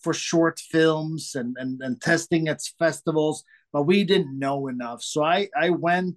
for 0.01 0.15
short 0.15 0.59
films 0.59 1.33
and, 1.35 1.55
and, 1.59 1.83
and 1.83 2.01
testing 2.01 2.49
at 2.49 2.63
festivals, 2.79 3.45
but 3.71 3.83
we 3.83 4.03
didn't 4.03 4.39
know 4.39 4.69
enough. 4.69 5.03
So 5.03 5.23
I, 5.23 5.51
I 5.55 5.71
went 5.71 6.17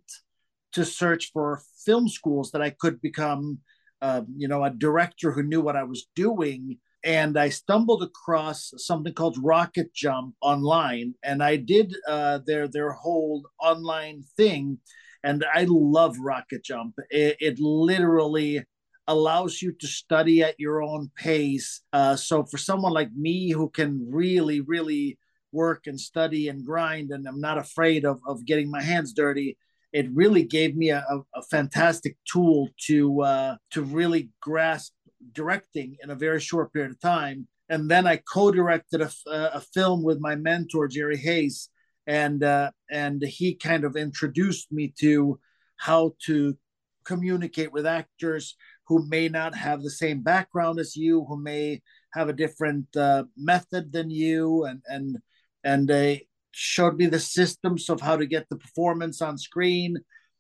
to 0.72 0.86
search 0.86 1.32
for 1.34 1.62
film 1.86 2.08
schools 2.08 2.52
that 2.52 2.62
I 2.62 2.70
could 2.70 3.02
become, 3.02 3.60
uh, 4.02 4.22
you 4.38 4.48
know, 4.48 4.64
a 4.64 4.70
director 4.70 5.34
who 5.34 5.44
knew 5.44 5.60
what 5.60 5.76
I 5.76 5.84
was 5.84 6.08
doing. 6.16 6.78
And 7.04 7.38
I 7.38 7.50
stumbled 7.50 8.04
across 8.04 8.72
something 8.78 9.14
called 9.14 9.38
Rocket 9.44 9.94
Jump 9.94 10.36
online, 10.40 11.14
and 11.24 11.44
I 11.44 11.58
did 11.58 11.94
uh, 12.08 12.40
their 12.46 12.70
their 12.70 12.92
whole 12.92 13.50
online 13.60 14.24
thing 14.38 14.80
and 15.28 15.44
I 15.54 15.66
love 15.68 16.18
Rocket 16.20 16.64
Jump. 16.64 16.96
It, 17.10 17.36
it 17.42 17.60
literally 17.60 18.64
allows 19.08 19.62
you 19.62 19.74
to 19.74 19.86
study 19.86 20.42
at 20.42 20.58
your 20.58 20.82
own 20.82 21.12
pace. 21.18 21.82
Uh, 21.92 22.16
so 22.16 22.46
for 22.46 22.58
someone 22.58 22.94
like 22.94 23.12
me 23.14 23.52
who 23.52 23.70
can 23.70 24.08
really, 24.10 24.62
really 24.62 25.20
work 25.52 25.86
and 25.86 26.00
study 26.00 26.48
and 26.48 26.66
grind, 26.66 27.12
and 27.12 27.28
I'm 27.28 27.42
not 27.42 27.58
afraid 27.58 28.06
of, 28.06 28.22
of 28.26 28.46
getting 28.46 28.72
my 28.72 28.82
hands 28.82 29.12
dirty, 29.12 29.58
it 29.92 30.08
really 30.14 30.44
gave 30.44 30.78
me 30.78 30.92
a, 30.92 31.04
a, 31.36 31.42
fantastic 31.52 32.16
tool 32.32 32.70
to 32.86 33.22
uh, 33.22 33.56
to 33.72 33.82
really 33.82 34.30
grasp 34.42 34.94
directing 35.34 35.98
in 36.02 36.10
a 36.10 36.16
very 36.16 36.40
short 36.40 36.72
period 36.72 36.92
of 36.92 37.02
time. 37.02 37.48
And 37.68 37.92
then 37.92 38.08
I 38.08 38.22
co-directed 38.34 39.02
a, 39.02 39.12
a 39.28 39.62
film 39.74 40.04
with 40.04 40.20
my 40.22 40.36
mentor 40.36 40.88
Jerry 40.88 41.18
Hayes, 41.18 41.70
and 42.08 42.44
uh, 42.44 42.72
and 42.90 43.22
he 43.22 43.54
kind 43.54 43.84
of 43.84 43.96
introduced 43.96 44.72
me 44.72 44.94
to 45.00 45.40
how 45.76 46.14
to 46.26 46.58
communicate 47.04 47.72
with 47.72 47.86
actors 47.86 48.56
who 48.88 49.06
may 49.08 49.28
not 49.28 49.54
have 49.54 49.84
the 49.84 49.90
same 49.90 50.22
background 50.24 50.80
as 50.80 50.96
you, 50.96 51.26
who 51.26 51.38
may 51.38 51.82
have 52.14 52.30
a 52.30 52.34
different 52.34 52.88
uh, 52.96 53.24
method 53.36 53.92
than 53.92 54.10
you, 54.10 54.64
and 54.64 54.82
and 54.88 55.18
and 55.64 55.88
they 55.88 56.28
showed 56.52 56.96
me 56.96 57.06
the 57.06 57.20
systems 57.20 57.90
of 57.90 58.02
how 58.02 58.16
to 58.16 58.26
get 58.26 58.48
the 58.50 58.56
performance 58.56 59.22
on 59.22 59.38
screen, 59.38 59.98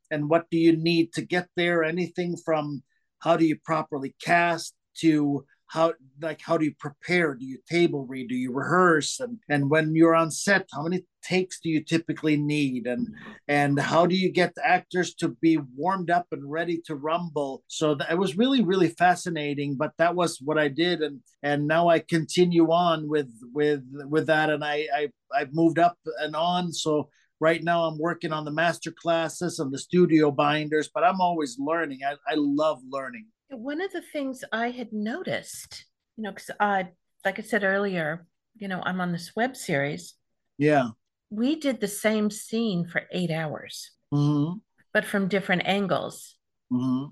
and 0.10 0.30
what 0.30 0.50
do 0.50 0.58
you 0.58 0.76
need 0.76 1.12
to 1.14 1.22
get 1.22 1.48
there. 1.58 1.84
Anything 1.84 2.38
from 2.38 2.82
how 3.20 3.36
do 3.36 3.46
you 3.46 3.58
properly 3.66 4.16
cast 4.24 4.74
to 5.00 5.46
how 5.68 5.94
like 6.22 6.42
how 6.42 6.58
do 6.58 6.66
you 6.66 6.74
prepare? 6.80 7.36
Do 7.36 7.46
you 7.46 7.60
table 7.70 8.06
read? 8.06 8.30
Do 8.30 8.36
you 8.36 8.54
rehearse? 8.54 9.20
And 9.20 9.38
and 9.50 9.70
when 9.70 9.94
you're 9.96 10.16
on 10.16 10.32
set 10.32 10.68
how 10.74 10.84
many 10.84 11.04
takes 11.22 11.60
do 11.60 11.70
you 11.70 11.84
typically 11.84 12.38
need? 12.38 12.88
And 12.88 13.08
and 13.48 13.80
how 13.80 14.06
do 14.06 14.16
you 14.16 14.32
get 14.32 14.56
the 14.56 14.66
actors 14.66 15.14
to 15.16 15.30
be 15.42 15.58
warmed 15.76 16.10
up 16.10 16.28
and 16.32 16.50
ready 16.50 16.82
to 16.86 16.96
rumble? 16.96 17.64
So 17.68 17.96
that, 17.96 18.12
it 18.12 18.18
was 18.18 18.38
really 18.38 18.64
really 18.64 18.90
fascinating 18.90 19.76
but 19.76 19.92
that 19.98 20.16
was 20.16 20.40
what 20.44 20.58
i 20.58 20.70
did. 20.70 21.02
And 21.02 21.20
and 21.44 21.68
now 21.68 21.90
i 21.90 22.00
continue 22.00 22.72
on 22.72 23.08
with 23.10 23.30
with 23.54 23.84
with 24.10 24.28
that. 24.28 24.50
And 24.50 24.64
i 24.64 24.88
i 24.96 25.10
i've 25.36 25.54
moved 25.54 25.80
up 25.80 25.98
and 26.20 26.36
on. 26.36 26.72
So 26.72 27.10
right 27.40 27.64
now 27.64 27.84
i'm 27.84 28.00
working 28.00 28.32
on 28.32 28.46
the 28.46 28.52
master 28.52 28.92
classes 28.92 29.60
and 29.60 29.72
the 29.72 29.78
studio 29.78 30.32
binders 30.32 30.90
but 30.92 31.04
i'm 31.04 31.22
always 31.22 31.58
learning. 31.60 32.00
I, 32.04 32.14
I 32.28 32.36
love 32.36 32.80
learning 32.90 33.28
one 33.50 33.82
of 33.82 33.92
the 33.92 34.02
things 34.02 34.44
I 34.52 34.72
had 34.72 34.92
noticed, 34.92 35.86
you 36.16 36.24
know, 36.24 36.32
because 36.32 36.52
I, 36.60 36.90
like 37.26 37.40
I 37.40 37.42
said 37.42 37.64
earlier, 37.64 38.26
you 38.56 38.68
know, 38.68 38.82
I'm 38.84 39.02
on 39.02 39.12
this 39.12 39.36
web 39.36 39.56
series. 39.56 40.14
Yeah. 40.58 40.90
We 41.30 41.60
did 41.60 41.80
the 41.80 41.88
same 41.88 42.32
scene 42.32 42.88
for 42.88 43.04
eight 43.12 43.32
hours, 43.32 43.92
mm-hmm. 44.14 44.58
but 44.94 45.06
from 45.06 45.28
different 45.28 45.64
angles. 45.66 46.36
Mm-hmm. 46.72 47.10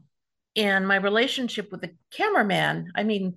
And 0.57 0.87
my 0.87 0.95
relationship 0.95 1.71
with 1.71 1.81
the 1.81 1.95
cameraman, 2.11 2.91
I 2.95 3.03
mean, 3.03 3.35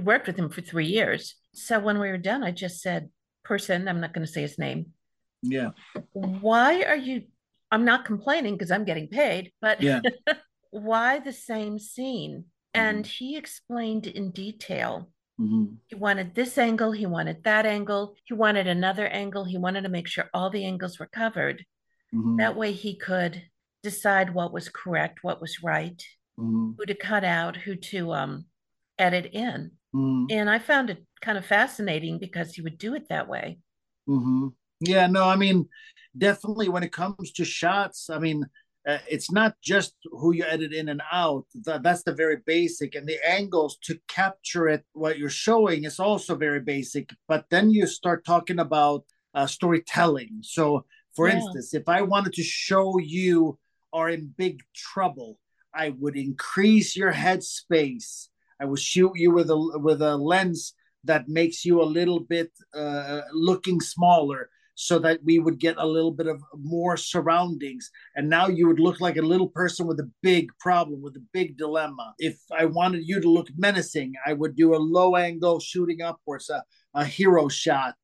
worked 0.00 0.26
with 0.26 0.36
him 0.36 0.48
for 0.48 0.60
three 0.60 0.86
years. 0.86 1.36
So 1.54 1.78
when 1.78 1.98
we 1.98 2.08
were 2.08 2.18
done, 2.18 2.42
I 2.42 2.50
just 2.50 2.80
said, 2.80 3.10
person, 3.44 3.88
I'm 3.88 4.00
not 4.00 4.12
going 4.12 4.26
to 4.26 4.32
say 4.32 4.42
his 4.42 4.58
name. 4.58 4.86
Yeah. 5.42 5.70
Why 6.12 6.82
are 6.82 6.96
you? 6.96 7.24
I'm 7.70 7.84
not 7.84 8.04
complaining 8.04 8.54
because 8.54 8.70
I'm 8.70 8.84
getting 8.84 9.08
paid, 9.08 9.52
but 9.60 9.80
Yeah. 9.82 10.00
why 10.70 11.18
the 11.18 11.32
same 11.32 11.78
scene? 11.78 12.46
And 12.74 13.06
he 13.06 13.36
explained 13.36 14.06
in 14.06 14.30
detail. 14.30 15.10
Mhm. 15.40 15.78
He 15.86 15.94
wanted 15.94 16.34
this 16.34 16.58
angle, 16.58 16.92
he 16.92 17.06
wanted 17.06 17.44
that 17.44 17.66
angle, 17.66 18.14
he 18.24 18.34
wanted 18.34 18.66
another 18.66 19.06
angle, 19.06 19.44
he 19.44 19.58
wanted 19.58 19.82
to 19.82 19.88
make 19.88 20.06
sure 20.06 20.30
all 20.34 20.50
the 20.50 20.64
angles 20.64 20.98
were 20.98 21.06
covered. 21.08 21.64
Mhm. 22.14 22.38
That 22.38 22.56
way 22.56 22.72
he 22.72 22.96
could 22.96 23.42
decide 23.82 24.34
what 24.34 24.52
was 24.52 24.68
correct, 24.68 25.20
what 25.22 25.40
was 25.40 25.62
right, 25.62 26.02
Mhm. 26.38 26.74
who 26.76 26.86
to 26.86 26.94
cut 26.94 27.24
out, 27.24 27.56
who 27.56 27.74
to 27.76 28.12
um 28.12 28.46
edit 28.98 29.30
in. 29.32 29.72
Mhm. 29.94 30.26
And 30.30 30.50
I 30.50 30.58
found 30.58 30.90
it 30.90 31.06
kind 31.20 31.38
of 31.38 31.46
fascinating 31.46 32.18
because 32.18 32.54
he 32.54 32.62
would 32.62 32.78
do 32.78 32.94
it 32.94 33.08
that 33.08 33.28
way. 33.28 33.58
hmm 34.06 34.48
Yeah, 34.80 35.06
no, 35.06 35.24
I 35.24 35.36
mean, 35.36 35.68
definitely 36.16 36.68
when 36.68 36.82
it 36.82 36.92
comes 36.92 37.32
to 37.32 37.44
shots, 37.44 38.10
I 38.10 38.18
mean, 38.18 38.46
uh, 38.88 38.98
it's 39.06 39.30
not 39.30 39.54
just 39.62 39.94
who 40.18 40.32
you 40.32 40.44
edit 40.44 40.72
in 40.72 40.88
and 40.88 41.02
out. 41.12 41.44
That, 41.66 41.82
that's 41.82 42.04
the 42.04 42.14
very 42.14 42.38
basic, 42.46 42.94
and 42.94 43.06
the 43.06 43.18
angles 43.28 43.78
to 43.82 44.00
capture 44.08 44.66
it, 44.68 44.82
what 44.94 45.18
you're 45.18 45.28
showing, 45.46 45.84
is 45.84 46.00
also 46.00 46.34
very 46.34 46.60
basic. 46.60 47.10
But 47.28 47.44
then 47.50 47.70
you 47.70 47.86
start 47.86 48.24
talking 48.24 48.58
about 48.58 49.04
uh, 49.34 49.46
storytelling. 49.46 50.38
So, 50.42 50.86
for 51.14 51.28
Yeah. 51.28 51.36
instance, 51.36 51.74
if 51.74 51.86
I 51.88 52.00
wanted 52.02 52.32
to 52.34 52.42
show 52.42 52.98
you 52.98 53.58
are 53.92 54.08
in 54.08 54.34
big 54.38 54.56
trouble, 54.74 55.38
I 55.74 55.90
would 56.00 56.16
increase 56.16 56.96
your 56.96 57.12
head 57.12 57.42
space. 57.42 58.30
I 58.60 58.64
would 58.64 58.80
shoot 58.80 59.12
you 59.14 59.30
with 59.32 59.50
a 59.50 59.58
with 59.86 60.00
a 60.00 60.16
lens 60.16 60.74
that 61.04 61.28
makes 61.28 61.64
you 61.64 61.82
a 61.82 61.92
little 61.98 62.20
bit 62.20 62.50
uh, 62.74 63.20
looking 63.32 63.80
smaller 63.80 64.50
so 64.80 64.96
that 65.00 65.18
we 65.24 65.40
would 65.40 65.58
get 65.58 65.74
a 65.76 65.84
little 65.84 66.12
bit 66.12 66.28
of 66.28 66.40
more 66.56 66.96
surroundings. 66.96 67.90
And 68.14 68.30
now 68.30 68.46
you 68.46 68.68
would 68.68 68.78
look 68.78 69.00
like 69.00 69.16
a 69.16 69.22
little 69.22 69.48
person 69.48 69.88
with 69.88 69.98
a 69.98 70.08
big 70.22 70.50
problem 70.60 71.02
with 71.02 71.16
a 71.16 71.24
big 71.32 71.58
dilemma. 71.58 72.14
If 72.18 72.36
i 72.56 72.64
wanted 72.64 73.02
you 73.04 73.20
to 73.20 73.28
look 73.28 73.48
menacing 73.56 74.12
i 74.24 74.32
would 74.32 74.54
do 74.54 74.74
a 74.74 74.86
low 74.96 75.16
angle 75.16 75.58
shooting 75.58 76.00
upwards 76.00 76.48
a, 76.48 76.62
a 76.94 77.04
hero 77.04 77.48
shot 77.48 77.96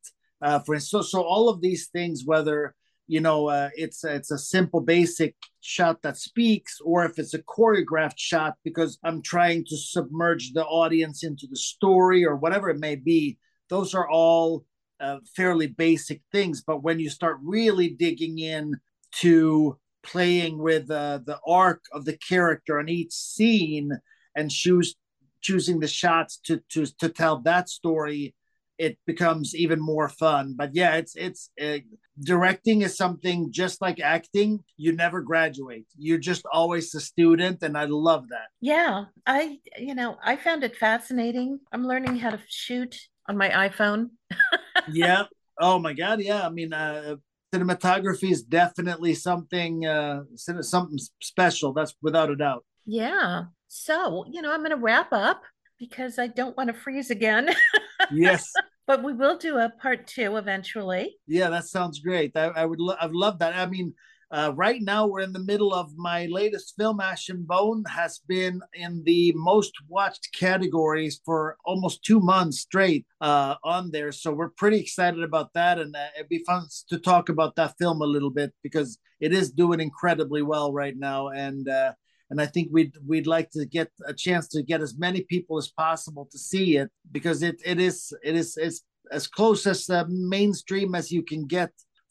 uh, 0.42 0.58
for 0.58 0.74
instance. 0.74 1.10
So, 1.10 1.18
so 1.18 1.22
all 1.22 1.48
of 1.48 1.60
these 1.60 1.88
things 1.88 2.22
whether 2.24 2.74
you 3.06 3.20
know 3.20 3.48
uh, 3.48 3.70
it's 3.76 4.02
it's 4.02 4.32
a 4.32 4.38
simple 4.38 4.80
basic 4.80 5.36
shot 5.60 6.02
that 6.02 6.16
speaks 6.16 6.80
or 6.84 7.04
if 7.04 7.18
it's 7.20 7.34
a 7.34 7.42
choreographed 7.42 8.18
shot 8.18 8.54
because 8.64 8.98
i'm 9.04 9.22
trying 9.22 9.64
to 9.68 9.76
submerge 9.76 10.52
the 10.52 10.64
audience 10.64 11.22
into 11.22 11.46
the 11.48 11.56
story 11.56 12.24
or 12.26 12.36
whatever 12.36 12.68
it 12.68 12.80
may 12.80 12.96
be 12.96 13.38
those 13.68 13.94
are 13.94 14.08
all 14.10 14.64
uh, 15.00 15.18
fairly 15.36 15.66
basic 15.66 16.20
things 16.32 16.62
but 16.66 16.82
when 16.82 16.98
you 16.98 17.10
start 17.10 17.38
really 17.42 17.88
digging 17.88 18.38
in 18.38 18.74
to 19.12 19.78
playing 20.02 20.58
with 20.58 20.90
uh, 20.90 21.18
the 21.24 21.38
arc 21.46 21.82
of 21.92 22.04
the 22.04 22.16
character 22.18 22.78
on 22.78 22.88
each 22.88 23.12
scene 23.12 23.90
and 24.36 24.50
choose 24.50 24.94
choosing 25.40 25.80
the 25.80 25.88
shots 25.88 26.38
to 26.38 26.60
to 26.68 26.86
to 26.98 27.08
tell 27.08 27.38
that 27.40 27.68
story 27.68 28.34
it 28.76 28.98
becomes 29.06 29.54
even 29.54 29.80
more 29.80 30.08
fun 30.08 30.54
but 30.56 30.74
yeah 30.74 30.94
it's 30.96 31.14
it's 31.16 31.50
uh, 31.60 31.78
directing 32.22 32.82
is 32.82 32.96
something 32.96 33.50
just 33.52 33.80
like 33.80 34.00
acting 34.00 34.62
you 34.76 34.92
never 34.92 35.20
graduate 35.20 35.86
you're 35.96 36.18
just 36.18 36.44
always 36.52 36.94
a 36.94 37.00
student 37.00 37.62
and 37.62 37.76
i 37.76 37.84
love 37.84 38.28
that 38.28 38.48
Yeah, 38.60 39.04
I, 39.26 39.58
you 39.78 39.94
know, 39.94 40.16
I 40.24 40.36
found 40.36 40.64
it 40.64 40.76
fascinating. 40.76 41.60
I'm 41.70 41.86
learning 41.86 42.16
how 42.16 42.30
to 42.30 42.40
shoot 42.48 42.96
on 43.28 43.36
my 43.36 43.50
iPhone. 43.50 44.10
yeah 44.92 45.24
oh 45.60 45.78
my 45.78 45.92
god 45.92 46.20
yeah 46.20 46.46
i 46.46 46.50
mean 46.50 46.72
uh 46.72 47.14
cinematography 47.54 48.30
is 48.30 48.42
definitely 48.42 49.14
something 49.14 49.86
uh 49.86 50.22
something 50.36 50.98
special 51.20 51.72
that's 51.72 51.94
without 52.02 52.30
a 52.30 52.36
doubt 52.36 52.64
Yeah. 52.86 53.44
So, 53.68 54.24
you 54.30 54.42
know, 54.42 54.52
I'm 54.52 54.60
going 54.60 54.70
to 54.70 54.76
wrap 54.76 55.12
up 55.12 55.42
because 55.78 56.18
I 56.18 56.28
don't 56.28 56.56
want 56.56 56.68
to 56.68 56.74
freeze 56.74 57.10
again, 57.10 57.48
yes 58.12 58.52
but 58.86 59.02
we 59.02 59.12
will 59.12 59.38
do 59.38 59.58
a 59.58 59.70
part 59.70 60.06
two 60.06 60.36
eventually. 60.36 61.16
Yeah, 61.26 61.48
that 61.50 61.64
sounds 61.64 62.00
great. 62.00 62.36
I, 62.36 62.46
I 62.46 62.64
would 62.66 62.80
lo- 62.80 62.96
I've 63.00 63.14
loved 63.14 63.40
that. 63.40 63.54
I 63.54 63.66
mean, 63.66 63.94
uh, 64.30 64.52
right 64.54 64.80
now 64.82 65.06
we're 65.06 65.20
in 65.20 65.32
the 65.32 65.38
middle 65.38 65.72
of 65.72 65.96
my 65.96 66.26
latest 66.26 66.74
film, 66.76 67.00
Ash 67.00 67.28
and 67.28 67.46
Bone, 67.46 67.84
has 67.88 68.20
been 68.26 68.60
in 68.74 69.02
the 69.04 69.32
most 69.36 69.72
watched 69.88 70.28
categories 70.34 71.20
for 71.24 71.56
almost 71.64 72.04
two 72.04 72.20
months 72.20 72.60
straight 72.60 73.06
uh, 73.20 73.54
on 73.64 73.90
there. 73.90 74.12
So 74.12 74.32
we're 74.32 74.50
pretty 74.50 74.78
excited 74.80 75.22
about 75.22 75.52
that, 75.54 75.78
and 75.78 75.94
uh, 75.94 76.06
it'd 76.16 76.28
be 76.28 76.44
fun 76.44 76.66
to 76.88 76.98
talk 76.98 77.28
about 77.28 77.56
that 77.56 77.74
film 77.78 78.02
a 78.02 78.06
little 78.06 78.30
bit 78.30 78.52
because 78.62 78.98
it 79.20 79.32
is 79.32 79.50
doing 79.50 79.80
incredibly 79.80 80.42
well 80.42 80.72
right 80.72 80.96
now, 80.96 81.28
and 81.28 81.68
uh, 81.68 81.92
and 82.30 82.40
I 82.40 82.46
think 82.46 82.68
we'd 82.72 82.94
we'd 83.06 83.26
like 83.26 83.50
to 83.50 83.66
get 83.66 83.90
a 84.06 84.14
chance 84.14 84.48
to 84.48 84.62
get 84.62 84.80
as 84.80 84.96
many 84.98 85.22
people 85.22 85.58
as 85.58 85.68
possible 85.68 86.28
to 86.32 86.38
see 86.38 86.76
it 86.76 86.90
because 87.12 87.42
it 87.42 87.60
it 87.64 87.78
is 87.80 88.12
it 88.22 88.34
is 88.34 88.56
it's 88.56 88.82
as 89.12 89.26
close 89.26 89.66
as 89.66 89.88
uh, 89.90 90.04
mainstream 90.08 90.94
as 90.94 91.10
you 91.12 91.22
can 91.22 91.46
get 91.46 91.70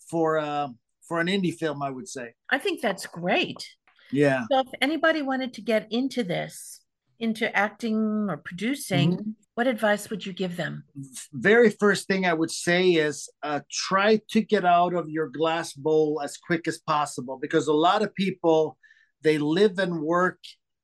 for 0.10 0.38
uh, 0.38 0.68
for 1.08 1.20
an 1.20 1.28
indie 1.28 1.54
film, 1.54 1.82
I 1.82 1.90
would 1.90 2.08
say. 2.08 2.34
I 2.50 2.58
think 2.58 2.82
that's 2.82 3.06
great. 3.06 3.68
Yeah. 4.12 4.46
So, 4.52 4.60
if 4.60 4.68
anybody 4.82 5.22
wanted 5.22 5.54
to 5.56 5.62
get 5.62 5.88
into 5.92 6.24
this, 6.24 6.82
into 7.20 7.54
acting 7.56 7.96
or 8.30 8.38
producing, 8.38 9.18
Mhm. 9.18 9.36
what 9.56 9.68
advice 9.68 10.10
would 10.10 10.26
you 10.26 10.34
give 10.34 10.56
them? 10.58 10.84
Very 11.32 11.70
first 11.70 12.08
thing 12.08 12.26
I 12.26 12.34
would 12.34 12.52
say 12.52 12.92
is 12.92 13.30
uh, 13.44 13.62
try 13.72 14.20
to 14.30 14.42
get 14.42 14.66
out 14.66 14.94
of 14.94 15.10
your 15.10 15.30
glass 15.30 15.74
bowl 15.74 16.22
as 16.24 16.38
quick 16.38 16.68
as 16.68 16.80
possible 16.80 17.38
because 17.42 17.68
a 17.68 17.74
lot 17.74 18.02
of 18.02 18.14
people 18.16 18.78
they 19.22 19.38
live 19.38 19.80
and 19.80 20.02
work 20.02 20.40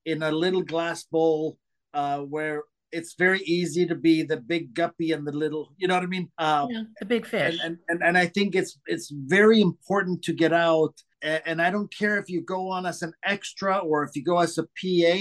in 0.05 0.24
a 0.24 0.32
little 0.32 0.61
glass 0.63 1.03
bowl 1.03 1.57
uh, 1.93 2.20
where 2.20 2.63
it's 2.92 3.14
very 3.16 3.42
easy 3.42 3.86
to 3.86 3.96
be 3.96 4.24
the 4.24 4.38
big 4.38 4.74
guppy 4.74 5.12
and 5.12 5.26
the 5.28 5.32
little 5.32 5.74
you 5.78 5.88
know 5.88 5.94
what 5.96 6.04
i 6.04 6.08
mean 6.08 6.28
uh, 6.38 6.66
Yeah, 6.70 6.84
the 7.00 7.06
big 7.06 7.26
fish. 7.26 7.60
and, 7.64 7.78
and, 7.78 7.78
and 7.90 8.04
and 8.04 8.18
I 8.18 8.26
think 8.28 8.56
it's 8.56 8.80
it's 8.88 9.10
very 9.12 9.62
important 9.62 10.24
to 10.24 10.34
get 10.34 10.54
out. 10.54 10.94
And, 11.22 11.42
and 11.46 11.62
I 11.62 11.70
don't 11.72 11.94
care 12.02 12.18
if 12.18 12.30
you 12.30 12.42
go 12.42 12.70
on 12.70 12.86
as 12.86 13.02
an 13.02 13.14
extra 13.24 13.78
or 13.78 14.04
if 14.04 14.12
you 14.16 14.24
go 14.24 14.40
as 14.40 14.58
a 14.58 14.64
PA, 14.80 15.18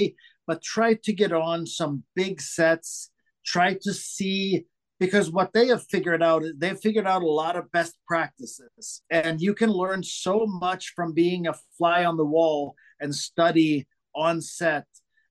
but 0.47 0.63
try 0.63 0.95
to 0.95 1.13
get 1.13 1.33
on 1.33 1.67
some 1.67 2.05
big 2.15 2.41
sets. 2.41 3.11
Try 3.45 3.75
to 3.83 3.93
see 3.93 4.65
because 5.01 5.31
what 5.31 5.53
they 5.53 5.67
have 5.69 5.85
figured 5.95 6.23
out 6.23 6.43
is 6.45 6.53
they've 6.59 6.79
figured 6.87 7.07
out 7.07 7.23
a 7.23 7.27
lot 7.43 7.57
of 7.57 7.71
best 7.73 7.95
practices, 8.07 9.03
and 9.11 9.41
you 9.41 9.55
can 9.55 9.71
learn 9.71 10.03
so 10.03 10.47
much 10.47 10.93
from 10.97 11.13
being 11.13 11.47
a 11.47 11.55
fly 11.77 12.05
on 12.05 12.17
the 12.17 12.25
wall 12.37 12.75
and 13.01 13.15
study 13.15 13.87
on 14.15 14.41
set. 14.41 14.87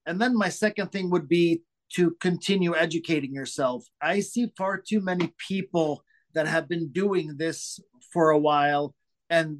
And 0.05 0.21
then 0.21 0.33
my 0.37 0.49
second 0.49 0.91
thing 0.91 1.09
would 1.09 1.27
be 1.27 1.61
to 1.95 2.15
continue 2.19 2.75
educating 2.75 3.33
yourself. 3.33 3.85
I 4.01 4.19
see 4.19 4.51
far 4.57 4.77
too 4.77 5.01
many 5.01 5.33
people 5.47 6.03
that 6.33 6.47
have 6.47 6.67
been 6.67 6.89
doing 6.89 7.37
this 7.37 7.79
for 8.11 8.29
a 8.29 8.39
while 8.39 8.93
and 9.29 9.59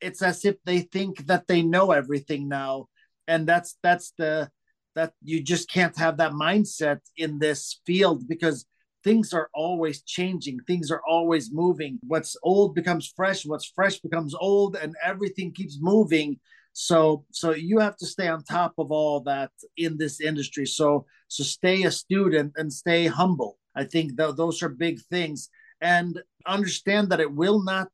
it's 0.00 0.22
as 0.22 0.44
if 0.44 0.56
they 0.64 0.80
think 0.80 1.26
that 1.26 1.46
they 1.46 1.62
know 1.62 1.92
everything 1.92 2.48
now 2.48 2.86
and 3.28 3.46
that's 3.46 3.78
that's 3.82 4.12
the 4.18 4.50
that 4.94 5.12
you 5.22 5.42
just 5.42 5.70
can't 5.70 5.96
have 5.98 6.16
that 6.16 6.32
mindset 6.32 7.00
in 7.16 7.38
this 7.38 7.80
field 7.86 8.26
because 8.26 8.64
things 9.06 9.32
are 9.32 9.48
always 9.54 10.02
changing 10.02 10.58
things 10.66 10.90
are 10.90 11.02
always 11.06 11.52
moving. 11.52 11.96
What's 12.12 12.36
old 12.42 12.74
becomes 12.74 13.12
fresh 13.18 13.46
what's 13.46 13.68
fresh 13.78 14.00
becomes 14.00 14.34
old 14.34 14.74
and 14.74 14.96
everything 15.10 15.52
keeps 15.52 15.78
moving. 15.80 16.40
So 16.72 17.24
so 17.30 17.52
you 17.52 17.78
have 17.78 17.96
to 17.98 18.06
stay 18.14 18.26
on 18.26 18.42
top 18.42 18.74
of 18.78 18.90
all 18.90 19.20
that 19.20 19.52
in 19.76 19.96
this 19.96 20.20
industry. 20.20 20.66
So 20.66 21.06
so 21.28 21.44
stay 21.44 21.84
a 21.84 21.90
student 21.92 22.54
and 22.56 22.80
stay 22.82 23.06
humble. 23.06 23.52
I 23.76 23.84
think 23.84 24.18
th- 24.18 24.36
those 24.36 24.60
are 24.64 24.82
big 24.86 24.98
things. 25.14 25.50
And 25.80 26.20
understand 26.56 27.10
that 27.10 27.20
it 27.20 27.32
will 27.32 27.62
not 27.62 27.88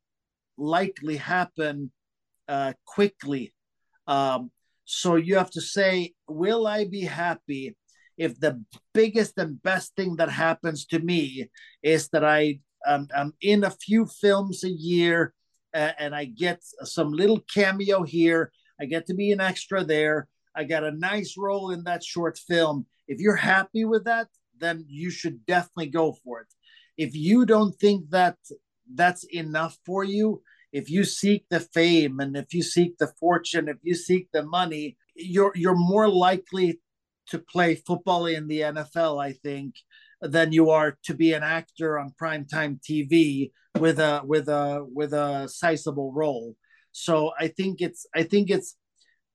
likely 0.56 1.16
happen 1.16 1.92
uh, 2.48 2.72
quickly. 2.86 3.52
Um, 4.06 4.50
so 4.84 5.16
you 5.16 5.36
have 5.36 5.50
to 5.50 5.60
say 5.60 6.12
will 6.28 6.66
i 6.66 6.84
be 6.84 7.02
happy 7.02 7.76
if 8.24 8.32
the 8.40 8.54
biggest 8.94 9.34
and 9.38 9.62
best 9.62 9.88
thing 9.96 10.16
that 10.16 10.30
happens 10.30 10.86
to 10.86 10.98
me 10.98 11.48
is 11.82 12.08
that 12.12 12.24
i 12.24 12.58
um, 12.86 13.06
i'm 13.18 13.32
in 13.40 13.64
a 13.64 13.76
few 13.86 14.06
films 14.06 14.64
a 14.64 14.70
year 14.70 15.34
uh, 15.74 15.92
and 15.98 16.14
i 16.14 16.24
get 16.24 16.58
some 16.84 17.10
little 17.12 17.40
cameo 17.54 18.02
here 18.02 18.52
I 18.82 18.86
get 18.86 19.06
to 19.06 19.14
be 19.14 19.30
an 19.30 19.40
extra 19.40 19.84
there. 19.84 20.26
I 20.56 20.64
got 20.64 20.82
a 20.82 20.90
nice 20.90 21.36
role 21.38 21.70
in 21.70 21.84
that 21.84 22.02
short 22.02 22.36
film. 22.36 22.86
If 23.06 23.20
you're 23.20 23.36
happy 23.36 23.84
with 23.84 24.04
that, 24.06 24.26
then 24.58 24.84
you 24.88 25.08
should 25.08 25.46
definitely 25.46 25.86
go 25.86 26.16
for 26.24 26.40
it. 26.40 26.48
If 26.96 27.14
you 27.14 27.46
don't 27.46 27.74
think 27.78 28.10
that 28.10 28.36
that's 28.92 29.22
enough 29.24 29.78
for 29.86 30.02
you, 30.02 30.42
if 30.72 30.90
you 30.90 31.04
seek 31.04 31.44
the 31.48 31.60
fame 31.60 32.18
and 32.18 32.36
if 32.36 32.52
you 32.52 32.62
seek 32.62 32.98
the 32.98 33.12
fortune, 33.20 33.68
if 33.68 33.76
you 33.82 33.94
seek 33.94 34.28
the 34.32 34.42
money, 34.42 34.96
you're 35.14 35.52
you're 35.54 35.76
more 35.76 36.08
likely 36.08 36.80
to 37.28 37.38
play 37.38 37.74
football 37.74 38.26
in 38.26 38.48
the 38.48 38.60
NFL, 38.60 39.22
I 39.22 39.32
think, 39.32 39.74
than 40.20 40.52
you 40.52 40.70
are 40.70 40.98
to 41.04 41.14
be 41.14 41.32
an 41.32 41.42
actor 41.42 41.98
on 41.98 42.14
primetime 42.20 42.80
TV 42.80 43.50
with 43.78 43.98
a 43.98 44.22
with 44.24 44.48
a 44.48 44.86
with 44.92 45.12
a 45.12 45.48
sizable 45.48 46.12
role. 46.12 46.56
So 46.92 47.32
I 47.38 47.48
think 47.48 47.80
it's 47.80 48.06
I 48.14 48.22
think 48.22 48.50
it's 48.50 48.76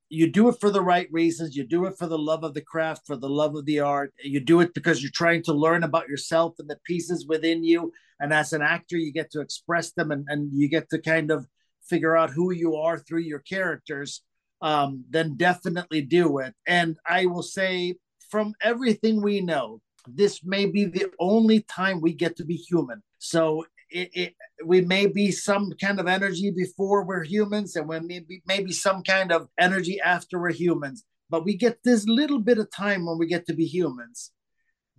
you 0.10 0.32
do 0.32 0.48
it 0.48 0.56
for 0.60 0.70
the 0.70 0.82
right 0.82 1.08
reasons. 1.12 1.56
You 1.56 1.66
do 1.66 1.86
it 1.86 1.98
for 1.98 2.08
the 2.08 2.18
love 2.18 2.44
of 2.44 2.54
the 2.54 2.62
craft, 2.62 3.06
for 3.06 3.18
the 3.18 3.30
love 3.30 3.56
of 3.56 3.66
the 3.66 3.82
art. 3.82 4.14
You 4.24 4.40
do 4.40 4.62
it 4.62 4.74
because 4.74 5.02
you're 5.02 5.12
trying 5.14 5.44
to 5.44 5.54
learn 5.54 5.84
about 5.84 6.08
yourself 6.08 6.56
and 6.60 6.70
the 6.70 6.80
pieces 6.86 7.26
within 7.28 7.64
you. 7.64 7.92
And 8.20 8.34
as 8.34 8.54
an 8.54 8.62
actor, 8.62 8.96
you 8.96 9.12
get 9.12 9.32
to 9.32 9.42
express 9.42 9.92
them 9.92 10.12
and, 10.12 10.26
and 10.30 10.50
you 10.54 10.70
get 10.70 10.90
to 10.92 11.02
kind 11.02 11.30
of 11.30 11.46
figure 11.90 12.16
out 12.16 12.30
who 12.30 12.52
you 12.52 12.76
are 12.76 12.98
through 12.98 13.22
your 13.22 13.40
characters. 13.40 14.22
Um, 14.62 15.06
then 15.10 15.36
definitely 15.38 16.02
do 16.02 16.40
it. 16.40 16.56
And 16.66 16.98
I 17.08 17.28
will 17.28 17.44
say, 17.44 17.98
from 18.30 18.54
everything 18.62 19.22
we 19.22 19.40
know, 19.40 19.82
this 20.08 20.44
may 20.44 20.66
be 20.66 20.86
the 20.86 21.12
only 21.20 21.62
time 21.62 22.02
we 22.02 22.14
get 22.14 22.36
to 22.38 22.46
be 22.46 22.56
human. 22.56 23.04
So 23.20 23.66
it, 23.90 24.10
it, 24.14 24.36
we 24.66 24.82
may 24.82 25.08
be 25.08 25.32
some 25.32 25.72
kind 25.80 26.00
of 26.00 26.08
energy 26.08 26.52
before 26.52 27.06
we're 27.06 27.24
humans, 27.24 27.76
and 27.76 27.88
we 27.88 28.00
may 28.00 28.20
be 28.20 28.42
maybe 28.46 28.72
some 28.72 29.04
kind 29.04 29.32
of 29.32 29.48
energy 29.60 30.00
after 30.02 30.40
we're 30.40 30.52
humans. 30.52 31.04
But 31.30 31.46
we 31.46 31.56
get 31.56 31.84
this 31.84 32.06
little 32.08 32.40
bit 32.40 32.58
of 32.58 32.72
time 32.72 33.06
when 33.06 33.18
we 33.18 33.28
get 33.28 33.46
to 33.48 33.54
be 33.54 33.66
humans. 33.66 34.32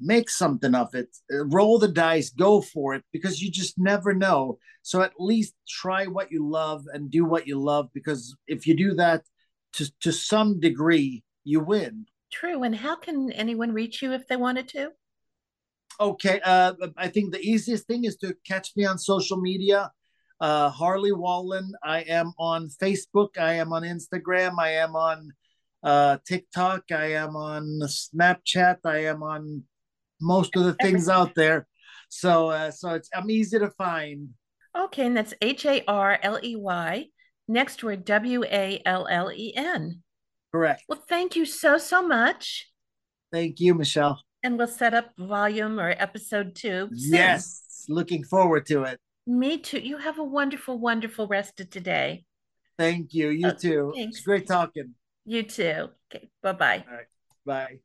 Make 0.00 0.30
something 0.30 0.74
of 0.74 0.94
it. 0.94 1.08
Roll 1.30 1.78
the 1.78 1.88
dice. 1.88 2.30
Go 2.30 2.60
for 2.60 2.94
it 2.94 3.02
because 3.12 3.42
you 3.42 3.50
just 3.50 3.78
never 3.78 4.14
know. 4.14 4.58
So 4.82 5.02
at 5.02 5.12
least 5.18 5.54
try 5.68 6.06
what 6.06 6.30
you 6.30 6.48
love 6.48 6.84
and 6.92 7.10
do 7.10 7.24
what 7.24 7.48
you 7.48 7.60
love 7.60 7.88
because 7.92 8.36
if 8.46 8.66
you 8.66 8.76
do 8.76 8.94
that 8.94 9.24
to 9.74 9.90
to 10.00 10.12
some 10.12 10.60
degree, 10.60 11.22
you 11.44 11.60
win. 11.60 12.06
True. 12.30 12.62
And 12.62 12.74
how 12.74 12.96
can 12.96 13.32
anyone 13.32 13.72
reach 13.72 14.02
you 14.02 14.12
if 14.12 14.26
they 14.28 14.36
wanted 14.36 14.68
to? 14.68 14.90
Okay, 16.00 16.40
uh, 16.44 16.74
I 16.96 17.08
think 17.08 17.32
the 17.32 17.40
easiest 17.40 17.86
thing 17.86 18.04
is 18.04 18.16
to 18.18 18.36
catch 18.46 18.76
me 18.76 18.84
on 18.84 18.98
social 18.98 19.36
media. 19.36 19.90
Uh, 20.40 20.70
Harley 20.70 21.10
Wallen. 21.10 21.72
I 21.82 22.00
am 22.02 22.32
on 22.38 22.68
Facebook. 22.68 23.36
I 23.38 23.54
am 23.54 23.72
on 23.72 23.82
Instagram. 23.82 24.60
I 24.60 24.74
am 24.74 24.94
on 24.94 25.32
uh, 25.82 26.18
TikTok. 26.24 26.92
I 26.92 27.14
am 27.14 27.34
on 27.34 27.80
Snapchat. 27.82 28.78
I 28.84 29.06
am 29.06 29.24
on 29.24 29.64
most 30.20 30.54
of 30.56 30.64
the 30.64 30.74
things 30.74 31.08
out 31.08 31.34
there. 31.34 31.66
So, 32.08 32.50
uh, 32.50 32.70
so 32.70 32.90
it's 32.90 33.10
I'm 33.14 33.30
easy 33.30 33.58
to 33.58 33.70
find. 33.70 34.28
Okay, 34.76 35.06
and 35.06 35.16
that's 35.16 35.34
H 35.42 35.66
A 35.66 35.84
R 35.88 36.18
L 36.22 36.38
E 36.42 36.54
Y. 36.54 37.06
Next 37.48 37.82
word 37.82 38.04
W 38.04 38.44
A 38.44 38.80
L 38.84 39.06
L 39.10 39.32
E 39.32 39.54
N. 39.56 40.02
Correct. 40.52 40.84
Well, 40.88 41.02
thank 41.08 41.34
you 41.34 41.46
so 41.46 41.78
so 41.78 42.06
much. 42.06 42.70
Thank 43.32 43.58
you, 43.58 43.74
Michelle. 43.74 44.20
And 44.42 44.58
we'll 44.58 44.68
set 44.68 44.94
up 44.94 45.10
volume 45.18 45.80
or 45.80 45.94
episode 45.98 46.54
two. 46.54 46.88
Soon. 46.94 47.14
Yes, 47.14 47.86
looking 47.88 48.22
forward 48.22 48.66
to 48.66 48.84
it. 48.84 49.00
Me 49.26 49.58
too. 49.58 49.80
You 49.80 49.98
have 49.98 50.18
a 50.18 50.24
wonderful, 50.24 50.78
wonderful 50.78 51.26
rest 51.26 51.60
of 51.60 51.70
today. 51.70 52.24
Thank 52.78 53.12
you. 53.12 53.30
You 53.30 53.48
uh, 53.48 53.52
too. 53.54 53.92
Thanks. 53.94 54.18
It's 54.18 54.24
great 54.24 54.46
talking. 54.46 54.94
You 55.24 55.42
too. 55.42 55.88
Okay. 56.14 56.30
Bye 56.42 56.52
bye. 56.52 56.84
All 56.88 56.96
right. 56.96 57.06
Bye. 57.44 57.78